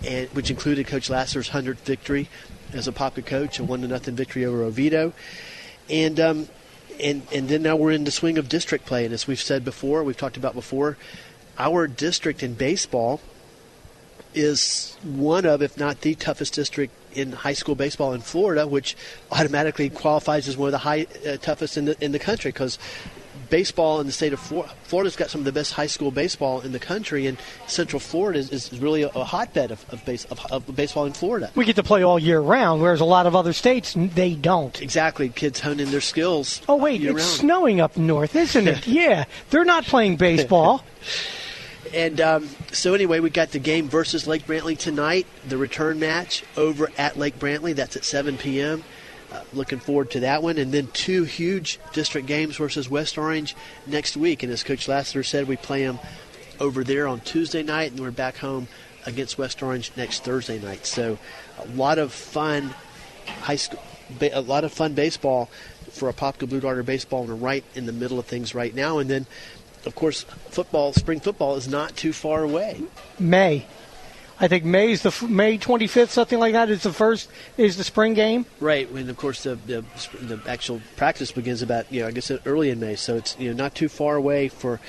and 0.06 0.28
which 0.30 0.50
included 0.50 0.88
Coach 0.88 1.10
Lassiter's 1.10 1.50
hundredth 1.50 1.86
victory 1.86 2.30
as 2.74 2.88
a 2.88 2.92
Apopka 2.92 3.26
coach, 3.26 3.60
a 3.60 3.64
one 3.64 3.82
to 3.82 3.88
nothing 3.88 4.16
victory 4.16 4.46
over 4.46 4.64
Oviedo. 4.64 5.14
And 5.90 6.20
um, 6.20 6.50
and 7.00 7.26
and 7.34 7.50
then 7.50 7.64
now 7.64 7.76
we're 7.76 7.92
in 7.92 8.04
the 8.04 8.12
swing 8.12 8.38
of 8.38 8.50
district 8.50 8.86
play, 8.86 9.06
and 9.06 9.14
as 9.14 9.28
we've 9.28 9.42
said 9.42 9.66
before, 9.66 10.04
we've 10.04 10.18
talked 10.18 10.38
about 10.38 10.54
before, 10.54 10.98
our 11.58 11.88
district 11.88 12.44
in 12.44 12.54
baseball 12.54 13.22
is 14.34 14.98
one 15.04 15.46
of, 15.46 15.62
if 15.62 15.78
not 15.78 16.02
the 16.02 16.16
toughest 16.16 16.54
district 16.54 16.94
in 17.14 17.32
high 17.32 17.54
school 17.54 17.76
baseball 17.76 18.14
in 18.14 18.22
Florida, 18.22 18.68
which 18.68 18.96
automatically 19.32 19.90
qualifies 19.90 20.48
as 20.48 20.56
one 20.56 20.68
of 20.68 20.72
the 20.72 20.80
high 20.80 21.08
uh, 21.28 21.38
toughest 21.38 21.78
in 21.78 21.86
the 21.86 22.04
in 22.04 22.12
the 22.12 22.20
country. 22.20 22.52
Because 22.52 22.78
baseball 23.50 24.00
in 24.00 24.08
the 24.08 24.14
state 24.14 24.34
of 24.34 24.40
Florida. 24.40 24.74
Florida's 24.84 25.16
got 25.16 25.30
some 25.30 25.42
of 25.42 25.46
the 25.46 25.52
best 25.52 25.74
high 25.74 25.88
school 25.88 26.12
baseball 26.12 26.62
in 26.62 26.72
the 26.72 26.80
country, 26.80 27.28
and 27.28 27.38
Central 27.68 28.00
Florida 28.00 28.40
is, 28.40 28.52
is 28.52 28.80
really 28.80 29.04
a, 29.04 29.10
a 29.10 29.24
hotbed 29.24 29.72
of, 29.72 29.86
of, 29.92 30.04
base, 30.06 30.26
of, 30.26 30.46
of, 30.52 30.76
baseball 30.76 31.06
in 31.06 31.14
Florida. 31.14 31.52
We 31.56 31.66
get 31.66 31.76
to 31.78 31.84
play 31.84 32.04
all 32.04 32.20
year 32.20 32.40
round, 32.40 32.82
whereas 32.82 33.02
a 33.02 33.06
lot 33.06 33.26
of 33.26 33.36
other 33.36 33.54
states 33.54 33.96
they 33.96 34.36
don't. 34.36 34.80
Exactly, 34.82 35.30
kids 35.30 35.60
honing 35.60 35.92
their 35.92 36.02
skills. 36.02 36.62
Oh 36.68 36.76
wait, 36.76 37.02
it's 37.04 37.14
round. 37.14 37.22
snowing 37.22 37.82
up 37.82 37.98
north, 37.98 38.36
isn't 38.36 38.68
it? 38.68 38.88
yeah, 38.88 39.26
they're 39.50 39.66
not 39.66 39.86
playing 39.86 40.18
baseball. 40.18 40.84
And 41.94 42.22
um, 42.22 42.50
so, 42.72 42.94
anyway, 42.94 43.20
we 43.20 43.30
got 43.30 43.52
the 43.52 43.60
game 43.60 43.90
versus 43.90 44.28
Lake 44.28 44.46
Brantley 44.46 44.78
tonight, 44.78 45.26
the 45.48 45.58
return 45.58 46.00
match 46.00 46.44
over 46.56 46.92
at 46.98 47.18
Lake 47.18 47.40
Brantley. 47.40 47.76
That's 47.76 47.96
at 47.96 48.06
7 48.06 48.38
p.m. 48.38 48.84
Uh, 49.32 49.42
looking 49.54 49.80
forward 49.80 50.10
to 50.10 50.22
that 50.22 50.42
one. 50.42 50.58
And 50.58 50.72
then 50.72 50.88
two 50.88 51.24
huge 51.24 51.80
district 51.94 52.26
games 52.28 52.58
versus 52.58 52.90
West 52.90 53.18
Orange 53.18 53.56
next 53.86 54.18
week. 54.18 54.42
And 54.42 54.52
as 54.52 54.64
Coach 54.64 54.88
Lassiter 54.88 55.24
said, 55.24 55.48
we 55.48 55.56
play 55.56 55.86
them 55.86 56.00
over 56.60 56.84
there 56.84 57.08
on 57.08 57.20
Tuesday 57.22 57.64
night, 57.64 57.92
and 57.92 58.00
we're 58.00 58.12
back 58.12 58.38
home 58.38 58.68
against 59.06 59.38
West 59.38 59.62
Orange 59.62 59.92
next 59.96 60.24
Thursday 60.24 60.60
night. 60.60 60.86
So 60.86 61.18
a 61.60 61.68
lot 61.76 62.00
of 62.00 62.12
fun 62.12 62.74
high 63.42 63.56
school, 63.56 63.80
a 64.22 64.42
lot 64.42 64.64
of 64.64 64.74
fun 64.74 64.94
baseball 64.94 65.50
for 65.92 66.12
Apopka 66.12 66.50
Blue 66.50 66.60
Darter 66.60 66.84
baseball, 66.84 67.24
and 67.24 67.42
right 67.42 67.64
in 67.76 67.86
the 67.86 67.94
middle 67.94 68.20
of 68.20 68.26
things 68.26 68.56
right 68.56 68.74
now. 68.74 68.98
And 68.98 69.10
then, 69.10 69.26
of 69.86 69.96
course, 69.96 70.24
football, 70.50 70.94
spring 70.94 71.20
football 71.20 71.56
is 71.56 71.68
not 71.68 71.96
too 71.96 72.14
far 72.14 72.44
away. 72.44 72.82
May. 73.20 73.68
I 74.42 74.48
think 74.48 74.64
May's 74.64 75.04
the 75.04 75.28
May 75.28 75.58
25th, 75.58 76.10
something 76.10 76.40
like 76.40 76.54
that, 76.54 76.70
is 76.70 76.84
the 76.84 76.94
first 76.94 77.30
is 77.58 77.76
the 77.76 77.84
spring 77.84 78.14
game. 78.14 78.46
Right, 78.60 78.90
and 78.90 79.10
of 79.10 79.18
course 79.18 79.44
the, 79.44 79.56
the, 79.56 79.84
the 80.22 80.40
actual 80.48 80.82
practice 80.96 81.32
begins 81.32 81.62
about 81.62 81.92
you 81.92 82.02
know 82.02 82.08
I 82.08 82.12
guess 82.12 82.32
early 82.46 82.70
in 82.70 82.80
May, 82.80 82.96
so 82.96 83.16
it's 83.16 83.38
you 83.38 83.50
know 83.50 83.56
not 83.56 83.76
too 83.76 83.90
far 83.90 84.16
away 84.16 84.48
for 84.48 84.80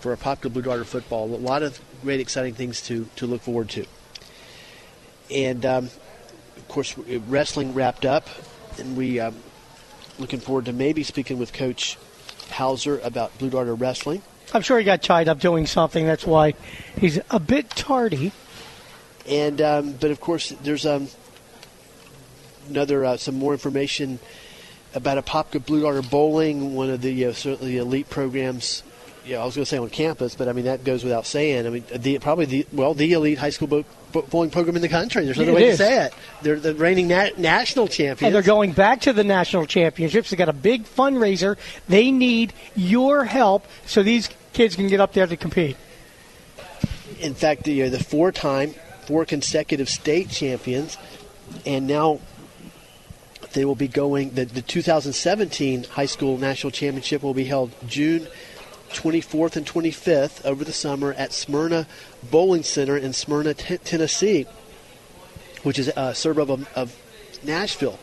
for 0.00 0.12
a 0.12 0.16
Apopka 0.16 0.52
Blue 0.52 0.62
Darter 0.62 0.84
football. 0.84 1.26
A 1.26 1.36
lot 1.36 1.62
of 1.62 1.80
great 2.02 2.20
exciting 2.20 2.54
things 2.54 2.80
to 2.82 3.06
to 3.16 3.26
look 3.26 3.42
forward 3.42 3.68
to, 3.70 3.84
and 5.30 5.66
um, 5.66 5.90
of 6.56 6.68
course 6.68 6.96
wrestling 7.28 7.74
wrapped 7.74 8.06
up 8.06 8.28
and 8.78 8.96
we 8.96 9.20
um, 9.20 9.34
looking 10.18 10.40
forward 10.40 10.64
to 10.66 10.72
maybe 10.72 11.02
speaking 11.02 11.38
with 11.38 11.52
Coach 11.52 11.98
Howzer 12.50 12.98
about 13.00 13.36
Blue 13.38 13.50
Darter 13.50 13.74
wrestling. 13.74 14.22
I'm 14.52 14.62
sure 14.62 14.78
he 14.78 14.84
got 14.84 15.02
tied 15.02 15.28
up 15.28 15.40
doing 15.40 15.66
something. 15.66 16.06
That's 16.06 16.26
why 16.26 16.54
he's 16.98 17.18
a 17.30 17.40
bit 17.40 17.70
tardy. 17.70 18.32
And 19.28 19.60
um, 19.60 19.92
but 19.92 20.10
of 20.10 20.20
course, 20.20 20.50
there's 20.62 20.84
um, 20.84 21.08
another 22.68 23.04
uh, 23.04 23.16
some 23.16 23.36
more 23.36 23.52
information 23.52 24.18
about 24.94 25.24
Apopka 25.24 25.64
Blue 25.64 25.82
Darter 25.82 26.02
Bowling, 26.02 26.74
one 26.74 26.90
of 26.90 27.00
the 27.00 27.26
uh, 27.26 27.32
certainly 27.32 27.78
elite 27.78 28.10
programs. 28.10 28.82
Yeah, 29.26 29.40
I 29.40 29.46
was 29.46 29.54
going 29.54 29.64
to 29.64 29.68
say 29.68 29.78
on 29.78 29.88
campus, 29.88 30.34
but 30.34 30.48
I 30.48 30.52
mean 30.52 30.66
that 30.66 30.84
goes 30.84 31.02
without 31.02 31.24
saying. 31.24 31.66
I 31.66 31.70
mean, 31.70 31.84
the, 31.94 32.18
probably 32.18 32.44
the 32.44 32.66
well 32.72 32.92
the 32.92 33.10
elite 33.14 33.38
high 33.38 33.48
school 33.48 33.68
bo- 34.12 34.22
bowling 34.22 34.50
program 34.50 34.76
in 34.76 34.82
the 34.82 34.88
country. 34.90 35.24
There's 35.24 35.38
no 35.38 35.54
way 35.54 35.68
is. 35.68 35.78
to 35.78 35.84
say 35.84 36.04
it. 36.06 36.14
They're 36.42 36.60
the 36.60 36.74
reigning 36.74 37.08
na- 37.08 37.30
national 37.38 37.88
champions. 37.88 38.22
And 38.22 38.34
they're 38.34 38.42
going 38.42 38.72
back 38.72 39.00
to 39.02 39.14
the 39.14 39.24
national 39.24 39.64
championships. 39.64 40.28
They 40.28 40.36
got 40.36 40.50
a 40.50 40.52
big 40.52 40.84
fundraiser. 40.84 41.56
They 41.88 42.10
need 42.10 42.52
your 42.76 43.24
help 43.24 43.66
so 43.86 44.02
these 44.02 44.28
kids 44.52 44.76
can 44.76 44.88
get 44.88 45.00
up 45.00 45.14
there 45.14 45.26
to 45.26 45.36
compete. 45.38 45.78
in 47.18 47.34
fact, 47.34 47.64
the, 47.64 47.84
uh, 47.84 47.88
the 47.88 47.98
four-time, 47.98 48.74
four 49.06 49.24
consecutive 49.24 49.88
state 49.88 50.30
champions, 50.30 50.96
and 51.66 51.86
now 51.86 52.20
they 53.52 53.64
will 53.64 53.74
be 53.74 53.88
going. 53.88 54.30
The, 54.30 54.44
the 54.44 54.62
2017 54.62 55.84
high 55.84 56.06
school 56.06 56.38
national 56.38 56.70
championship 56.70 57.22
will 57.22 57.34
be 57.34 57.44
held 57.44 57.72
June 57.86 58.26
24th 58.90 59.56
and 59.56 59.66
25th 59.66 60.44
over 60.44 60.64
the 60.64 60.72
summer 60.72 61.12
at 61.14 61.32
Smyrna 61.32 61.86
Bowling 62.30 62.62
Center 62.62 62.96
in 62.96 63.12
Smyrna, 63.12 63.54
T- 63.54 63.78
Tennessee, 63.78 64.46
which 65.62 65.78
is 65.78 65.90
a 65.96 66.14
suburb 66.14 66.50
of, 66.50 66.68
of 66.74 66.96
Nashville. 67.42 67.98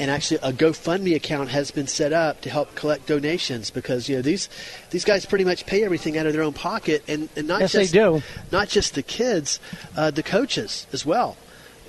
And 0.00 0.10
actually, 0.10 0.38
a 0.38 0.50
GoFundMe 0.50 1.14
account 1.14 1.50
has 1.50 1.70
been 1.70 1.86
set 1.86 2.14
up 2.14 2.40
to 2.40 2.50
help 2.50 2.74
collect 2.74 3.06
donations 3.06 3.70
because 3.70 4.08
you 4.08 4.16
know 4.16 4.22
these 4.22 4.48
these 4.88 5.04
guys 5.04 5.26
pretty 5.26 5.44
much 5.44 5.66
pay 5.66 5.84
everything 5.84 6.16
out 6.16 6.24
of 6.24 6.32
their 6.32 6.42
own 6.42 6.54
pocket, 6.54 7.04
and, 7.06 7.28
and 7.36 7.46
not 7.46 7.60
Yes, 7.60 7.72
they 7.72 7.82
just 7.82 7.92
do. 7.92 8.22
not 8.50 8.68
just 8.68 8.94
the 8.94 9.02
kids, 9.02 9.60
uh, 9.98 10.10
the 10.10 10.22
coaches 10.22 10.86
as 10.94 11.04
well. 11.04 11.36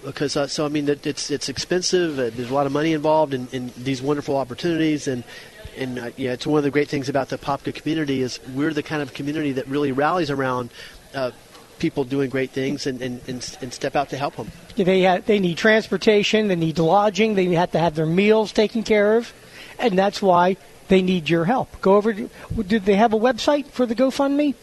Because 0.04 0.36
uh, 0.36 0.48
so 0.48 0.66
I 0.66 0.70
mean 0.70 0.86
that 0.88 1.08
it's 1.08 1.32
it's 1.32 1.48
expensive. 1.48 2.20
Uh, 2.20 2.32
there's 2.36 2.50
a 2.52 2.54
lot 2.54 2.66
of 2.66 2.74
money 2.74 2.92
involved 2.92 3.34
in, 3.34 3.48
in 3.54 3.72
these 3.78 4.02
wonderful 4.02 4.36
opportunities, 4.36 5.08
and 5.08 5.24
and 5.78 5.98
uh, 5.98 6.12
yeah, 6.18 6.34
it's 6.34 6.46
one 6.46 6.58
of 6.58 6.64
the 6.66 6.72
great 6.72 6.90
things 6.90 7.08
about 7.08 7.30
the 7.30 7.38
Apopka 7.38 7.74
community 7.74 8.22
is 8.22 8.42
we're 8.54 8.74
the 8.74 8.84
kind 8.84 9.02
of 9.02 9.14
community 9.14 9.54
that 9.54 9.68
really 9.68 9.94
rallies 9.94 10.30
around 10.30 10.70
uh, 11.16 11.32
people 11.82 12.04
doing 12.06 12.30
great 12.30 12.52
things 12.52 12.86
and, 12.86 13.02
and, 13.02 13.20
and, 13.28 13.58
and 13.62 13.74
step 13.74 13.96
out 13.96 14.10
to 14.12 14.18
help 14.18 14.36
them. 14.38 14.50
They 14.76 15.04
ha 15.04 15.18
they 15.26 15.40
need 15.40 15.58
transportation, 15.58 16.48
they 16.48 16.56
need 16.56 16.80
lodging, 16.80 17.36
they 17.36 17.46
have 17.56 17.72
to 17.72 17.80
have 17.80 17.96
their 17.96 18.06
meals 18.06 18.54
taken 18.54 18.84
care 18.84 19.18
of, 19.18 19.34
and 19.80 19.98
that's 19.98 20.22
why 20.22 20.56
they 20.88 21.02
need 21.02 21.30
your 21.30 21.46
help. 21.46 21.82
Go 21.82 21.96
over. 21.96 22.14
To, 22.14 22.30
did 22.64 22.86
they 22.86 22.96
have 22.96 23.14
a 23.14 23.20
website 23.20 23.66
for 23.66 23.86
the 23.86 23.96
GoFundMe? 23.96 24.54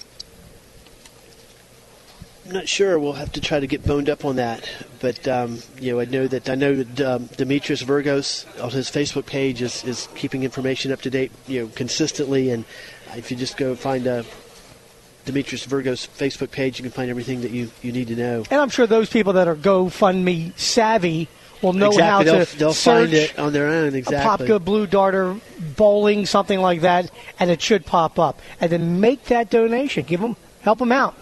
I'm 2.47 2.55
not 2.55 2.69
sure. 2.69 2.99
We'll 2.99 3.13
have 3.13 3.33
to 3.33 3.43
try 3.43 3.61
to 3.61 3.67
get 3.67 3.85
boned 3.85 4.09
up 4.09 4.25
on 4.25 4.37
that. 4.37 4.71
But 5.01 5.29
um, 5.29 5.59
you 5.81 5.93
know, 5.93 6.01
I 6.01 6.07
know 6.07 6.27
that 6.27 6.49
I 6.49 6.55
know 6.55 6.83
that 6.83 7.01
um, 7.01 7.27
Demetrius 7.37 7.83
Virgos 7.83 8.47
on 8.63 8.71
his 8.71 8.89
Facebook 8.91 9.27
page 9.27 9.61
is, 9.61 9.85
is 9.85 10.09
keeping 10.15 10.45
information 10.45 10.93
up 10.93 11.03
to 11.03 11.11
date, 11.11 11.31
you 11.47 11.61
know, 11.61 11.71
consistently. 11.75 12.51
And 12.51 12.65
if 13.17 13.31
you 13.31 13.37
just 13.37 13.59
go 13.59 13.75
find 13.75 14.07
uh, 14.07 14.23
Demetrius 15.29 15.67
Virgos 15.67 16.09
Facebook 16.09 16.51
page, 16.51 16.79
you 16.79 16.83
can 16.83 16.91
find 16.91 17.11
everything 17.11 17.43
that 17.43 17.51
you, 17.51 17.71
you 17.83 17.93
need 17.93 18.09
to 18.09 18.17
know. 18.17 18.45
And 18.51 18.61
I'm 18.61 18.71
sure 18.71 18.87
those 18.87 19.11
people 19.11 19.35
that 19.35 19.47
are 19.47 19.55
GoFundMe 19.55 20.59
savvy 20.59 21.29
will 21.61 21.75
know 21.75 21.89
exactly. 21.89 22.05
how 22.05 22.23
they'll, 22.23 22.47
to 22.47 22.59
they'll 22.59 22.73
search 22.73 23.11
find 23.11 23.15
it 23.15 23.39
on 23.39 23.53
their 23.53 23.67
own. 23.69 23.95
Exactly. 23.95 24.47
Apopka 24.47 24.65
Blue 24.65 24.87
Darter 24.87 25.37
bowling, 25.77 26.25
something 26.25 26.61
like 26.61 26.81
that, 26.81 27.11
and 27.39 27.51
it 27.51 27.61
should 27.61 27.85
pop 27.85 28.19
up. 28.19 28.41
And 28.61 28.73
then 28.73 29.01
make 29.01 29.25
that 29.25 29.51
donation. 29.51 30.05
Give 30.05 30.21
them, 30.21 30.37
help 30.63 30.79
them 30.79 30.93
out. 30.93 31.15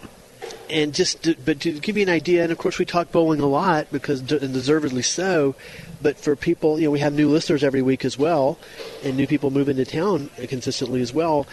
and 0.69 0.95
just 0.95 1.23
to, 1.25 1.35
but 1.45 1.61
to 1.61 1.73
give 1.81 1.97
you 1.97 2.03
an 2.03 2.09
idea, 2.09 2.43
and 2.43 2.53
of 2.53 2.59
course 2.59 2.79
we 2.79 2.85
talk 2.85 3.13
bowling 3.13 3.41
a 3.41 3.47
lot 3.47 3.89
because 3.93 4.21
and 4.21 4.53
deservedly 4.53 5.03
so. 5.03 5.55
But 6.03 6.19
for 6.19 6.37
people, 6.37 6.79
you 6.79 6.87
know, 6.87 6.91
we 6.91 7.01
have 7.01 7.15
new 7.15 7.29
listeners 7.29 7.65
every 7.65 7.83
week 7.83 8.05
as 8.05 8.19
well, 8.19 8.59
and 9.03 9.17
new 9.17 9.27
people 9.27 9.51
move 9.51 9.69
into 9.69 9.85
town 9.85 10.31
consistently 10.49 11.01
as 11.01 11.13
well. 11.13 11.47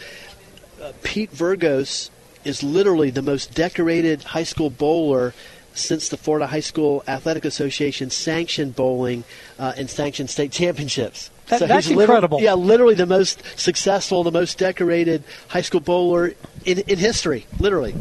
Uh, 0.82 0.92
Pete 1.02 1.32
Virgos 1.32 2.10
is 2.44 2.64
literally 2.64 3.10
the 3.10 3.22
most 3.22 3.54
decorated 3.54 4.24
high 4.24 4.44
school 4.44 4.70
bowler 4.70 5.34
since 5.74 6.10
the 6.10 6.18
Florida 6.18 6.48
High 6.48 6.60
School 6.60 7.04
Athletic 7.08 7.46
Association 7.46 8.10
sanctioned 8.10 8.76
bowling 8.76 9.24
uh, 9.58 9.74
and 9.76 9.90
sanctioned 9.90 10.30
state 10.30 10.52
championships. 10.52 11.30
That- 11.48 11.60
he's 11.62 11.68
that's 11.68 11.88
incredible. 11.90 12.42
Yeah, 12.42 12.54
literally 12.54 12.96
the 12.96 13.06
most 13.06 13.42
successful, 13.60 14.24
the 14.24 14.32
most 14.32 14.58
decorated 14.58 15.24
high 15.48 15.62
school 15.62 15.82
bowler 15.82 16.34
in, 16.66 16.80
in 16.80 16.98
history, 16.98 17.46
literally, 17.60 17.96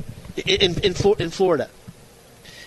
in, 0.47 0.79
in, 0.79 0.95
in, 1.19 1.31
Florida. 1.31 1.69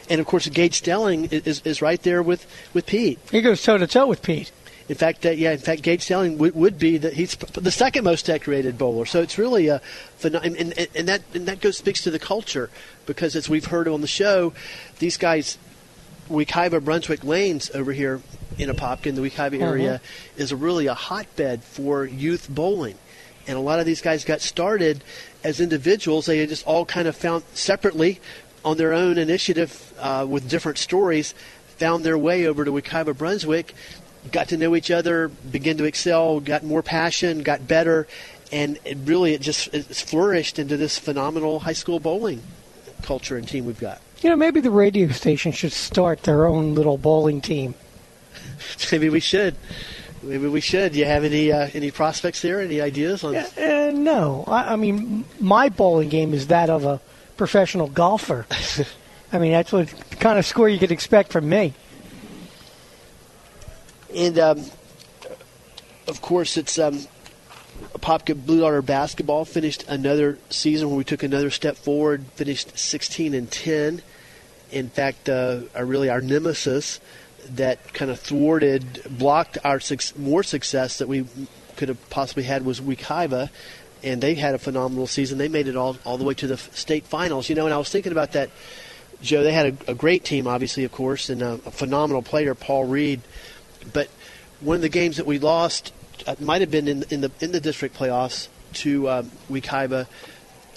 And 0.09 0.19
of 0.19 0.27
course, 0.27 0.47
Gage 0.49 0.75
Stelling 0.75 1.25
is, 1.25 1.47
is, 1.47 1.61
is 1.61 1.81
right 1.81 2.01
there 2.03 2.21
with, 2.21 2.45
with 2.73 2.85
Pete. 2.85 3.19
He 3.31 3.41
goes 3.41 3.63
toe 3.63 3.77
to 3.77 3.87
toe 3.87 4.07
with 4.07 4.21
Pete. 4.21 4.51
In 4.87 4.95
fact, 4.95 5.25
uh, 5.25 5.31
yeah, 5.31 5.51
in 5.51 5.57
fact, 5.57 5.81
Gage 5.81 6.03
Stelling 6.03 6.37
would, 6.37 6.53
would 6.53 6.77
be 6.77 6.97
the 6.97 7.09
he's 7.09 7.35
the 7.35 7.71
second 7.71 8.03
most 8.03 8.27
decorated 8.27 8.77
bowler. 8.77 9.05
So 9.05 9.21
it's 9.21 9.37
really 9.37 9.67
a 9.67 9.81
and, 10.23 10.35
and, 10.35 10.87
and 10.95 11.07
that 11.07 11.21
and 11.33 11.47
that 11.47 11.59
goes 11.59 11.77
speaks 11.77 12.03
to 12.03 12.11
the 12.11 12.19
culture 12.19 12.69
because 13.07 13.35
as 13.35 13.49
we've 13.49 13.65
heard 13.65 13.87
on 13.87 14.01
the 14.01 14.07
show, 14.07 14.53
these 14.99 15.17
guys, 15.17 15.57
Wekiva 16.29 16.83
Brunswick 16.83 17.23
Lanes 17.23 17.71
over 17.73 17.93
here 17.93 18.21
in 18.59 18.69
Apopka, 18.69 19.07
in 19.07 19.15
the 19.15 19.21
Wekiva 19.21 19.59
area, 19.59 20.01
is 20.37 20.51
a 20.51 20.55
really 20.55 20.85
a 20.85 20.93
hotbed 20.93 21.63
for 21.63 22.05
youth 22.05 22.47
bowling. 22.49 22.95
And 23.47 23.57
a 23.57 23.61
lot 23.61 23.79
of 23.79 23.85
these 23.85 24.01
guys 24.01 24.25
got 24.25 24.41
started 24.41 25.03
as 25.43 25.59
individuals. 25.59 26.25
They 26.25 26.45
just 26.47 26.65
all 26.65 26.85
kind 26.85 27.07
of 27.07 27.15
found 27.15 27.43
separately 27.53 28.19
on 28.63 28.77
their 28.77 28.93
own 28.93 29.17
initiative 29.17 29.93
uh, 29.99 30.25
with 30.27 30.49
different 30.49 30.79
stories, 30.79 31.35
found 31.77 32.03
their 32.03 32.17
way 32.17 32.47
over 32.47 32.65
to 32.65 32.71
Wekiva 32.71 33.15
Brunswick, 33.15 33.75
got 34.31 34.49
to 34.49 34.57
know 34.57 34.75
each 34.75 34.91
other, 34.91 35.29
began 35.29 35.77
to 35.77 35.85
excel, 35.85 36.39
got 36.39 36.63
more 36.63 36.81
passion, 36.81 37.43
got 37.43 37.67
better, 37.67 38.07
and 38.51 38.79
it 38.85 38.97
really 39.05 39.33
it 39.33 39.41
just 39.41 39.73
it's 39.73 40.01
flourished 40.01 40.59
into 40.59 40.77
this 40.77 40.97
phenomenal 40.97 41.59
high 41.59 41.73
school 41.73 41.99
bowling 41.99 42.41
culture 43.01 43.37
and 43.37 43.47
team 43.47 43.65
we've 43.65 43.79
got. 43.79 44.01
You 44.21 44.29
know, 44.29 44.35
maybe 44.35 44.59
the 44.61 44.71
radio 44.71 45.09
station 45.09 45.51
should 45.51 45.73
start 45.73 46.23
their 46.23 46.45
own 46.45 46.73
little 46.73 46.97
bowling 46.97 47.41
team. 47.41 47.75
Maybe 48.91 49.09
we 49.09 49.19
should. 49.19 49.55
Maybe 50.23 50.47
we 50.47 50.61
should. 50.61 50.93
Do 50.93 50.99
You 50.99 51.05
have 51.05 51.23
any 51.23 51.51
uh, 51.51 51.69
any 51.73 51.91
prospects 51.91 52.41
there? 52.41 52.61
Any 52.61 52.81
ideas 52.81 53.23
on? 53.23 53.35
Uh, 53.35 53.91
no, 53.93 54.43
I, 54.47 54.73
I 54.73 54.75
mean 54.75 55.25
my 55.39 55.69
bowling 55.69 56.09
game 56.09 56.33
is 56.33 56.47
that 56.47 56.69
of 56.69 56.85
a 56.85 56.99
professional 57.37 57.87
golfer. 57.87 58.47
I 59.31 59.37
mean 59.37 59.51
that's 59.51 59.71
what 59.71 59.93
kind 60.19 60.39
of 60.39 60.45
score 60.45 60.69
you 60.69 60.79
could 60.79 60.91
expect 60.91 61.31
from 61.31 61.47
me. 61.47 61.73
And 64.15 64.39
um, 64.39 64.63
of 66.07 66.21
course, 66.21 66.55
it's 66.55 66.79
um, 66.79 66.99
Apopka 67.93 68.45
Blue 68.45 68.61
Darter 68.61 68.81
basketball 68.81 69.43
finished 69.43 69.83
another 69.87 70.39
season 70.49 70.87
where 70.87 70.97
we 70.97 71.03
took 71.03 71.23
another 71.23 71.49
step 71.49 71.75
forward. 71.75 72.25
Finished 72.35 72.77
16 72.77 73.33
and 73.33 73.51
10. 73.51 74.01
In 74.71 74.89
fact, 74.89 75.27
uh, 75.27 75.61
really 75.77 76.09
our 76.09 76.21
nemesis 76.21 76.99
that 77.49 77.93
kind 77.93 78.09
of 78.09 78.19
thwarted, 78.19 79.01
blocked 79.09 79.57
our 79.63 79.79
suc- 79.79 80.17
more 80.17 80.43
success 80.43 80.97
that 80.97 81.07
we 81.07 81.25
could 81.75 81.89
have 81.89 82.09
possibly 82.09 82.43
had 82.43 82.65
was 82.65 82.81
Wekiva, 82.81 83.49
and 84.01 84.21
they 84.21 84.35
had 84.35 84.55
a 84.55 84.57
phenomenal 84.57 85.07
season. 85.07 85.37
They 85.37 85.49
made 85.49 85.67
it 85.67 85.75
all 85.75 85.97
all 86.05 86.17
the 86.17 86.23
way 86.23 86.33
to 86.35 86.47
the 86.47 86.55
f- 86.55 86.75
state 86.75 87.05
finals. 87.05 87.49
You 87.49 87.55
know, 87.55 87.65
and 87.65 87.73
I 87.73 87.77
was 87.77 87.89
thinking 87.89 88.11
about 88.11 88.31
that. 88.31 88.49
Joe, 89.21 89.43
they 89.43 89.53
had 89.53 89.77
a, 89.87 89.91
a 89.91 89.95
great 89.95 90.23
team, 90.23 90.47
obviously, 90.47 90.83
of 90.83 90.91
course, 90.91 91.29
and 91.29 91.41
a, 91.41 91.53
a 91.65 91.71
phenomenal 91.71 92.21
player, 92.21 92.55
Paul 92.55 92.85
Reed. 92.85 93.21
But 93.93 94.09
one 94.61 94.75
of 94.75 94.81
the 94.81 94.89
games 94.89 95.17
that 95.17 95.25
we 95.25 95.39
lost 95.39 95.93
uh, 96.27 96.35
might 96.39 96.61
have 96.61 96.71
been 96.71 96.87
in, 96.87 97.03
in 97.09 97.21
the 97.21 97.31
in 97.39 97.51
the 97.51 97.59
district 97.59 97.97
playoffs 97.97 98.47
to 98.75 99.09
um. 99.09 99.31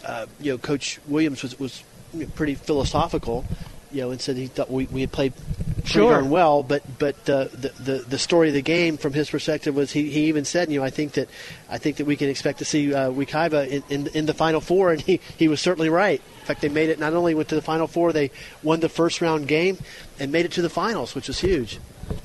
Uh, 0.04 0.26
you 0.40 0.52
know, 0.52 0.58
Coach 0.58 1.00
Williams 1.06 1.42
was 1.42 1.58
was 1.58 1.82
you 2.14 2.20
know, 2.20 2.26
pretty 2.34 2.54
philosophical, 2.54 3.44
you 3.90 4.00
know, 4.00 4.10
and 4.10 4.20
said 4.20 4.36
he 4.36 4.46
thought 4.46 4.70
we, 4.70 4.86
we 4.86 5.00
had 5.00 5.12
played 5.12 5.34
pretty 5.34 5.88
Sure. 5.88 6.12
darn 6.12 6.30
well. 6.30 6.62
But 6.62 6.82
but 6.98 7.16
uh, 7.28 7.44
the, 7.52 7.72
the 7.80 8.04
the 8.08 8.18
story 8.18 8.48
of 8.48 8.54
the 8.54 8.62
game 8.62 8.96
from 8.96 9.12
his 9.12 9.28
perspective 9.28 9.74
was 9.74 9.92
he, 9.92 10.08
he 10.10 10.26
even 10.26 10.44
said, 10.44 10.70
you 10.70 10.78
know, 10.78 10.84
I 10.84 10.90
think 10.90 11.12
that 11.12 11.28
I 11.68 11.78
think 11.78 11.96
that 11.96 12.06
we 12.06 12.16
can 12.16 12.28
expect 12.28 12.60
to 12.60 12.64
see 12.64 12.94
uh, 12.94 13.10
Wekiva 13.10 13.68
in, 13.68 13.82
in 13.88 14.06
in 14.08 14.26
the 14.26 14.34
final 14.34 14.60
four, 14.60 14.92
and 14.92 15.00
he 15.00 15.20
he 15.36 15.48
was 15.48 15.60
certainly 15.60 15.88
right. 15.88 16.22
In 16.40 16.46
fact, 16.46 16.60
they 16.60 16.68
made 16.68 16.90
it. 16.90 16.98
Not 16.98 17.12
only 17.12 17.34
went 17.34 17.48
to 17.48 17.54
the 17.54 17.62
final 17.62 17.86
four, 17.86 18.12
they 18.12 18.30
won 18.62 18.80
the 18.80 18.88
first 18.88 19.20
round 19.20 19.48
game 19.48 19.78
and 20.18 20.30
made 20.30 20.46
it 20.46 20.52
to 20.52 20.62
the 20.62 20.70
finals, 20.70 21.14
which 21.14 21.28
was 21.28 21.40
huge. 21.40 21.80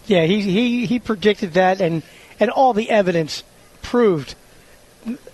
Yeah, 0.06 0.26
he 0.26 0.42
he 0.42 0.86
he 0.86 1.00
predicted 1.00 1.54
that, 1.54 1.82
and 1.82 2.04
and 2.40 2.50
all 2.50 2.74
the 2.74 2.90
evidence 2.90 3.44
proved 3.82 4.36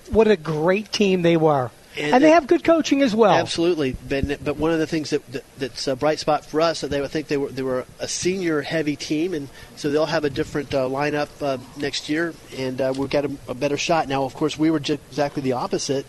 what 0.10 0.28
a 0.28 0.38
great 0.38 0.92
team 0.92 1.22
they 1.22 1.38
were. 1.38 1.72
And, 1.98 2.16
and 2.16 2.24
they 2.24 2.30
have 2.30 2.48
good 2.48 2.64
coaching 2.64 3.02
as 3.02 3.16
well. 3.16 3.34
Absolutely, 3.34 3.96
but, 4.08 4.44
but 4.44 4.58
one 4.58 4.72
of 4.72 4.80
the 4.80 4.88
things 4.88 5.10
that, 5.10 5.26
that 5.32 5.44
that's 5.58 5.88
a 5.88 5.96
bright 5.96 6.20
spot 6.20 6.46
for 6.46 6.62
us 6.62 6.82
that 6.82 6.92
they 6.92 7.02
I 7.04 7.08
think 7.08 7.28
they 7.28 7.36
were 7.36 7.50
they 7.50 7.64
were 7.64 7.86
a 8.00 8.08
senior 8.08 8.62
heavy 8.62 8.96
team, 8.96 9.34
and 9.34 9.50
so 9.76 9.90
they'll 9.90 10.06
have 10.06 10.24
a 10.24 10.30
different 10.30 10.74
uh, 10.74 10.88
lineup 10.88 11.30
uh, 11.42 11.58
next 11.78 12.08
year, 12.08 12.34
and 12.58 12.80
uh, 12.80 12.94
we've 12.96 13.10
got 13.10 13.26
a, 13.26 13.32
a, 13.48 13.54
better 13.54 13.76
shot. 13.76 14.08
Now, 14.08 14.24
of 14.24 14.36
course, 14.36 14.58
we 14.58 14.70
were 14.72 14.80
just 14.80 15.02
exactly 15.10 15.42
the 15.42 15.54
opposite. 15.54 16.06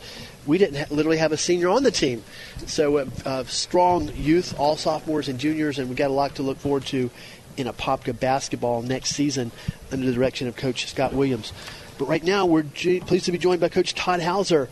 We 0.46 0.58
didn't 0.58 0.76
ha- 0.76 0.94
literally 0.94 1.18
have 1.18 1.32
a 1.32 1.36
senior 1.36 1.70
on 1.70 1.82
the 1.82 1.90
team, 1.90 2.22
so 2.66 2.98
uh, 2.98 3.06
uh, 3.24 3.44
strong 3.44 4.12
youth, 4.14 4.54
all 4.60 4.76
sophomores 4.76 5.28
and 5.28 5.40
juniors, 5.40 5.78
and 5.78 5.88
we 5.88 5.96
got 5.96 6.10
a 6.10 6.14
lot 6.14 6.36
to 6.36 6.42
look 6.42 6.58
forward 6.58 6.84
to 6.86 7.10
in 7.60 7.66
Apopka 7.66 8.18
basketball 8.18 8.82
next 8.82 9.10
season 9.10 9.52
under 9.92 10.06
the 10.06 10.12
direction 10.12 10.48
of 10.48 10.56
Coach 10.56 10.86
Scott 10.86 11.12
Williams. 11.12 11.52
But 11.98 12.08
right 12.08 12.24
now, 12.24 12.46
we're 12.46 12.64
pleased 12.64 13.26
to 13.26 13.32
be 13.32 13.38
joined 13.38 13.60
by 13.60 13.68
Coach 13.68 13.94
Todd 13.94 14.20
Howzer 14.20 14.68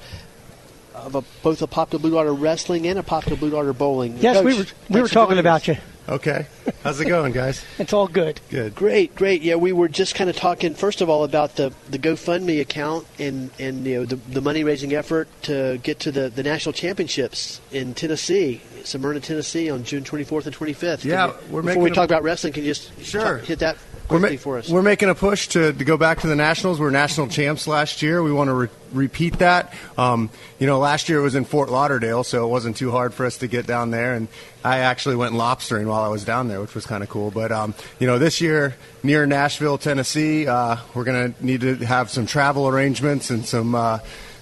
of 0.94 1.14
a, 1.14 1.22
both 1.42 1.60
Apopka 1.60 2.00
Blue 2.00 2.12
Darter 2.12 2.32
Wrestling 2.32 2.86
and 2.86 2.98
Apopka 2.98 3.38
Blue 3.38 3.50
Darter 3.50 3.72
Bowling. 3.72 4.16
Yes, 4.18 4.36
Coach, 4.38 4.46
we 4.46 4.58
were 4.58 4.66
we 4.88 5.02
were 5.02 5.08
talking 5.08 5.38
about 5.38 5.68
you. 5.68 5.76
Okay. 6.08 6.46
How's 6.82 7.00
it 7.00 7.04
going, 7.04 7.32
guys? 7.32 7.62
it's 7.78 7.92
all 7.92 8.08
good. 8.08 8.40
Good. 8.48 8.74
Great, 8.74 9.14
great. 9.14 9.42
Yeah, 9.42 9.56
we 9.56 9.72
were 9.72 9.88
just 9.88 10.14
kind 10.14 10.30
of 10.30 10.36
talking 10.36 10.74
first 10.74 11.02
of 11.02 11.10
all 11.10 11.22
about 11.22 11.56
the, 11.56 11.72
the 11.90 11.98
GoFundMe 11.98 12.60
account 12.60 13.06
and, 13.18 13.50
and 13.58 13.84
you 13.84 13.98
know 13.98 14.04
the, 14.06 14.16
the 14.16 14.40
money 14.40 14.64
raising 14.64 14.94
effort 14.94 15.28
to 15.42 15.78
get 15.82 16.00
to 16.00 16.12
the, 16.12 16.30
the 16.30 16.42
national 16.42 16.72
championships 16.72 17.60
in 17.72 17.92
Tennessee, 17.92 18.62
Smyrna, 18.84 19.20
Tennessee, 19.20 19.70
on 19.70 19.84
June 19.84 20.02
24th 20.02 20.46
and 20.46 20.56
25th. 20.56 21.04
Yeah, 21.04 21.26
you, 21.26 21.34
we're 21.50 21.62
before 21.62 21.82
we 21.82 21.90
a, 21.90 21.94
talk 21.94 22.06
about 22.06 22.22
wrestling. 22.22 22.54
Can 22.54 22.64
you 22.64 22.70
just 22.70 22.98
sure. 23.04 23.38
talk, 23.38 23.46
hit 23.46 23.58
that 23.58 23.76
we're, 24.10 24.18
ma- 24.18 24.28
we're 24.70 24.82
making 24.82 25.08
a 25.08 25.14
push 25.14 25.48
to, 25.48 25.72
to 25.72 25.84
go 25.84 25.96
back 25.96 26.20
to 26.20 26.26
the 26.26 26.36
nationals. 26.36 26.80
We 26.80 26.86
are 26.86 26.90
national 26.90 27.28
champs 27.28 27.66
last 27.66 28.00
year. 28.00 28.22
We 28.22 28.32
want 28.32 28.48
to 28.48 28.54
re- 28.54 28.68
repeat 28.92 29.38
that. 29.38 29.74
Um, 29.96 30.30
you 30.58 30.66
know, 30.66 30.78
last 30.78 31.08
year 31.08 31.18
it 31.18 31.22
was 31.22 31.34
in 31.34 31.44
Fort 31.44 31.68
Lauderdale, 31.68 32.24
so 32.24 32.44
it 32.44 32.48
wasn't 32.48 32.76
too 32.76 32.90
hard 32.90 33.12
for 33.12 33.26
us 33.26 33.36
to 33.38 33.48
get 33.48 33.66
down 33.66 33.90
there. 33.90 34.14
And 34.14 34.28
I 34.64 34.78
actually 34.78 35.16
went 35.16 35.34
lobstering 35.34 35.86
while 35.86 36.02
I 36.02 36.08
was 36.08 36.24
down 36.24 36.48
there, 36.48 36.60
which 36.60 36.74
was 36.74 36.86
kind 36.86 37.02
of 37.02 37.08
cool. 37.08 37.30
But 37.30 37.52
um, 37.52 37.74
you 37.98 38.06
know, 38.06 38.18
this 38.18 38.40
year 38.40 38.76
near 39.02 39.26
Nashville, 39.26 39.78
Tennessee, 39.78 40.46
uh, 40.46 40.76
we're 40.94 41.04
going 41.04 41.32
to 41.32 41.44
need 41.44 41.60
to 41.60 41.76
have 41.76 42.10
some 42.10 42.26
travel 42.26 42.68
arrangements 42.68 43.30
and 43.30 43.44
some. 43.44 43.74
Uh, 43.74 43.98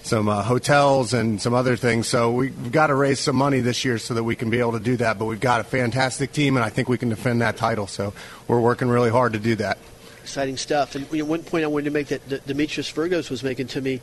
some 0.07 0.29
uh, 0.29 0.43
hotels 0.43 1.13
and 1.13 1.41
some 1.41 1.53
other 1.53 1.77
things. 1.77 2.07
So 2.07 2.31
we've 2.33 2.73
got 2.73 2.89
to 2.89 2.95
raise 2.95 3.21
some 3.21 3.37
money 3.37 3.61
this 3.61 3.85
year 3.85 3.99
so 3.99 4.15
that 4.15 4.25
we 4.25 4.37
can 4.37 4.51
be 4.51 4.61
able 4.61 4.73
to 4.73 4.81
do 4.81 4.97
that. 4.99 5.19
But 5.19 5.27
we've 5.27 5.41
got 5.41 5.61
a 5.61 5.65
fantastic 5.65 6.33
team, 6.33 6.57
and 6.57 6.65
I 6.65 6.69
think 6.69 6.89
we 6.89 6.99
can 6.99 7.09
defend 7.09 7.41
that 7.41 7.57
title. 7.57 7.87
So 7.87 8.13
we're 8.49 8.61
working 8.61 8.89
really 8.89 9.11
hard 9.11 9.33
to 9.33 9.39
do 9.39 9.57
that. 9.57 9.79
Exciting 10.23 10.57
stuff. 10.57 10.95
And 10.95 11.11
you 11.13 11.19
know, 11.19 11.25
one 11.25 11.43
point 11.43 11.65
I 11.65 11.67
wanted 11.69 11.85
to 11.85 11.91
make 11.91 12.09
that 12.09 12.47
Demetrius 12.47 12.91
Virgos 12.93 13.31
was 13.31 13.43
making 13.43 13.69
to 13.69 13.81
me 13.81 14.01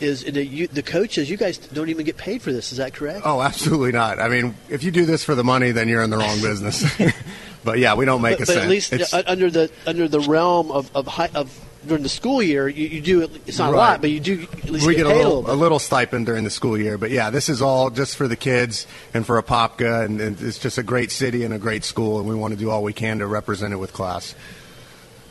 is 0.00 0.24
the, 0.24 0.44
you, 0.44 0.66
the 0.68 0.82
coaches. 0.82 1.28
You 1.28 1.36
guys 1.36 1.58
don't 1.58 1.88
even 1.88 2.06
get 2.06 2.16
paid 2.16 2.42
for 2.42 2.52
this. 2.52 2.72
Is 2.72 2.78
that 2.78 2.94
correct? 2.94 3.22
Oh, 3.24 3.42
absolutely 3.42 3.92
not. 3.92 4.20
I 4.20 4.28
mean, 4.28 4.54
if 4.68 4.84
you 4.84 4.90
do 4.90 5.04
this 5.04 5.24
for 5.24 5.34
the 5.34 5.44
money, 5.44 5.72
then 5.72 5.88
you're 5.88 6.02
in 6.02 6.10
the 6.10 6.16
wrong 6.16 6.40
business. 6.40 6.84
but 7.64 7.78
yeah, 7.78 7.94
we 7.94 8.04
don't 8.04 8.22
make 8.22 8.38
but, 8.38 8.44
a 8.44 8.46
but 8.46 8.52
cent. 8.52 8.64
at 8.64 8.70
least 8.70 8.92
it's, 8.92 9.12
under 9.12 9.50
the 9.50 9.70
under 9.86 10.08
the 10.08 10.20
realm 10.20 10.70
of 10.70 10.94
of, 10.94 11.06
high, 11.06 11.30
of 11.34 11.67
during 11.86 12.02
the 12.02 12.08
school 12.08 12.42
year, 12.42 12.68
you, 12.68 12.88
you 12.88 13.00
do. 13.00 13.22
It's 13.46 13.58
not 13.58 13.66
right. 13.66 13.74
a 13.74 13.76
lot, 13.76 14.00
but 14.00 14.10
you 14.10 14.20
do 14.20 14.46
at 14.52 14.70
least 14.70 14.86
we 14.86 14.94
get, 14.94 15.06
get, 15.06 15.14
a 15.14 15.16
little, 15.16 15.46
a, 15.48 15.52
a, 15.52 15.56
little, 15.56 15.78
stipend 15.78 16.26
during 16.26 16.44
the 16.44 16.50
school 16.50 16.76
year. 16.76 16.98
But 16.98 17.10
yeah, 17.10 17.30
this 17.30 17.48
is 17.48 17.62
all 17.62 17.90
just 17.90 18.16
for 18.16 18.28
the 18.28 18.36
kids 18.36 18.86
and 19.14 19.24
for 19.24 19.40
Apopka, 19.40 20.04
and, 20.04 20.20
and 20.20 20.40
it's 20.40 20.58
just 20.58 20.78
a 20.78 20.82
great 20.82 21.10
city 21.10 21.44
and 21.44 21.54
a 21.54 21.58
great 21.58 21.84
school, 21.84 22.18
and 22.18 22.28
we 22.28 22.34
want 22.34 22.52
to 22.52 22.58
do 22.58 22.70
all 22.70 22.82
we 22.82 22.92
can 22.92 23.18
to 23.20 23.26
represent 23.26 23.72
it 23.72 23.76
with 23.76 23.92
class. 23.92 24.34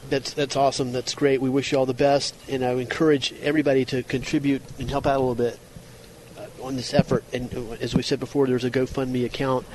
That's 0.09 0.33
that's 0.33 0.55
awesome. 0.55 0.93
That's 0.93 1.13
great. 1.13 1.41
We 1.41 1.49
wish 1.49 1.71
you 1.71 1.79
all 1.79 1.85
the 1.85 1.93
best, 1.93 2.35
and 2.47 2.63
I 2.63 2.71
encourage 2.71 3.33
everybody 3.41 3.83
to 3.85 4.03
contribute 4.03 4.61
and 4.79 4.89
help 4.89 5.05
out 5.05 5.17
a 5.17 5.19
little 5.19 5.35
bit 5.35 5.59
on 6.61 6.75
this 6.75 6.93
effort. 6.93 7.23
And 7.33 7.53
as 7.81 7.95
we 7.95 8.01
said 8.01 8.19
before, 8.19 8.47
there's 8.47 8.63
a 8.63 8.71
GoFundMe 8.71 9.25
account. 9.25 9.65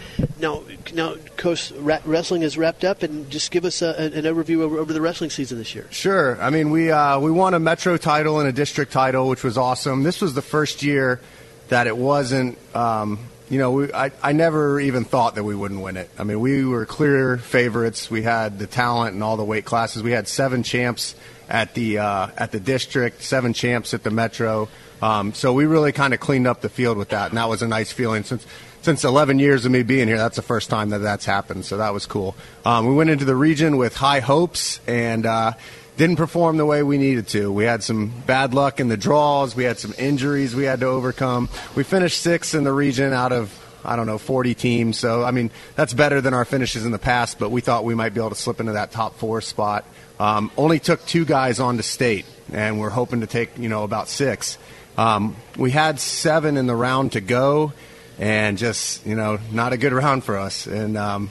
Now, 0.40 0.62
now, 0.94 1.16
Coach, 1.36 1.72
wrestling 1.72 2.42
is 2.42 2.56
wrapped 2.58 2.84
up, 2.84 3.02
and 3.02 3.30
just 3.30 3.50
give 3.50 3.64
us 3.64 3.82
a, 3.82 3.96
an 3.98 4.24
overview 4.24 4.60
over, 4.60 4.78
over, 4.78 4.92
the 4.92 5.00
wrestling 5.00 5.30
season 5.30 5.58
this 5.58 5.74
year. 5.74 5.86
Sure. 5.90 6.40
I 6.40 6.50
mean, 6.50 6.70
we 6.70 6.90
uh, 6.90 7.18
we 7.20 7.30
won 7.30 7.54
a 7.54 7.58
Metro 7.58 7.96
title 7.96 8.40
and 8.40 8.48
a 8.48 8.52
district 8.52 8.92
title, 8.92 9.28
which 9.28 9.44
was 9.44 9.56
awesome. 9.58 10.02
This 10.02 10.20
was 10.20 10.34
the 10.34 10.42
first 10.42 10.82
year 10.82 11.20
that 11.68 11.86
it 11.86 11.96
wasn't. 11.96 12.58
Um, 12.74 13.18
you 13.48 13.58
know, 13.58 13.72
we, 13.72 13.92
I, 13.92 14.10
I 14.22 14.32
never 14.32 14.80
even 14.80 15.04
thought 15.04 15.34
that 15.34 15.44
we 15.44 15.54
wouldn't 15.54 15.82
win 15.82 15.98
it. 15.98 16.08
I 16.18 16.24
mean, 16.24 16.40
we 16.40 16.64
were 16.64 16.86
clear 16.86 17.36
favorites. 17.36 18.10
We 18.10 18.22
had 18.22 18.58
the 18.58 18.66
talent 18.66 19.12
and 19.12 19.22
all 19.22 19.36
the 19.36 19.44
weight 19.44 19.66
classes. 19.66 20.02
We 20.02 20.12
had 20.12 20.26
seven 20.26 20.62
champs 20.62 21.14
at 21.50 21.74
the 21.74 21.98
uh, 21.98 22.28
at 22.36 22.50
the 22.50 22.60
district, 22.60 23.22
seven 23.22 23.52
champs 23.52 23.92
at 23.92 24.02
the 24.02 24.10
metro. 24.10 24.68
Um, 25.02 25.34
so 25.34 25.52
we 25.52 25.66
really 25.66 25.92
kind 25.92 26.14
of 26.14 26.20
cleaned 26.20 26.46
up 26.46 26.60
the 26.60 26.68
field 26.68 26.96
with 26.96 27.10
that, 27.10 27.28
and 27.28 27.36
that 27.36 27.48
was 27.48 27.60
a 27.60 27.68
nice 27.68 27.92
feeling 27.92 28.22
since 28.22 28.46
since 28.80 29.04
11 29.04 29.38
years 29.38 29.64
of 29.64 29.70
me 29.70 29.84
being 29.84 30.08
here. 30.08 30.16
That's 30.16 30.36
the 30.36 30.42
first 30.42 30.68
time 30.68 30.90
that 30.90 30.98
that's 30.98 31.24
happened, 31.24 31.64
so 31.64 31.76
that 31.76 31.92
was 31.92 32.06
cool. 32.06 32.34
Um, 32.64 32.86
we 32.86 32.94
went 32.94 33.10
into 33.10 33.24
the 33.24 33.36
region 33.36 33.76
with 33.76 33.96
high 33.96 34.20
hopes 34.20 34.80
and. 34.86 35.26
Uh, 35.26 35.52
didn't 35.94 36.16
perform 36.16 36.56
the 36.56 36.64
way 36.64 36.82
we 36.82 36.96
needed 36.96 37.28
to. 37.28 37.52
We 37.52 37.64
had 37.64 37.82
some 37.82 38.12
bad 38.26 38.54
luck 38.54 38.80
in 38.80 38.88
the 38.88 38.96
draws. 38.96 39.54
We 39.54 39.64
had 39.64 39.78
some 39.78 39.92
injuries 39.98 40.54
we 40.54 40.64
had 40.64 40.80
to 40.80 40.86
overcome. 40.86 41.50
We 41.76 41.84
finished 41.84 42.22
sixth 42.22 42.54
in 42.54 42.64
the 42.64 42.72
region 42.72 43.12
out 43.12 43.30
of 43.30 43.56
I 43.84 43.96
don't 43.96 44.06
know, 44.06 44.18
40 44.18 44.54
teams. 44.54 44.98
So, 44.98 45.24
I 45.24 45.32
mean, 45.32 45.50
that's 45.74 45.92
better 45.92 46.20
than 46.20 46.34
our 46.34 46.44
finishes 46.44 46.84
in 46.84 46.92
the 46.92 46.98
past, 46.98 47.38
but 47.38 47.50
we 47.50 47.60
thought 47.60 47.84
we 47.84 47.94
might 47.94 48.14
be 48.14 48.20
able 48.20 48.30
to 48.30 48.36
slip 48.36 48.60
into 48.60 48.72
that 48.72 48.92
top 48.92 49.16
four 49.16 49.40
spot. 49.40 49.84
Um, 50.20 50.50
only 50.56 50.78
took 50.78 51.04
two 51.04 51.24
guys 51.24 51.58
on 51.58 51.78
to 51.78 51.82
state, 51.82 52.24
and 52.52 52.78
we're 52.78 52.90
hoping 52.90 53.20
to 53.20 53.26
take, 53.26 53.58
you 53.58 53.68
know, 53.68 53.82
about 53.82 54.08
six. 54.08 54.56
Um, 54.96 55.36
we 55.56 55.70
had 55.70 55.98
seven 55.98 56.56
in 56.56 56.66
the 56.66 56.76
round 56.76 57.12
to 57.12 57.20
go, 57.20 57.72
and 58.18 58.58
just 58.58 59.06
you 59.06 59.14
know, 59.14 59.38
not 59.50 59.72
a 59.72 59.76
good 59.76 59.92
round 59.92 60.24
for 60.24 60.38
us. 60.38 60.66
And 60.66 60.96
um, 60.96 61.30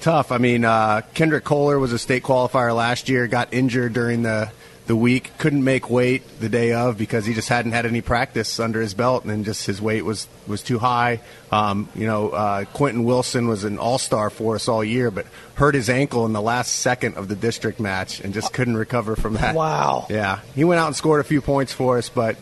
tough. 0.00 0.32
I 0.32 0.38
mean, 0.38 0.64
uh, 0.64 1.02
Kendrick 1.14 1.44
Kohler 1.44 1.78
was 1.78 1.92
a 1.92 1.98
state 1.98 2.22
qualifier 2.22 2.74
last 2.74 3.08
year. 3.08 3.26
Got 3.26 3.52
injured 3.52 3.92
during 3.92 4.22
the 4.22 4.50
the 4.86 4.96
week. 4.96 5.30
Couldn't 5.38 5.62
make 5.62 5.90
weight 5.90 6.22
the 6.40 6.48
day 6.48 6.72
of 6.72 6.98
because 6.98 7.26
he 7.26 7.34
just 7.34 7.48
hadn't 7.48 7.72
had 7.72 7.86
any 7.86 8.00
practice 8.00 8.58
under 8.58 8.80
his 8.80 8.94
belt, 8.94 9.24
and 9.24 9.44
just 9.44 9.66
his 9.66 9.80
weight 9.80 10.04
was 10.04 10.26
was 10.46 10.62
too 10.62 10.78
high. 10.78 11.20
Um, 11.52 11.88
you 11.94 12.06
know, 12.06 12.30
uh, 12.30 12.64
Quentin 12.64 13.04
Wilson 13.04 13.48
was 13.48 13.64
an 13.64 13.78
all 13.78 13.98
star 13.98 14.30
for 14.30 14.54
us 14.54 14.68
all 14.68 14.82
year, 14.82 15.10
but 15.10 15.26
hurt 15.54 15.74
his 15.74 15.88
ankle 15.88 16.26
in 16.26 16.32
the 16.32 16.42
last 16.42 16.72
second 16.76 17.16
of 17.16 17.28
the 17.28 17.36
district 17.36 17.80
match 17.80 18.20
and 18.20 18.32
just 18.34 18.52
couldn't 18.52 18.76
recover 18.76 19.16
from 19.16 19.34
that. 19.34 19.54
Wow. 19.54 20.06
Yeah, 20.08 20.40
he 20.54 20.64
went 20.64 20.80
out 20.80 20.86
and 20.86 20.96
scored 20.96 21.20
a 21.20 21.24
few 21.24 21.40
points 21.40 21.72
for 21.72 21.98
us, 21.98 22.08
but 22.08 22.36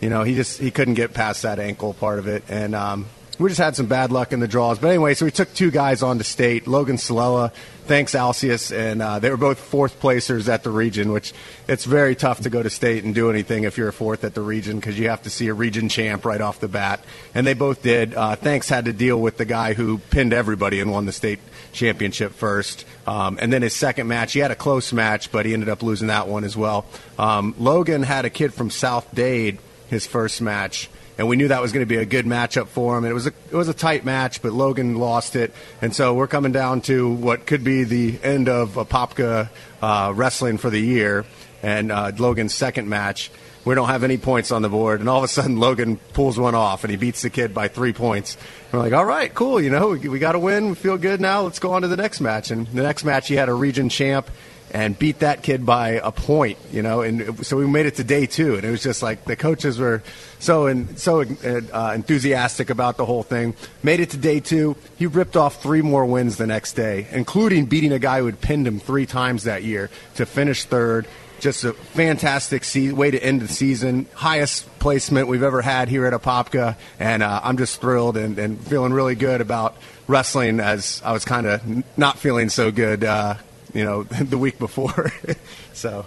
you 0.00 0.08
know, 0.08 0.22
he 0.22 0.34
just 0.34 0.60
he 0.60 0.70
couldn't 0.70 0.94
get 0.94 1.14
past 1.14 1.42
that 1.42 1.58
ankle 1.58 1.94
part 1.94 2.18
of 2.18 2.26
it, 2.26 2.42
and 2.48 2.74
um, 2.74 3.06
we 3.40 3.48
just 3.48 3.60
had 3.60 3.74
some 3.74 3.86
bad 3.86 4.12
luck 4.12 4.32
in 4.32 4.40
the 4.40 4.48
draws. 4.48 4.78
But 4.78 4.88
anyway, 4.88 5.14
so 5.14 5.24
we 5.24 5.30
took 5.30 5.52
two 5.54 5.70
guys 5.70 6.02
on 6.02 6.18
to 6.18 6.24
state. 6.24 6.66
Logan 6.66 6.96
Salela, 6.96 7.52
thanks 7.86 8.14
Alcius, 8.14 8.70
and 8.70 9.00
uh, 9.00 9.18
they 9.18 9.30
were 9.30 9.38
both 9.38 9.58
fourth 9.58 9.98
placers 9.98 10.46
at 10.48 10.62
the 10.62 10.70
region, 10.70 11.10
which 11.10 11.32
it's 11.66 11.86
very 11.86 12.14
tough 12.14 12.40
to 12.42 12.50
go 12.50 12.62
to 12.62 12.68
state 12.68 13.02
and 13.02 13.14
do 13.14 13.30
anything 13.30 13.64
if 13.64 13.78
you're 13.78 13.88
a 13.88 13.92
fourth 13.94 14.24
at 14.24 14.34
the 14.34 14.42
region 14.42 14.76
because 14.76 14.98
you 14.98 15.08
have 15.08 15.22
to 15.22 15.30
see 15.30 15.48
a 15.48 15.54
region 15.54 15.88
champ 15.88 16.26
right 16.26 16.40
off 16.42 16.60
the 16.60 16.68
bat, 16.68 17.02
and 17.34 17.46
they 17.46 17.54
both 17.54 17.82
did. 17.82 18.14
Uh, 18.14 18.36
thanks 18.36 18.68
had 18.68 18.84
to 18.84 18.92
deal 18.92 19.18
with 19.18 19.38
the 19.38 19.46
guy 19.46 19.72
who 19.72 19.98
pinned 20.10 20.34
everybody 20.34 20.80
and 20.80 20.90
won 20.90 21.06
the 21.06 21.12
state 21.12 21.40
championship 21.72 22.32
first. 22.32 22.84
Um, 23.06 23.38
and 23.40 23.50
then 23.50 23.62
his 23.62 23.74
second 23.74 24.06
match, 24.06 24.34
he 24.34 24.40
had 24.40 24.50
a 24.50 24.56
close 24.56 24.92
match, 24.92 25.32
but 25.32 25.46
he 25.46 25.54
ended 25.54 25.70
up 25.70 25.82
losing 25.82 26.08
that 26.08 26.28
one 26.28 26.44
as 26.44 26.58
well. 26.58 26.84
Um, 27.18 27.54
Logan 27.58 28.02
had 28.02 28.26
a 28.26 28.30
kid 28.30 28.52
from 28.52 28.68
South 28.68 29.14
Dade 29.14 29.58
his 29.90 30.06
first 30.06 30.40
match, 30.40 30.88
and 31.18 31.28
we 31.28 31.36
knew 31.36 31.48
that 31.48 31.60
was 31.60 31.72
going 31.72 31.84
to 31.84 31.88
be 31.88 31.96
a 31.96 32.06
good 32.06 32.24
matchup 32.24 32.68
for 32.68 32.96
him. 32.96 33.04
And 33.04 33.10
it 33.10 33.14
was 33.14 33.26
a 33.26 33.32
it 33.50 33.54
was 33.54 33.68
a 33.68 33.74
tight 33.74 34.04
match, 34.04 34.40
but 34.40 34.52
Logan 34.52 34.94
lost 34.94 35.36
it, 35.36 35.52
and 35.82 35.94
so 35.94 36.14
we're 36.14 36.28
coming 36.28 36.52
down 36.52 36.80
to 36.82 37.12
what 37.12 37.44
could 37.44 37.64
be 37.64 37.84
the 37.84 38.18
end 38.22 38.48
of 38.48 38.74
Apopka 38.74 39.50
uh, 39.82 40.12
wrestling 40.14 40.56
for 40.56 40.70
the 40.70 40.80
year, 40.80 41.26
and 41.62 41.92
uh, 41.92 42.12
Logan's 42.16 42.54
second 42.54 42.88
match. 42.88 43.30
We 43.62 43.74
don't 43.74 43.88
have 43.88 44.04
any 44.04 44.16
points 44.16 44.52
on 44.52 44.62
the 44.62 44.70
board, 44.70 45.00
and 45.00 45.08
all 45.08 45.18
of 45.18 45.24
a 45.24 45.28
sudden 45.28 45.58
Logan 45.58 45.98
pulls 46.14 46.38
one 46.38 46.54
off, 46.54 46.82
and 46.82 46.90
he 46.90 46.96
beats 46.96 47.20
the 47.20 47.28
kid 47.28 47.52
by 47.52 47.68
three 47.68 47.92
points. 47.92 48.38
We're 48.72 48.78
like, 48.78 48.94
all 48.94 49.04
right, 49.04 49.34
cool, 49.34 49.60
you 49.60 49.68
know, 49.68 49.88
we, 49.88 50.08
we 50.08 50.18
got 50.18 50.32
to 50.32 50.38
win. 50.38 50.70
We 50.70 50.74
feel 50.76 50.96
good 50.96 51.20
now. 51.20 51.42
Let's 51.42 51.58
go 51.58 51.74
on 51.74 51.82
to 51.82 51.88
the 51.88 51.96
next 51.98 52.22
match. 52.22 52.50
And 52.50 52.66
the 52.68 52.82
next 52.82 53.04
match, 53.04 53.28
he 53.28 53.34
had 53.34 53.50
a 53.50 53.54
region 53.54 53.90
champ 53.90 54.30
and 54.72 54.98
beat 54.98 55.20
that 55.20 55.42
kid 55.42 55.66
by 55.66 56.00
a 56.02 56.12
point, 56.12 56.58
you 56.72 56.82
know. 56.82 57.02
And 57.02 57.44
so 57.44 57.56
we 57.56 57.66
made 57.66 57.86
it 57.86 57.96
to 57.96 58.04
day 58.04 58.26
two, 58.26 58.54
and 58.56 58.64
it 58.64 58.70
was 58.70 58.82
just 58.82 59.02
like 59.02 59.24
the 59.24 59.36
coaches 59.36 59.78
were 59.78 60.02
so 60.38 60.66
and 60.66 60.98
so 60.98 61.22
uh, 61.22 61.92
enthusiastic 61.94 62.70
about 62.70 62.96
the 62.96 63.04
whole 63.04 63.22
thing. 63.22 63.54
Made 63.82 64.00
it 64.00 64.10
to 64.10 64.16
day 64.16 64.40
two. 64.40 64.76
He 64.96 65.06
ripped 65.06 65.36
off 65.36 65.62
three 65.62 65.82
more 65.82 66.06
wins 66.06 66.36
the 66.36 66.46
next 66.46 66.74
day, 66.74 67.06
including 67.10 67.66
beating 67.66 67.92
a 67.92 67.98
guy 67.98 68.20
who 68.20 68.26
had 68.26 68.40
pinned 68.40 68.66
him 68.66 68.80
three 68.80 69.06
times 69.06 69.44
that 69.44 69.62
year 69.62 69.90
to 70.16 70.26
finish 70.26 70.64
third. 70.64 71.06
Just 71.40 71.64
a 71.64 71.72
fantastic 71.72 72.64
se- 72.64 72.92
way 72.92 73.10
to 73.10 73.22
end 73.22 73.40
the 73.40 73.48
season. 73.48 74.06
Highest 74.12 74.78
placement 74.78 75.26
we've 75.26 75.42
ever 75.42 75.62
had 75.62 75.88
here 75.88 76.04
at 76.04 76.12
Apopka, 76.12 76.76
and 76.98 77.22
uh, 77.22 77.40
I'm 77.42 77.56
just 77.56 77.80
thrilled 77.80 78.18
and, 78.18 78.38
and, 78.38 78.60
feeling 78.60 78.92
really 78.92 79.14
good 79.14 79.40
about 79.40 79.74
wrestling 80.06 80.60
as 80.60 81.00
I 81.02 81.12
was 81.12 81.24
kind 81.24 81.46
of 81.46 81.96
not 81.96 82.18
feeling 82.18 82.50
so 82.50 82.70
good 82.70 83.04
uh, 83.04 83.36
you 83.74 83.84
know, 83.84 84.02
the 84.04 84.38
week 84.38 84.58
before. 84.58 85.12
so, 85.72 86.06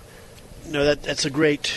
no, 0.69 0.85
that 0.85 1.03
that's 1.03 1.25
a 1.25 1.29
great, 1.29 1.73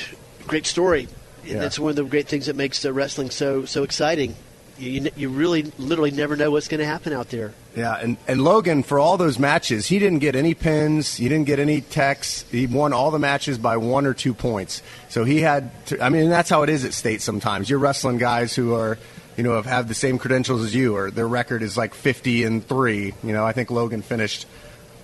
great 0.46 0.66
story. 0.66 1.08
And 1.48 1.62
That's 1.62 1.78
one 1.78 1.90
of 1.90 1.96
the 1.96 2.04
great 2.04 2.26
things 2.28 2.46
that 2.46 2.56
makes 2.56 2.82
the 2.82 2.92
wrestling 2.92 3.30
so 3.30 3.64
so 3.64 3.82
exciting. 3.82 4.34
You, 4.78 5.10
you 5.16 5.30
really 5.30 5.62
literally 5.78 6.10
never 6.10 6.36
know 6.36 6.50
what's 6.50 6.68
going 6.68 6.80
to 6.80 6.86
happen 6.86 7.14
out 7.14 7.30
there. 7.30 7.54
Yeah, 7.74 7.94
and, 7.94 8.18
and 8.28 8.44
Logan, 8.44 8.82
for 8.82 8.98
all 8.98 9.16
those 9.16 9.38
matches, 9.38 9.86
he 9.86 9.98
didn't 9.98 10.18
get 10.18 10.36
any 10.36 10.52
pins, 10.52 11.16
he 11.16 11.30
didn't 11.30 11.46
get 11.46 11.58
any 11.58 11.80
techs. 11.80 12.42
He 12.50 12.66
won 12.66 12.92
all 12.92 13.10
the 13.10 13.18
matches 13.18 13.56
by 13.56 13.78
one 13.78 14.04
or 14.04 14.12
two 14.12 14.34
points. 14.34 14.82
So 15.08 15.24
he 15.24 15.40
had, 15.40 15.70
to, 15.86 16.04
I 16.04 16.10
mean, 16.10 16.28
that's 16.28 16.50
how 16.50 16.62
it 16.62 16.68
is 16.68 16.84
at 16.84 16.92
state 16.92 17.22
sometimes. 17.22 17.70
You're 17.70 17.78
wrestling 17.78 18.18
guys 18.18 18.54
who 18.54 18.74
are, 18.74 18.98
you 19.38 19.44
know, 19.44 19.54
have, 19.56 19.64
have 19.64 19.88
the 19.88 19.94
same 19.94 20.18
credentials 20.18 20.62
as 20.62 20.74
you, 20.74 20.94
or 20.94 21.10
their 21.10 21.28
record 21.28 21.62
is 21.62 21.78
like 21.78 21.94
50 21.94 22.44
and 22.44 22.66
3. 22.66 23.14
You 23.22 23.32
know, 23.32 23.46
I 23.46 23.52
think 23.52 23.70
Logan 23.70 24.02
finished 24.02 24.46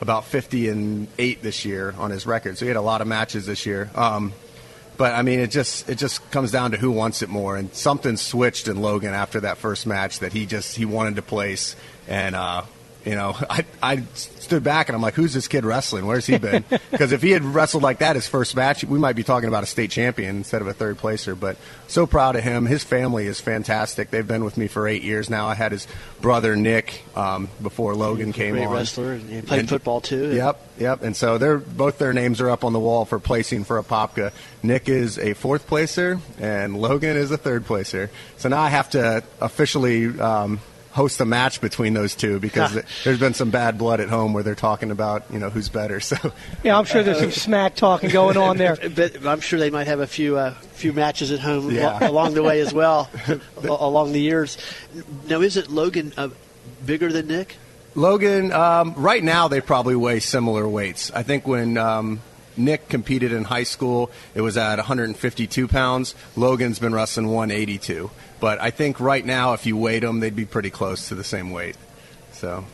about 0.02 0.24
50 0.24 0.68
and 0.68 1.06
8 1.16 1.42
this 1.42 1.64
year 1.64 1.94
on 1.96 2.10
his 2.10 2.26
record. 2.26 2.58
So 2.58 2.64
he 2.64 2.68
had 2.68 2.76
a 2.76 2.82
lot 2.82 3.00
of 3.00 3.06
matches 3.06 3.46
this 3.46 3.64
year. 3.64 3.88
Um, 3.94 4.32
but 4.96 5.14
I 5.14 5.22
mean, 5.22 5.38
it 5.38 5.50
just 5.50 5.88
it 5.88 5.96
just 5.96 6.28
comes 6.30 6.50
down 6.50 6.72
to 6.72 6.76
who 6.76 6.90
wants 6.90 7.22
it 7.22 7.28
more, 7.28 7.56
and 7.56 7.72
something 7.74 8.16
switched 8.16 8.68
in 8.68 8.82
Logan 8.82 9.14
after 9.14 9.40
that 9.40 9.56
first 9.56 9.86
match 9.86 10.18
that 10.18 10.32
he 10.32 10.44
just 10.44 10.76
he 10.76 10.84
wanted 10.84 11.16
to 11.16 11.22
place, 11.22 11.76
and 12.08 12.34
uh, 12.34 12.62
you 13.04 13.14
know, 13.14 13.36
I, 13.50 13.64
I 13.82 14.02
stood 14.14 14.62
back 14.62 14.88
and 14.88 14.96
I'm 14.96 15.02
like, 15.02 15.14
who's 15.14 15.34
this 15.34 15.48
kid 15.48 15.64
wrestling? 15.64 16.06
Where's 16.06 16.26
he 16.26 16.38
been? 16.38 16.64
Because 16.92 17.12
if 17.12 17.22
he 17.22 17.30
had 17.30 17.42
wrestled 17.42 17.82
like 17.82 18.00
that 18.00 18.16
his 18.16 18.28
first 18.28 18.54
match, 18.54 18.84
we 18.84 18.98
might 18.98 19.16
be 19.16 19.22
talking 19.22 19.48
about 19.48 19.62
a 19.62 19.66
state 19.66 19.90
champion 19.90 20.36
instead 20.36 20.60
of 20.60 20.68
a 20.68 20.74
third 20.74 20.98
placer. 20.98 21.34
But 21.34 21.56
so 21.88 22.06
proud 22.06 22.36
of 22.36 22.44
him. 22.44 22.66
His 22.66 22.84
family 22.84 23.26
is 23.26 23.40
fantastic. 23.40 24.10
They've 24.10 24.26
been 24.26 24.44
with 24.44 24.58
me 24.58 24.68
for 24.68 24.86
eight 24.86 25.02
years 25.02 25.30
now. 25.30 25.48
I 25.48 25.54
had 25.54 25.72
his 25.72 25.86
brother 26.20 26.54
Nick 26.54 27.02
um, 27.16 27.48
before 27.62 27.94
Logan 27.94 28.32
came 28.32 28.54
Great 28.54 28.66
on. 28.66 28.74
wrestler, 28.74 29.12
and 29.12 29.28
he 29.28 29.40
played 29.40 29.60
and, 29.60 29.68
football 29.68 30.02
too. 30.02 30.34
Yep, 30.34 30.60
yep. 30.78 31.02
And 31.02 31.16
so 31.16 31.38
they're 31.38 31.58
both 31.58 31.98
their 31.98 32.12
names 32.12 32.40
are 32.42 32.50
up 32.50 32.62
on 32.62 32.74
the 32.74 32.80
wall 32.80 33.06
for 33.06 33.18
placing 33.18 33.64
for 33.64 33.82
Apopka. 33.82 34.32
Nick 34.62 34.88
is 34.88 35.18
a 35.18 35.32
fourth 35.32 35.66
placer, 35.66 36.20
and 36.38 36.76
Logan 36.76 37.16
is 37.16 37.30
a 37.30 37.38
third 37.38 37.64
placer. 37.64 38.10
So 38.36 38.48
now 38.50 38.60
I 38.60 38.68
have 38.68 38.90
to 38.90 39.24
officially. 39.40 40.18
Um, 40.20 40.60
host 40.92 41.20
a 41.20 41.24
match 41.24 41.60
between 41.60 41.94
those 41.94 42.14
two 42.14 42.38
because 42.38 42.80
there's 43.04 43.18
been 43.18 43.34
some 43.34 43.50
bad 43.50 43.78
blood 43.78 44.00
at 44.00 44.08
home 44.08 44.32
where 44.32 44.42
they're 44.42 44.54
talking 44.54 44.90
about 44.90 45.24
you 45.32 45.38
know 45.38 45.50
who's 45.50 45.68
better. 45.68 46.00
So 46.00 46.16
yeah, 46.62 46.76
I'm 46.76 46.84
sure 46.84 47.02
there's 47.02 47.20
some 47.20 47.30
smack 47.30 47.74
talking 47.74 48.10
going 48.10 48.36
on 48.36 48.58
there. 48.58 48.76
but 48.94 49.26
I'm 49.26 49.40
sure 49.40 49.58
they 49.58 49.70
might 49.70 49.86
have 49.86 50.00
a 50.00 50.06
few 50.06 50.36
uh, 50.36 50.52
few 50.72 50.92
matches 50.92 51.32
at 51.32 51.40
home 51.40 51.70
yeah. 51.70 52.06
along 52.06 52.34
the 52.34 52.42
way 52.42 52.60
as 52.60 52.72
well, 52.72 53.08
along 53.64 54.12
the 54.12 54.20
years. 54.20 54.58
Now, 55.28 55.40
is 55.40 55.56
it 55.56 55.70
Logan 55.70 56.12
uh, 56.16 56.28
bigger 56.84 57.10
than 57.10 57.28
Nick? 57.28 57.56
Logan, 57.94 58.52
um, 58.52 58.94
right 58.96 59.22
now 59.22 59.48
they 59.48 59.60
probably 59.60 59.96
weigh 59.96 60.20
similar 60.20 60.66
weights. 60.66 61.10
I 61.10 61.22
think 61.22 61.46
when 61.46 61.76
um, 61.76 62.20
Nick 62.56 62.88
competed 62.88 63.32
in 63.32 63.44
high 63.44 63.64
school, 63.64 64.10
it 64.34 64.40
was 64.40 64.56
at 64.56 64.76
152 64.76 65.68
pounds. 65.68 66.14
Logan's 66.36 66.78
been 66.78 66.94
wrestling 66.94 67.28
182. 67.28 68.10
But 68.42 68.60
I 68.60 68.72
think 68.72 68.98
right 68.98 69.24
now, 69.24 69.52
if 69.52 69.66
you 69.66 69.76
weighed 69.76 70.02
them, 70.02 70.18
they'd 70.18 70.34
be 70.34 70.44
pretty 70.44 70.70
close 70.70 71.06
to 71.10 71.14
the 71.14 71.22
same 71.22 71.52
weight. 71.52 71.76
So. 72.32 72.64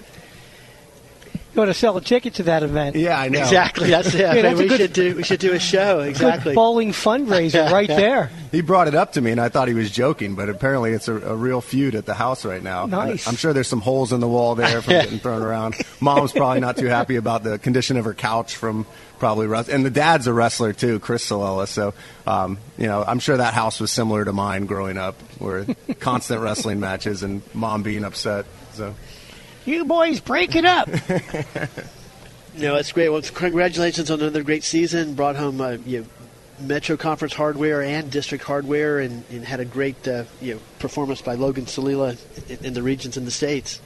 You 1.54 1.62
want 1.62 1.70
to 1.70 1.74
sell 1.74 1.96
a 1.96 2.00
ticket 2.00 2.34
to 2.34 2.42
that 2.44 2.62
event? 2.62 2.94
Yeah, 2.94 3.18
I 3.18 3.28
know. 3.28 3.40
Exactly. 3.40 3.90
That's 3.90 4.14
it. 4.14 4.20
yeah, 4.20 4.42
that's 4.42 4.58
we 4.58 4.68
good, 4.68 4.80
should 4.80 4.92
do. 4.92 5.16
We 5.16 5.22
should 5.22 5.40
do 5.40 5.52
a 5.54 5.58
show. 5.58 6.00
Exactly. 6.00 6.54
bowling 6.54 6.92
fundraiser 6.92 7.70
right 7.72 7.88
there. 7.88 8.30
He 8.52 8.60
brought 8.60 8.86
it 8.86 8.94
up 8.94 9.14
to 9.14 9.20
me, 9.20 9.30
and 9.30 9.40
I 9.40 9.48
thought 9.48 9.66
he 9.66 9.74
was 9.74 9.90
joking, 9.90 10.34
but 10.34 10.48
apparently 10.50 10.92
it's 10.92 11.08
a, 11.08 11.14
a 11.14 11.34
real 11.34 11.60
feud 11.60 11.94
at 11.94 12.06
the 12.06 12.14
house 12.14 12.44
right 12.44 12.62
now. 12.62 12.86
Nice. 12.86 13.26
I'm 13.26 13.34
sure 13.36 13.52
there's 13.52 13.66
some 13.66 13.80
holes 13.80 14.12
in 14.12 14.20
the 14.20 14.28
wall 14.28 14.54
there 14.54 14.82
from 14.82 14.92
getting 15.02 15.18
thrown 15.18 15.42
around. 15.42 15.74
Mom's 16.00 16.32
probably 16.32 16.60
not 16.60 16.76
too 16.76 16.86
happy 16.86 17.16
about 17.16 17.42
the 17.42 17.58
condition 17.58 17.96
of 17.96 18.04
her 18.04 18.14
couch 18.14 18.54
from 18.54 18.86
probably 19.18 19.46
wrestling. 19.46 19.76
And 19.76 19.86
the 19.86 19.90
dad's 19.90 20.26
a 20.26 20.32
wrestler 20.32 20.72
too, 20.72 21.00
Chris 21.00 21.28
Salela. 21.28 21.66
So, 21.66 21.94
um, 22.26 22.58
you 22.76 22.86
know, 22.86 23.02
I'm 23.06 23.18
sure 23.18 23.36
that 23.36 23.54
house 23.54 23.80
was 23.80 23.90
similar 23.90 24.24
to 24.24 24.32
mine 24.32 24.66
growing 24.66 24.96
up, 24.96 25.20
where 25.38 25.66
constant 25.98 26.40
wrestling 26.40 26.80
matches 26.80 27.22
and 27.22 27.42
mom 27.54 27.82
being 27.82 28.04
upset. 28.04 28.46
So, 28.74 28.94
you 29.68 29.84
boys 29.84 30.20
break 30.20 30.56
it 30.56 30.64
up. 30.64 30.88
no, 32.56 32.76
it's 32.76 32.92
great. 32.92 33.08
Well, 33.08 33.22
congratulations 33.22 34.10
on 34.10 34.20
another 34.20 34.42
great 34.42 34.64
season. 34.64 35.14
Brought 35.14 35.36
home 35.36 35.60
uh, 35.60 35.72
you 35.84 36.00
know, 36.00 36.06
Metro 36.60 36.96
Conference 36.96 37.34
hardware 37.34 37.82
and 37.82 38.10
district 38.10 38.44
hardware, 38.44 38.98
and, 38.98 39.24
and 39.30 39.44
had 39.44 39.60
a 39.60 39.64
great 39.64 40.08
uh, 40.08 40.24
you 40.40 40.54
know, 40.54 40.60
performance 40.78 41.22
by 41.22 41.34
Logan 41.34 41.66
Salela 41.66 42.16
in, 42.50 42.66
in 42.66 42.74
the 42.74 42.82
regions 42.82 43.16
and 43.16 43.26
the 43.26 43.30
states. 43.30 43.80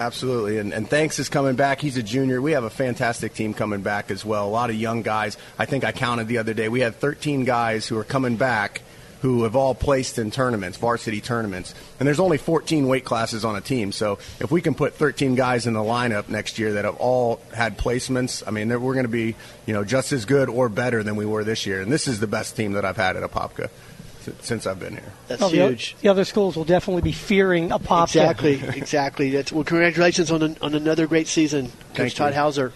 Absolutely, 0.00 0.58
and, 0.58 0.72
and 0.72 0.88
thanks 0.88 1.18
is 1.18 1.28
coming 1.28 1.54
back. 1.54 1.80
He's 1.80 1.96
a 1.96 2.02
junior. 2.02 2.42
We 2.42 2.52
have 2.52 2.64
a 2.64 2.70
fantastic 2.70 3.34
team 3.34 3.54
coming 3.54 3.82
back 3.82 4.10
as 4.10 4.24
well. 4.24 4.46
A 4.46 4.50
lot 4.50 4.70
of 4.70 4.76
young 4.76 5.02
guys. 5.02 5.36
I 5.58 5.66
think 5.66 5.84
I 5.84 5.92
counted 5.92 6.26
the 6.26 6.38
other 6.38 6.52
day. 6.52 6.68
We 6.68 6.80
had 6.80 6.96
13 6.96 7.44
guys 7.44 7.86
who 7.86 7.96
are 7.98 8.04
coming 8.04 8.36
back 8.36 8.82
who 9.24 9.44
have 9.44 9.56
all 9.56 9.74
placed 9.74 10.18
in 10.18 10.30
tournaments, 10.30 10.76
varsity 10.76 11.18
tournaments. 11.18 11.74
And 11.98 12.06
there's 12.06 12.20
only 12.20 12.36
14 12.36 12.86
weight 12.86 13.06
classes 13.06 13.42
on 13.42 13.56
a 13.56 13.60
team. 13.62 13.90
So 13.90 14.18
if 14.38 14.50
we 14.50 14.60
can 14.60 14.74
put 14.74 14.92
13 14.96 15.34
guys 15.34 15.66
in 15.66 15.72
the 15.72 15.80
lineup 15.80 16.28
next 16.28 16.58
year 16.58 16.74
that 16.74 16.84
have 16.84 16.96
all 16.96 17.40
had 17.54 17.78
placements, 17.78 18.42
I 18.46 18.50
mean, 18.50 18.68
we're 18.68 18.92
going 18.92 19.06
to 19.06 19.08
be, 19.08 19.34
you 19.64 19.72
know, 19.72 19.82
just 19.82 20.12
as 20.12 20.26
good 20.26 20.50
or 20.50 20.68
better 20.68 21.02
than 21.02 21.16
we 21.16 21.24
were 21.24 21.42
this 21.42 21.64
year. 21.64 21.80
And 21.80 21.90
this 21.90 22.06
is 22.06 22.20
the 22.20 22.26
best 22.26 22.54
team 22.54 22.74
that 22.74 22.84
I've 22.84 22.98
had 22.98 23.16
at 23.16 23.22
Apopka 23.22 23.70
since 24.42 24.66
I've 24.66 24.78
been 24.78 24.92
here. 24.92 25.12
That's 25.28 25.40
oh, 25.40 25.48
huge. 25.48 25.94
The, 25.94 26.02
the, 26.02 26.08
other 26.08 26.26
schools 26.26 26.54
will 26.54 26.66
definitely 26.66 27.00
be 27.00 27.12
fearing 27.12 27.70
Apopka. 27.70 28.04
Exactly, 28.04 28.62
exactly. 28.76 29.30
That's, 29.30 29.50
well, 29.50 29.64
congratulations 29.64 30.30
on 30.30 30.42
an, 30.42 30.58
on 30.60 30.74
another 30.74 31.06
great 31.06 31.28
season, 31.28 31.68
Coach 31.68 31.96
Thank 31.96 32.14
Todd 32.14 32.32
you. 32.32 32.40
Howzer. 32.40 32.72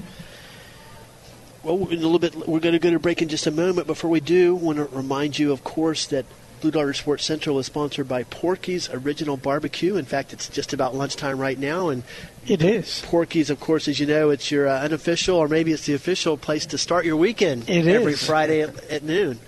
Well, 1.69 1.87
in 1.91 1.99
a 1.99 2.09
little 2.09 2.19
bit, 2.19 2.35
we're 2.49 2.61
going 2.61 2.73
to 2.73 2.79
go 2.79 2.91
to 2.91 2.99
break 2.99 3.21
in 3.21 3.29
just 3.29 3.47
a 3.47 3.51
moment. 3.51 3.87
Before 3.87 4.09
we 4.09 4.21
do, 4.21 4.57
I 4.57 4.59
want 4.59 4.79
to 4.79 4.85
remind 4.87 5.39
you, 5.39 5.53
of 5.53 5.65
course, 5.65 6.07
that 6.07 6.25
Blue 6.63 6.71
Darter 6.71 6.95
Sports 6.95 7.27
Central 7.27 7.59
is 7.59 7.67
sponsored 7.67 8.09
by 8.09 8.23
Porky's 8.23 8.89
Original 8.89 9.37
Barbecue. 9.37 9.97
In 9.97 10.07
fact, 10.07 10.33
it's 10.33 10.49
just 10.49 10.73
about 10.73 10.95
lunchtime 10.95 11.39
right 11.39 11.59
now, 11.59 11.91
and 11.91 12.05
it 12.47 12.63
is. 12.63 13.03
Porky's, 13.05 13.51
of 13.51 13.61
course, 13.61 13.87
as 13.87 14.01
you 14.01 14.07
know, 14.07 14.31
it's 14.31 14.51
your 14.51 14.67
uh, 14.67 14.81
unofficial, 14.81 15.37
or 15.37 15.47
maybe 15.47 15.71
it's 15.75 15.85
the 15.85 15.93
official 15.93 16.39
place 16.39 16.65
to 16.65 16.79
start 16.79 17.05
your 17.05 17.19
weekend. 17.19 17.69
It 17.69 17.87
every 17.87 18.15
is. 18.15 18.25
Friday 18.25 18.63
at, 18.63 18.85
at 18.85 19.03
noon. 19.03 19.39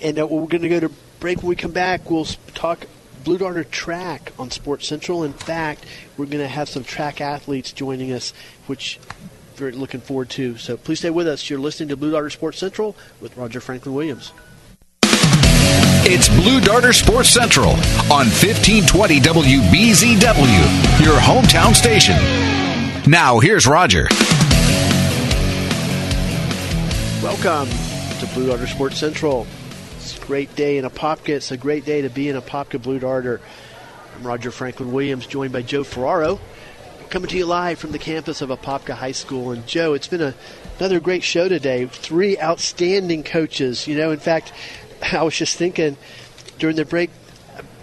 And 0.00 0.18
uh, 0.18 0.26
we're 0.26 0.46
going 0.46 0.62
to 0.62 0.70
go 0.70 0.80
to 0.80 0.90
break. 1.20 1.42
When 1.42 1.48
we 1.48 1.56
come 1.56 1.72
back, 1.72 2.08
we'll 2.10 2.24
talk 2.54 2.86
Blue 3.24 3.36
Darter 3.36 3.64
track 3.64 4.32
on 4.38 4.50
Sports 4.50 4.88
Central. 4.88 5.22
In 5.22 5.34
fact, 5.34 5.84
we're 6.16 6.24
going 6.24 6.38
to 6.38 6.48
have 6.48 6.70
some 6.70 6.82
track 6.82 7.20
athletes 7.20 7.72
joining 7.72 8.10
us, 8.10 8.32
which 8.66 8.98
we're 9.60 9.72
looking 9.72 10.00
forward 10.00 10.30
to. 10.30 10.56
So 10.56 10.76
please 10.76 10.98
stay 10.98 11.10
with 11.10 11.28
us. 11.28 11.48
You're 11.48 11.58
listening 11.58 11.88
to 11.90 11.96
Blue 11.96 12.10
Darter 12.12 12.30
Sports 12.30 12.58
Central 12.58 12.96
with 13.20 13.36
Roger 13.36 13.60
Franklin 13.60 13.94
Williams. 13.94 14.32
It's 16.06 16.28
Blue 16.28 16.60
Darter 16.60 16.92
Sports 16.92 17.30
Central 17.30 17.70
on 18.12 18.28
1520 18.28 19.20
WBZW, 19.20 21.02
your 21.02 21.18
hometown 21.18 21.74
station. 21.74 22.16
Now, 23.10 23.38
here's 23.38 23.66
Roger. 23.66 24.06
Welcome 27.22 27.70
to 28.20 28.26
Blue 28.34 28.48
Darter 28.48 28.66
Sports 28.66 28.98
Central 28.98 29.46
It's 29.96 30.18
a 30.18 30.20
great 30.26 30.54
day 30.54 30.76
in 30.76 30.84
a 30.84 30.90
Apopka. 30.90 31.30
It's 31.30 31.52
a 31.52 31.56
great 31.56 31.86
day 31.86 32.02
to 32.02 32.10
be 32.10 32.28
in 32.28 32.36
a 32.36 32.42
Apopka 32.42 32.82
Blue 32.82 32.98
Darter. 32.98 33.40
I'm 34.16 34.26
Roger 34.26 34.50
Franklin 34.50 34.92
Williams, 34.92 35.26
joined 35.26 35.54
by 35.54 35.62
Joe 35.62 35.84
Ferraro, 35.84 36.38
coming 37.14 37.28
to 37.30 37.36
you 37.36 37.46
live 37.46 37.78
from 37.78 37.92
the 37.92 37.98
campus 38.00 38.42
of 38.42 38.48
Apopka 38.48 38.92
High 38.92 39.12
School. 39.12 39.52
And 39.52 39.64
Joe, 39.68 39.94
it's 39.94 40.08
been 40.08 40.20
a, 40.20 40.34
another 40.80 40.98
great 40.98 41.22
show 41.22 41.48
today. 41.48 41.86
Three 41.86 42.36
outstanding 42.40 43.22
coaches. 43.22 43.86
You 43.86 43.96
know, 43.96 44.10
in 44.10 44.18
fact, 44.18 44.52
I 45.12 45.22
was 45.22 45.38
just 45.38 45.56
thinking 45.56 45.96
during 46.58 46.74
the 46.74 46.84
break 46.84 47.10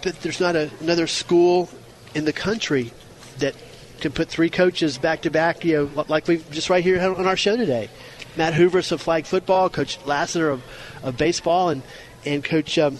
there's 0.01 0.41
not 0.41 0.57
a, 0.57 0.69
another 0.81 1.07
school 1.07 1.69
in 2.13 2.25
the 2.25 2.33
country 2.33 2.91
that 3.37 3.55
can 4.01 4.11
put 4.11 4.27
three 4.27 4.49
coaches 4.49 4.97
back 4.97 5.21
to 5.21 5.31
back. 5.31 5.63
You 5.63 5.89
know, 5.95 6.03
like 6.09 6.27
we've 6.27 6.51
just 6.51 6.69
right 6.69 6.83
here 6.83 6.99
on 7.01 7.25
our 7.25 7.37
show 7.37 7.55
today. 7.55 7.89
Matt 8.35 8.51
Hooveris 8.51 8.91
of 8.91 8.99
flag 9.01 9.25
football, 9.25 9.69
Coach 9.69 9.97
Lassiter 10.05 10.49
of, 10.49 10.61
of 11.03 11.15
baseball, 11.15 11.69
and 11.69 11.83
and 12.25 12.43
Coach 12.43 12.77
um, 12.77 12.99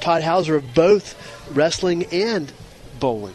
Todd 0.00 0.22
Howzer 0.22 0.54
of 0.54 0.72
both 0.72 1.50
wrestling 1.52 2.04
and 2.12 2.52
bowling. 3.00 3.34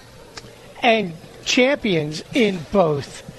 And 0.82 1.16
champions 1.46 2.24
in 2.34 2.60
both. 2.72 3.30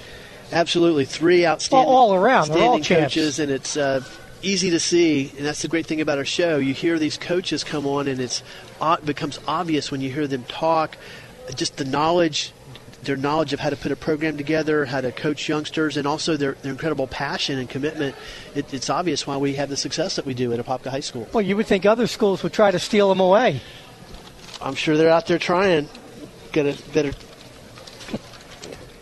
Absolutely, 0.52 1.04
three 1.04 1.46
outstanding 1.46 1.88
all, 1.88 2.10
all 2.10 2.14
around. 2.14 2.50
Outstanding 2.50 2.68
all 2.68 2.78
coaches, 2.80 3.38
and 3.38 3.50
it's 3.50 3.76
uh, 3.76 4.02
easy 4.42 4.70
to 4.70 4.80
see. 4.80 5.32
And 5.36 5.46
that's 5.46 5.62
the 5.62 5.68
great 5.68 5.86
thing 5.86 6.00
about 6.00 6.18
our 6.18 6.24
show. 6.24 6.58
You 6.58 6.74
hear 6.74 6.98
these 6.98 7.18
coaches 7.18 7.64
come 7.64 7.86
on, 7.86 8.08
and 8.08 8.20
it's 8.20 8.42
it 8.80 9.06
becomes 9.06 9.40
obvious 9.48 9.90
when 9.90 10.00
you 10.00 10.10
hear 10.10 10.26
them 10.26 10.44
talk. 10.44 10.96
Just 11.54 11.76
the 11.76 11.84
knowledge 11.84 12.52
their 13.04 13.16
knowledge 13.16 13.52
of 13.52 13.60
how 13.60 13.70
to 13.70 13.76
put 13.76 13.92
a 13.92 13.96
program 13.96 14.36
together, 14.36 14.84
how 14.84 15.00
to 15.00 15.12
coach 15.12 15.48
youngsters, 15.48 15.96
and 15.96 16.06
also 16.06 16.36
their, 16.36 16.52
their 16.62 16.72
incredible 16.72 17.06
passion 17.06 17.58
and 17.58 17.68
commitment. 17.68 18.16
It, 18.54 18.72
it's 18.72 18.90
obvious 18.90 19.26
why 19.26 19.36
we 19.36 19.54
have 19.54 19.68
the 19.68 19.76
success 19.76 20.16
that 20.16 20.26
we 20.26 20.34
do 20.34 20.52
at 20.52 20.58
Apopka 20.58 20.90
High 20.90 21.00
School. 21.00 21.28
Well, 21.32 21.42
you 21.42 21.56
would 21.56 21.66
think 21.66 21.86
other 21.86 22.06
schools 22.06 22.42
would 22.42 22.52
try 22.52 22.70
to 22.70 22.78
steal 22.78 23.08
them 23.08 23.20
away. 23.20 23.60
I'm 24.60 24.74
sure 24.74 24.96
they're 24.96 25.10
out 25.10 25.26
there 25.26 25.38
trying. 25.38 25.88
Got 26.52 26.74
to 26.74 26.90
better 26.92 27.12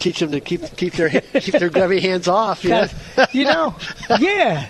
teach 0.03 0.19
them 0.19 0.33
to 0.33 0.41
keep 0.41 0.77
keep 0.77 0.95
their 0.95 1.09
keep 1.09 1.55
their 1.55 1.71
grubby 1.71 2.01
hands 2.01 2.29
off. 2.29 2.65
You 2.65 2.71
know, 2.71 2.89
you 3.33 3.45
know 3.45 3.77
yeah. 4.19 4.69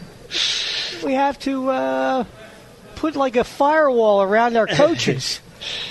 We 1.04 1.14
have 1.14 1.38
to 1.40 1.70
uh, 1.70 2.24
put 2.96 3.16
like 3.16 3.36
a 3.36 3.44
firewall 3.44 4.22
around 4.22 4.56
our 4.56 4.66
coaches. 4.66 5.40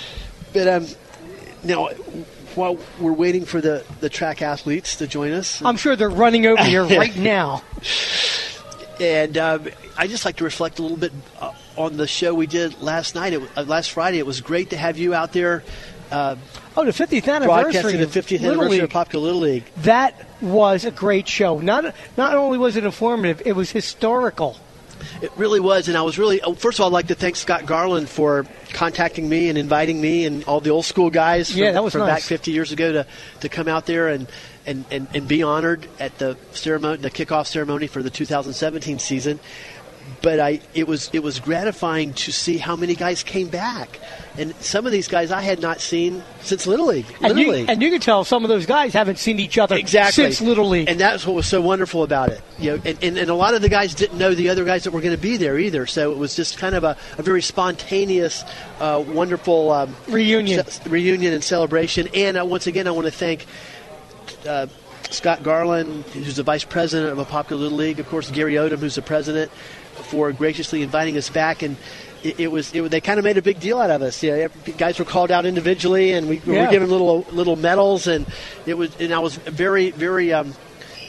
but 0.52 0.68
um, 0.68 0.86
now 1.62 1.88
while 2.54 2.78
we're 2.98 3.12
waiting 3.12 3.44
for 3.44 3.60
the, 3.60 3.84
the 4.00 4.08
track 4.08 4.42
athletes 4.42 4.96
to 4.96 5.06
join 5.06 5.32
us, 5.32 5.62
I'm 5.62 5.76
sure 5.76 5.96
they're 5.96 6.10
running 6.10 6.46
over 6.46 6.62
here 6.62 6.84
right 6.86 7.16
now. 7.16 7.62
And 9.00 9.36
um, 9.38 9.68
I 9.96 10.06
just 10.06 10.24
like 10.24 10.36
to 10.36 10.44
reflect 10.44 10.78
a 10.78 10.82
little 10.82 10.96
bit 10.96 11.12
uh, 11.40 11.52
on 11.76 11.96
the 11.96 12.06
show 12.06 12.34
we 12.34 12.46
did 12.46 12.80
last 12.80 13.14
night. 13.14 13.32
It, 13.32 13.42
uh, 13.56 13.62
last 13.62 13.90
Friday, 13.90 14.18
it 14.18 14.26
was 14.26 14.40
great 14.40 14.70
to 14.70 14.76
have 14.76 14.98
you 14.98 15.14
out 15.14 15.32
there. 15.32 15.64
Uh, 16.12 16.36
oh, 16.76 16.84
the 16.84 16.90
50th 16.92 17.26
anniversary. 17.28 17.46
Broadcasting 17.46 18.00
the 18.00 18.06
50th 18.06 18.30
Little 18.40 18.46
anniversary 18.62 18.70
League. 18.70 18.82
of 18.82 18.90
Apopka 18.90 19.20
Little 19.20 19.40
League. 19.40 19.64
That 19.78 20.28
was 20.42 20.84
a 20.84 20.90
great 20.90 21.26
show. 21.26 21.58
Not 21.58 21.94
not 22.16 22.34
only 22.36 22.58
was 22.58 22.76
it 22.76 22.84
informative, 22.84 23.42
it 23.46 23.52
was 23.56 23.70
historical. 23.70 24.56
It 25.20 25.32
really 25.36 25.58
was, 25.58 25.88
and 25.88 25.96
I 25.96 26.02
was 26.02 26.16
really. 26.16 26.40
oh, 26.42 26.54
First 26.54 26.78
of 26.78 26.82
all, 26.84 26.88
I'd 26.88 26.92
like 26.92 27.08
to 27.08 27.16
thank 27.16 27.34
Scott 27.34 27.66
Garland 27.66 28.08
for 28.08 28.46
contacting 28.72 29.28
me 29.28 29.48
and 29.48 29.58
inviting 29.58 30.00
me 30.00 30.26
and 30.26 30.44
all 30.44 30.60
the 30.60 30.70
old 30.70 30.84
school 30.84 31.10
guys 31.10 31.50
from, 31.50 31.60
Yeah, 31.60 31.72
that 31.72 31.82
was 31.82 31.92
from 31.94 32.02
nice. 32.02 32.20
back 32.20 32.22
50 32.22 32.52
years 32.52 32.70
ago 32.70 32.92
to, 32.92 33.06
to 33.40 33.48
come 33.48 33.66
out 33.66 33.86
there 33.86 34.08
and, 34.08 34.28
and, 34.64 34.84
and, 34.92 35.08
and 35.12 35.26
be 35.26 35.42
honored 35.42 35.88
at 35.98 36.18
the 36.18 36.36
ceremony, 36.52 36.98
the 36.98 37.10
kickoff 37.10 37.48
ceremony 37.48 37.88
for 37.88 38.00
the 38.00 38.10
2017 38.10 39.00
season. 39.00 39.40
But 40.20 40.38
I, 40.38 40.60
it 40.72 40.86
was 40.86 41.10
it 41.12 41.20
was 41.20 41.40
gratifying 41.40 42.12
to 42.14 42.30
see 42.30 42.56
how 42.56 42.76
many 42.76 42.94
guys 42.94 43.24
came 43.24 43.48
back, 43.48 43.98
and 44.38 44.54
some 44.56 44.86
of 44.86 44.92
these 44.92 45.08
guys 45.08 45.32
I 45.32 45.40
had 45.40 45.60
not 45.60 45.80
seen 45.80 46.22
since 46.42 46.64
Little 46.64 46.86
League. 46.86 47.06
And 47.20 47.34
Little 47.34 47.38
you, 47.38 47.50
League. 47.50 47.68
and 47.68 47.82
you 47.82 47.90
can 47.90 48.00
tell 48.00 48.22
some 48.22 48.44
of 48.44 48.48
those 48.48 48.64
guys 48.64 48.92
haven't 48.92 49.18
seen 49.18 49.40
each 49.40 49.58
other 49.58 49.74
exactly 49.74 50.22
since 50.22 50.40
Little 50.40 50.68
League. 50.68 50.88
and 50.88 51.00
that's 51.00 51.26
what 51.26 51.34
was 51.34 51.48
so 51.48 51.60
wonderful 51.60 52.04
about 52.04 52.28
it. 52.28 52.40
You 52.56 52.70
know, 52.76 52.82
and, 52.84 52.98
and, 53.02 53.18
and 53.18 53.30
a 53.30 53.34
lot 53.34 53.54
of 53.54 53.62
the 53.62 53.68
guys 53.68 53.96
didn't 53.96 54.16
know 54.16 54.32
the 54.32 54.48
other 54.50 54.64
guys 54.64 54.84
that 54.84 54.92
were 54.92 55.00
going 55.00 55.14
to 55.16 55.20
be 55.20 55.38
there 55.38 55.58
either. 55.58 55.86
So 55.86 56.12
it 56.12 56.18
was 56.18 56.36
just 56.36 56.56
kind 56.56 56.76
of 56.76 56.84
a, 56.84 56.96
a 57.18 57.22
very 57.24 57.42
spontaneous, 57.42 58.44
uh, 58.78 59.02
wonderful 59.04 59.72
um, 59.72 59.96
Reunion. 60.06 60.64
ce- 60.66 60.86
reunion 60.86 61.32
and 61.32 61.42
celebration. 61.42 62.08
And 62.14 62.38
uh, 62.38 62.44
once 62.44 62.68
again, 62.68 62.86
I 62.86 62.92
want 62.92 63.06
to 63.06 63.12
thank. 63.12 63.44
Uh, 64.46 64.68
Scott 65.10 65.42
Garland, 65.42 66.04
who's 66.04 66.36
the 66.36 66.42
vice 66.42 66.64
president 66.64 67.18
of 67.18 67.26
Apopka 67.26 67.50
little 67.50 67.76
league, 67.76 68.00
of 68.00 68.08
course 68.08 68.30
Gary 68.30 68.54
Odom, 68.54 68.78
who's 68.78 68.94
the 68.94 69.02
president, 69.02 69.50
for 70.02 70.32
graciously 70.32 70.82
inviting 70.82 71.16
us 71.16 71.30
back. 71.30 71.62
And 71.62 71.76
it, 72.22 72.40
it 72.40 72.48
was 72.52 72.74
it, 72.74 72.82
they 72.90 73.00
kind 73.00 73.18
of 73.18 73.24
made 73.24 73.38
a 73.38 73.42
big 73.42 73.60
deal 73.60 73.80
out 73.80 73.90
of 73.90 74.02
us. 74.02 74.22
Yeah, 74.22 74.48
guys 74.78 74.98
were 74.98 75.04
called 75.04 75.30
out 75.30 75.44
individually, 75.46 76.12
and 76.12 76.28
we, 76.28 76.40
we 76.46 76.54
Yeah. 76.54 76.66
were 76.66 76.70
given 76.70 76.90
little 76.90 77.26
little 77.32 77.56
medals, 77.56 78.06
and 78.06 78.26
it 78.66 78.74
was 78.74 78.94
and 79.00 79.12
I 79.12 79.18
was 79.20 79.36
very 79.36 79.90
very. 79.90 80.32
Um, 80.32 80.54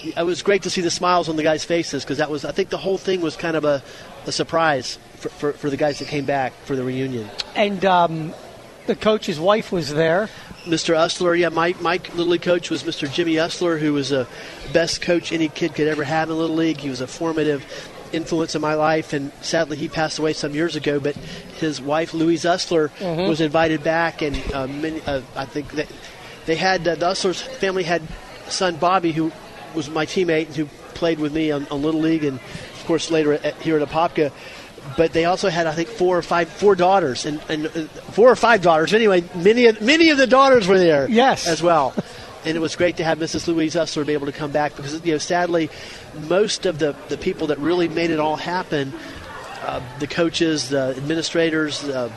it 0.04 0.26
was 0.26 0.42
great 0.44 0.64
to 0.64 0.70
see 0.70 0.82
the 0.82 0.92
smiles 0.92 1.30
on 1.30 1.38
the 1.38 1.44
guys' 1.44 1.64
faces 1.64 2.04
because 2.04 2.18
that 2.18 2.30
was 2.30 2.44
I 2.44 2.52
think 2.52 2.70
the 2.70 2.78
whole 2.78 2.98
thing 2.98 3.22
was 3.22 3.38
kind 3.38 3.56
of 3.56 3.64
a, 3.64 3.82
a 4.26 4.32
surprise 4.34 4.98
for, 5.16 5.30
for, 5.30 5.54
for 5.54 5.70
the 5.70 5.78
guys 5.78 6.00
that 6.00 6.10
came 6.10 6.26
back 6.26 6.52
for 6.66 6.76
the 6.76 6.84
reunion. 6.84 7.30
and 7.56 7.86
um, 7.86 8.34
the 8.86 8.96
coach's 8.98 9.40
wife 9.40 9.72
was 9.72 9.94
there. 9.94 10.28
Mr. 10.66 10.94
Usler, 10.96 11.38
yeah, 11.40 11.50
my, 11.50 11.74
my 11.82 12.02
Little 12.16 12.28
League 12.28 12.42
coach 12.42 12.70
was 12.70 12.84
Mr. 12.84 13.10
Jimmy 13.12 13.36
Usler, 13.36 13.80
who 13.80 13.94
was 13.94 14.10
the 14.10 14.28
best 14.74 15.02
coach 15.02 15.32
any 15.34 15.48
kid 15.50 15.74
could 15.76 15.88
ever 15.88 16.04
have 16.06 16.30
in 16.30 16.36
the 16.36 16.40
Little 16.42 16.56
League. 16.56 16.78
He 16.78 16.90
was 16.90 17.00
a 17.02 17.08
formative 17.08 17.64
influence 18.14 18.56
in 18.56 18.62
my 18.62 18.76
life, 18.76 19.12
and 19.14 19.32
sadly 19.42 19.76
he 19.78 19.88
passed 19.90 20.20
away 20.20 20.34
some 20.34 20.54
years 20.54 20.76
ago. 20.76 21.00
But 21.00 21.16
his 21.60 21.82
wife, 21.82 22.14
Louise 22.14 22.44
Usler, 22.44 22.90
Mhm. 23.00 23.28
was 23.28 23.42
invited 23.42 23.84
back, 23.84 24.22
and 24.22 24.38
uh, 24.54 24.68
many, 24.68 25.02
uh, 25.06 25.22
I 25.36 25.46
think 25.46 25.74
that 25.74 25.88
they 26.46 26.56
had 26.56 26.88
uh, 26.88 26.96
the 26.96 27.08
Usler's 27.08 27.42
family 27.42 27.84
had 27.84 28.02
son 28.48 28.76
Bobby, 28.76 29.12
who 29.12 29.32
was 29.74 29.90
my 29.90 30.06
teammate 30.06 30.48
and 30.48 30.56
who 30.56 30.66
played 30.94 31.20
with 31.20 31.34
me 31.34 31.52
on, 31.52 31.66
on 31.72 31.82
Little 31.82 32.02
League, 32.02 32.24
and 32.24 32.38
of 32.40 32.84
course 32.86 33.10
later 33.10 33.34
at, 33.34 33.56
here 33.62 33.78
at 33.78 33.88
Apopka. 33.88 34.32
But 34.98 35.14
they 35.14 35.24
also 35.26 35.48
had, 35.50 35.66
I 35.66 35.72
think, 35.72 35.88
four 35.88 36.18
or 36.18 36.22
five, 36.22 36.50
four 36.50 36.76
daughters, 36.76 37.26
and, 37.26 37.40
and 37.48 37.68
uh, 37.68 37.70
four 38.12 38.30
or 38.30 38.36
five 38.36 38.62
daughters. 38.62 38.94
Anyway, 38.94 39.24
many 39.34 39.66
of 39.68 39.82
many 39.82 40.10
of 40.10 40.18
the 40.18 40.28
daughters 40.28 40.68
were 40.68 40.78
there, 40.78 41.08
Yes. 41.10 41.48
as 41.48 41.64
well. 41.64 41.94
and 42.46 42.56
it 42.58 42.60
was 42.60 42.76
great 42.76 42.98
to 42.98 43.04
have 43.04 43.20
Mrs. 43.20 43.48
Louise 43.48 43.76
Usler 43.76 44.06
be 44.06 44.14
able 44.14 44.26
to 44.26 44.32
come 44.32 44.52
back 44.52 44.76
because, 44.76 45.04
you 45.06 45.14
know, 45.14 45.18
sadly, 45.18 45.70
most 46.28 46.66
of 46.66 46.80
the, 46.80 46.96
the 47.10 47.18
people 47.18 47.48
that 47.48 47.58
really 47.60 47.88
made 47.88 48.10
it 48.12 48.20
all 48.20 48.36
happen, 48.36 48.94
uh, 49.62 49.82
the 50.00 50.08
coaches, 50.08 50.70
the 50.70 50.94
administrators, 50.98 51.84
uh, 51.84 52.12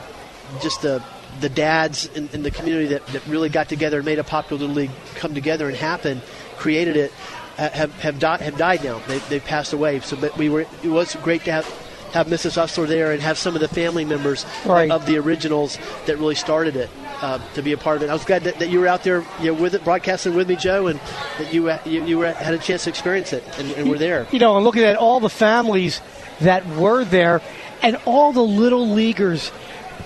just 0.61 0.81
the 0.81 1.01
the 1.39 1.49
dads 1.49 2.07
in, 2.15 2.27
in 2.33 2.41
the 2.41 2.49
community 2.49 2.87
that, 2.87 3.05
that 3.07 3.25
really 3.27 3.49
got 3.49 3.69
together 3.69 3.97
and 3.97 4.05
made 4.05 4.17
Apopka 4.17 4.51
Little 4.51 4.69
league 4.69 4.89
come 5.15 5.35
together 5.35 5.67
and 5.67 5.77
happen, 5.77 6.21
created 6.57 6.97
it, 6.97 7.11
uh, 7.59 7.69
have 7.69 7.93
have, 8.01 8.17
di- 8.17 8.37
have 8.37 8.57
died 8.57 8.83
now. 8.83 8.99
They 9.07 9.19
they 9.19 9.39
passed 9.39 9.71
away. 9.73 9.99
So, 9.99 10.15
but 10.17 10.35
we 10.37 10.49
were 10.49 10.61
it 10.83 10.89
was 10.89 11.15
great 11.17 11.43
to 11.45 11.51
have 11.51 11.65
have 12.13 12.27
Mrs. 12.27 12.61
Usler 12.61 12.87
there 12.87 13.11
and 13.11 13.21
have 13.21 13.37
some 13.37 13.55
of 13.55 13.61
the 13.61 13.67
family 13.67 14.05
members 14.05 14.45
Right. 14.65 14.89
of 14.89 15.05
the 15.05 15.17
originals 15.17 15.77
that 16.05 16.17
really 16.17 16.35
started 16.35 16.75
it 16.75 16.89
uh, 17.21 17.39
to 17.53 17.61
be 17.61 17.73
a 17.73 17.77
part 17.77 17.97
of 17.97 18.03
it. 18.03 18.09
I 18.09 18.13
was 18.13 18.25
glad 18.25 18.43
that, 18.43 18.59
that 18.59 18.69
you 18.69 18.79
were 18.79 18.87
out 18.87 19.03
there 19.03 19.25
you 19.39 19.47
know, 19.47 19.53
with 19.53 19.75
it, 19.75 19.83
broadcasting 19.83 20.35
with 20.35 20.47
me, 20.47 20.55
Joe, 20.55 20.87
and 20.87 20.99
that 21.37 21.53
you 21.53 21.69
uh, 21.69 21.79
you, 21.85 22.05
you 22.05 22.17
were, 22.19 22.31
had 22.31 22.53
a 22.53 22.57
chance 22.57 22.83
to 22.85 22.89
experience 22.89 23.33
it 23.33 23.43
and, 23.57 23.71
and 23.71 23.89
were 23.89 23.97
there. 23.97 24.27
You 24.31 24.39
know, 24.39 24.55
and 24.55 24.65
looking 24.65 24.83
at 24.83 24.95
all 24.95 25.19
the 25.19 25.29
families 25.29 26.01
that 26.41 26.65
were 26.67 27.03
there 27.03 27.41
and 27.81 27.97
all 28.05 28.33
the 28.33 28.43
little 28.43 28.89
leaguers. 28.89 29.51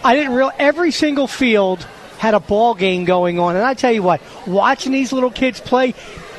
I 0.04 0.16
didn't 0.16 0.34
real 0.34 0.52
every 0.58 0.92
single 0.92 1.28
field 1.28 1.86
had 2.18 2.34
a 2.34 2.40
ball 2.40 2.76
game 2.76 3.06
going 3.06 3.40
on, 3.40 3.56
and 3.56 3.66
I 3.66 3.74
tell 3.74 3.92
you 3.92 4.04
what, 4.04 4.22
watching 4.48 4.92
these 4.92 5.12
little 5.12 5.32
kids 5.32 5.60
play, 5.60 5.94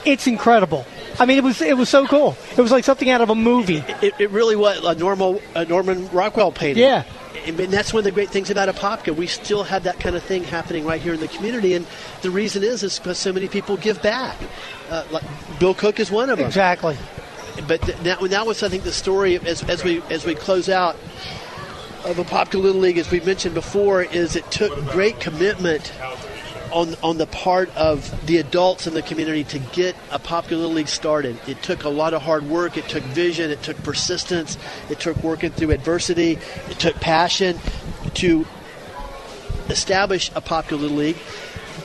it's 0.04 0.26
incredible. 0.26 0.86
I 1.18 1.26
mean, 1.26 1.38
it 1.38 1.44
was 1.44 1.60
it 1.60 1.76
was 1.76 1.88
so 1.88 2.06
cool. 2.06 2.36
It 2.56 2.60
was 2.60 2.70
like 2.70 2.84
something 2.84 3.10
out 3.10 3.20
of 3.20 3.30
a 3.30 3.34
movie. 3.34 3.84
It, 4.00 4.14
it 4.18 4.30
really 4.30 4.56
was 4.56 4.82
a 4.84 4.94
normal 4.94 5.40
a 5.54 5.64
Norman 5.64 6.08
Rockwell 6.10 6.52
painting. 6.52 6.82
Yeah. 6.82 7.04
And 7.46 7.58
that's 7.58 7.92
one 7.92 8.00
of 8.00 8.04
the 8.04 8.12
great 8.12 8.30
things 8.30 8.50
about 8.50 8.68
Apopka. 8.68 9.14
We 9.14 9.26
still 9.26 9.64
have 9.64 9.82
that 9.84 9.98
kind 9.98 10.14
of 10.14 10.22
thing 10.22 10.44
happening 10.44 10.84
right 10.84 11.00
here 11.00 11.14
in 11.14 11.20
the 11.20 11.28
community, 11.28 11.74
and 11.74 11.86
the 12.22 12.30
reason 12.30 12.62
is 12.62 12.82
is 12.82 12.98
because 12.98 13.18
so 13.18 13.32
many 13.32 13.48
people 13.48 13.76
give 13.76 14.00
back. 14.00 14.36
Uh, 14.88 15.04
like 15.10 15.24
Bill 15.58 15.74
Cook 15.74 15.98
is 15.98 16.10
one 16.10 16.30
of 16.30 16.38
them. 16.38 16.46
Exactly. 16.46 16.96
But 17.66 17.82
th- 17.82 17.98
that, 17.98 18.20
that 18.20 18.46
was, 18.46 18.62
I 18.62 18.68
think, 18.68 18.84
the 18.84 18.92
story 18.92 19.36
as, 19.36 19.62
as 19.64 19.84
we 19.84 20.02
as 20.10 20.24
we 20.24 20.34
close 20.34 20.68
out 20.68 20.94
of 22.04 22.16
Apopka 22.16 22.60
Little 22.60 22.80
League, 22.80 22.98
as 22.98 23.10
we 23.10 23.20
mentioned 23.20 23.54
before, 23.54 24.02
is 24.02 24.36
it 24.36 24.50
took 24.50 24.74
great 24.90 25.20
commitment 25.20 25.92
on 26.72 26.96
on 27.02 27.18
the 27.18 27.26
part 27.26 27.74
of 27.76 28.26
the 28.26 28.38
adults 28.38 28.86
in 28.86 28.94
the 28.94 29.02
community 29.02 29.44
to 29.44 29.58
get 29.58 29.94
Apopka 30.10 30.72
League 30.72 30.88
started. 30.88 31.38
It 31.46 31.62
took 31.62 31.84
a 31.84 31.88
lot 31.88 32.14
of 32.14 32.22
hard 32.22 32.44
work. 32.44 32.76
It 32.76 32.88
took 32.88 33.02
vision. 33.04 33.50
It 33.50 33.62
took 33.62 33.76
persistence. 33.82 34.58
It 34.90 34.98
took 34.98 35.16
working 35.22 35.50
through 35.50 35.70
adversity. 35.70 36.38
It 36.68 36.78
took 36.78 36.96
passion 36.96 37.58
to 38.14 38.46
establish 39.68 40.30
Apopka 40.32 40.78
League. 40.78 41.16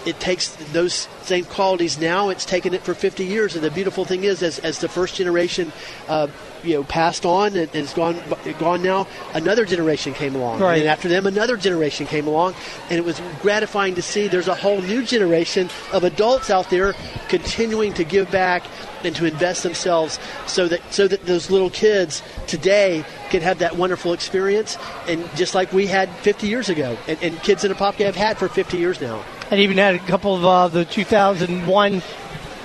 It 0.08 0.20
takes 0.22 0.50
those 0.72 1.08
same 1.24 1.44
qualities 1.44 2.00
now. 2.00 2.30
It's 2.30 2.46
taken 2.46 2.74
it 2.74 2.82
for 2.82 2.94
50 2.94 3.26
years, 3.26 3.56
and 3.56 3.64
the 3.64 3.70
beautiful 3.70 4.06
thing 4.06 4.24
is, 4.24 4.42
as, 4.42 4.58
as 4.60 4.80
the 4.80 4.88
first 4.88 5.16
generation, 5.16 5.74
uh, 6.08 6.28
you 6.64 6.76
know, 6.76 6.84
passed 6.86 7.26
on 7.26 7.48
and, 7.58 7.70
and 7.74 7.76
it's 7.76 7.94
gone 7.94 8.18
gone 8.58 8.82
now, 8.82 9.06
another 9.34 9.66
generation 9.66 10.14
came 10.14 10.34
along, 10.34 10.60
Right. 10.62 10.80
and 10.80 10.88
after 10.88 11.10
them, 11.10 11.28
another 11.28 11.58
generation 11.58 12.08
came 12.08 12.26
along, 12.26 12.56
and 12.90 12.98
it 12.98 13.04
was 13.06 13.22
gratifying 13.42 13.96
to 13.96 14.02
see. 14.02 14.28
There's 14.30 14.48
a 14.48 14.56
whole 14.56 14.82
new 14.82 15.04
generation 15.04 15.70
of 15.92 16.04
adults 16.06 16.50
out 16.50 16.70
there 16.70 16.94
continuing 17.28 17.94
to 17.96 18.04
give 18.06 18.32
back 18.32 18.64
and 19.04 19.14
to 19.18 19.26
invest 19.26 19.62
themselves, 19.64 20.20
so 20.48 20.68
that 20.70 20.82
so 20.92 21.08
that 21.08 21.26
those 21.26 21.52
little 21.52 21.70
kids 21.70 22.24
today 22.48 23.04
can 23.30 23.42
have 23.42 23.60
that 23.60 23.76
wonderful 23.76 24.14
experience, 24.14 24.78
and 25.08 25.30
just 25.36 25.54
like 25.54 25.72
we 25.74 25.86
had 25.86 26.10
50 26.24 26.48
years 26.48 26.70
ago, 26.70 26.98
and, 27.08 27.22
and 27.22 27.44
kids 27.44 27.66
in 27.66 27.72
Apopka 27.74 28.06
have 28.06 28.16
had 28.16 28.38
for 28.38 28.48
50 28.48 28.78
years 28.78 29.02
now. 29.02 29.22
And 29.50 29.60
even 29.62 29.78
had 29.78 29.96
a 29.96 30.00
couple 30.00 30.36
of 30.36 30.46
uh, 30.46 30.68
the 30.68 30.86
2001 30.86 32.02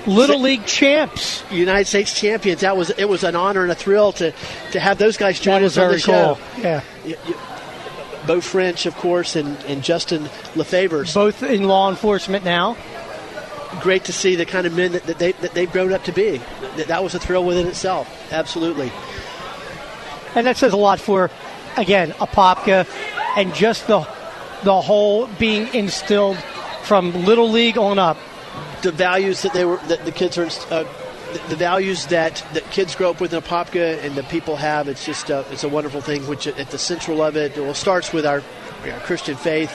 Little 0.06 0.40
League 0.40 0.66
champs. 0.66 1.44
United 1.50 1.86
States 1.86 2.18
champions. 2.18 2.62
That 2.62 2.76
was 2.76 2.90
it 2.90 3.08
was 3.08 3.24
an 3.24 3.36
honor 3.36 3.62
and 3.62 3.70
a 3.70 3.74
thrill 3.74 4.12
to 4.14 4.32
to 4.72 4.80
have 4.80 4.98
those 4.98 5.16
guys 5.16 5.38
join 5.38 5.62
us 5.62 5.78
on 5.78 5.92
the 5.92 5.98
show. 5.98 6.38
cool. 6.56 6.62
Yeah. 6.62 6.82
Bo 8.26 8.40
French, 8.40 8.86
of 8.86 8.94
course, 8.96 9.34
and, 9.34 9.56
and 9.64 9.82
Justin 9.82 10.28
Lefevers. 10.54 11.12
Both 11.12 11.42
in 11.42 11.64
law 11.64 11.90
enforcement 11.90 12.44
now. 12.44 12.76
Great 13.80 14.04
to 14.04 14.12
see 14.12 14.36
the 14.36 14.46
kind 14.46 14.66
of 14.66 14.76
men 14.76 14.92
that, 14.92 15.04
that 15.04 15.18
they 15.18 15.32
that 15.32 15.54
they've 15.54 15.70
grown 15.70 15.92
up 15.92 16.04
to 16.04 16.12
be. 16.12 16.40
That, 16.76 16.88
that 16.88 17.02
was 17.02 17.14
a 17.14 17.18
thrill 17.18 17.44
within 17.44 17.66
itself. 17.66 18.32
Absolutely. 18.32 18.92
And 20.34 20.46
that 20.46 20.56
says 20.56 20.72
a 20.72 20.76
lot 20.76 20.98
for, 20.98 21.30
again, 21.76 22.12
Apopka 22.12 22.86
and 23.36 23.54
just 23.54 23.86
the 23.86 24.00
the 24.62 24.80
whole 24.80 25.26
being 25.38 25.72
instilled 25.74 26.36
from 26.82 27.24
Little 27.24 27.50
League 27.50 27.78
on 27.78 27.98
up. 27.98 28.18
The 28.82 28.92
values 28.92 29.42
that 29.42 29.52
they 29.52 29.64
were 29.64 29.78
that 29.88 30.04
the 30.04 30.12
kids 30.12 30.38
are. 30.38 30.48
Uh, 30.72 30.84
the- 31.48 31.56
values 31.56 32.06
that, 32.06 32.44
that 32.52 32.62
kids 32.70 32.94
grow 32.94 33.10
up 33.10 33.20
with 33.20 33.32
in 33.32 33.40
Apopka 33.40 34.02
and 34.04 34.14
the 34.14 34.22
people 34.24 34.56
have, 34.56 34.88
it's 34.88 35.06
just 35.06 35.30
a, 35.30 35.46
it's 35.50 35.64
a 35.64 35.68
wonderful 35.68 36.00
thing. 36.00 36.26
Which 36.26 36.46
at 36.46 36.70
the 36.70 36.78
central 36.78 37.22
of 37.22 37.36
it, 37.36 37.56
well, 37.56 37.74
starts 37.74 38.12
with 38.12 38.26
our, 38.26 38.42
our 38.84 39.00
Christian 39.00 39.36
faith, 39.36 39.72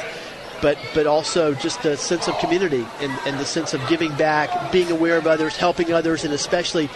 but 0.62 0.78
but 0.94 1.08
also 1.08 1.54
just 1.54 1.82
the 1.84 1.98
sense 1.98 2.28
of 2.28 2.38
community 2.40 2.86
and, 3.00 3.12
and 3.26 3.40
the 3.40 3.46
sense 3.46 3.74
of 3.74 3.82
giving 3.88 4.16
back, 4.18 4.72
being 4.72 4.92
aware 4.92 5.18
of 5.18 5.26
others, 5.28 5.58
helping 5.58 5.92
others, 5.92 6.24
and 6.24 6.34
especially 6.34 6.90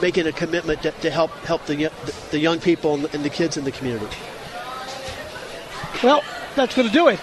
making 0.00 0.26
a 0.26 0.32
commitment 0.32 0.82
to, 0.82 0.90
to 0.92 1.10
help 1.10 1.30
help 1.44 1.66
the, 1.66 1.92
the 2.30 2.38
young 2.38 2.58
people 2.58 2.94
and 2.94 3.24
the 3.24 3.30
kids 3.30 3.56
in 3.56 3.64
the 3.64 3.72
community. 3.72 4.16
Well, 6.02 6.22
that's 6.54 6.74
going 6.74 6.88
to 6.88 6.94
do 6.94 7.08
it. 7.08 7.20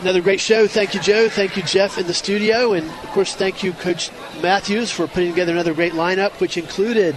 Another 0.00 0.20
great 0.20 0.40
show. 0.40 0.66
Thank 0.66 0.94
you, 0.94 1.00
Joe. 1.00 1.28
Thank 1.28 1.56
you, 1.56 1.62
Jeff, 1.62 1.98
in 1.98 2.06
the 2.06 2.14
studio. 2.14 2.72
And, 2.72 2.86
of 2.86 3.08
course, 3.10 3.34
thank 3.34 3.62
you, 3.62 3.72
Coach 3.72 4.10
Matthews, 4.42 4.90
for 4.90 5.06
putting 5.06 5.30
together 5.30 5.52
another 5.52 5.72
great 5.72 5.92
lineup, 5.92 6.32
which 6.40 6.56
included 6.56 7.16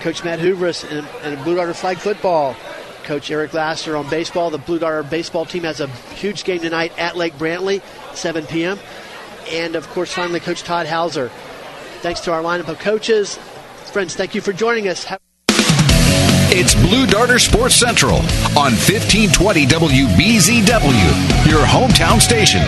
Coach 0.00 0.22
Matt 0.24 0.38
Hooveris 0.40 0.84
and, 0.90 1.06
and 1.22 1.42
Blue 1.44 1.54
Darter 1.54 1.74
flag 1.74 1.98
football. 1.98 2.56
Coach 3.04 3.30
Eric 3.30 3.54
Lassiter 3.54 3.96
on 3.96 4.08
baseball. 4.10 4.50
The 4.50 4.58
Blue 4.58 4.78
Darter 4.78 5.02
baseball 5.02 5.46
team 5.46 5.62
has 5.62 5.80
a 5.80 5.86
huge 6.14 6.44
game 6.44 6.60
tonight 6.60 6.92
at 6.98 7.16
Lake 7.16 7.34
Brantley, 7.34 7.82
7 8.14 8.46
p.m. 8.46 8.78
And, 9.50 9.74
of 9.74 9.88
course, 9.90 10.12
finally, 10.12 10.40
Coach 10.40 10.62
Todd 10.62 10.86
Howzer. 10.86 11.30
Thanks 12.00 12.20
to 12.20 12.32
our 12.32 12.42
lineup 12.42 12.68
of 12.68 12.78
coaches. 12.78 13.38
Friends, 13.92 14.16
thank 14.16 14.34
you 14.34 14.40
for 14.40 14.52
joining 14.52 14.88
us. 14.88 15.04
Have- 15.04 15.21
It's 16.54 16.74
Blue 16.74 17.06
Darter 17.06 17.38
Sports 17.38 17.74
Central 17.76 18.16
on 18.58 18.76
1520 18.76 19.64
WBZW, 19.68 21.48
your 21.48 21.64
hometown 21.64 22.20
station. 22.20 22.62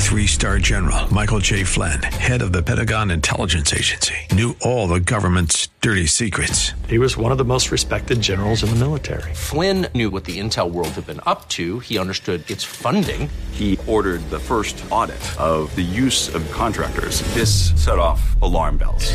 Three 0.00 0.26
star 0.26 0.58
general 0.58 1.12
Michael 1.14 1.38
J. 1.38 1.62
Flynn, 1.62 2.02
head 2.02 2.42
of 2.42 2.52
the 2.52 2.64
Pentagon 2.64 3.12
Intelligence 3.12 3.72
Agency, 3.72 4.16
knew 4.32 4.56
all 4.62 4.88
the 4.88 4.98
government's 4.98 5.68
dirty 5.80 6.06
secrets. 6.06 6.72
He 6.88 6.98
was 6.98 7.16
one 7.16 7.30
of 7.30 7.38
the 7.38 7.44
most 7.44 7.70
respected 7.70 8.20
generals 8.20 8.64
in 8.64 8.70
the 8.70 8.76
military. 8.76 9.32
Flynn 9.32 9.86
knew 9.94 10.10
what 10.10 10.24
the 10.24 10.40
intel 10.40 10.68
world 10.68 10.88
had 10.88 11.06
been 11.06 11.20
up 11.24 11.48
to. 11.50 11.78
He 11.78 12.00
understood 12.00 12.50
its 12.50 12.64
funding. 12.64 13.30
He 13.52 13.78
ordered 13.86 14.28
the 14.28 14.40
first 14.40 14.84
audit 14.90 15.22
of 15.38 15.72
the 15.76 15.82
use 15.82 16.34
of 16.34 16.50
contractors. 16.50 17.20
This 17.32 17.70
set 17.80 18.00
off 18.00 18.34
alarm 18.42 18.76
bells. 18.78 19.14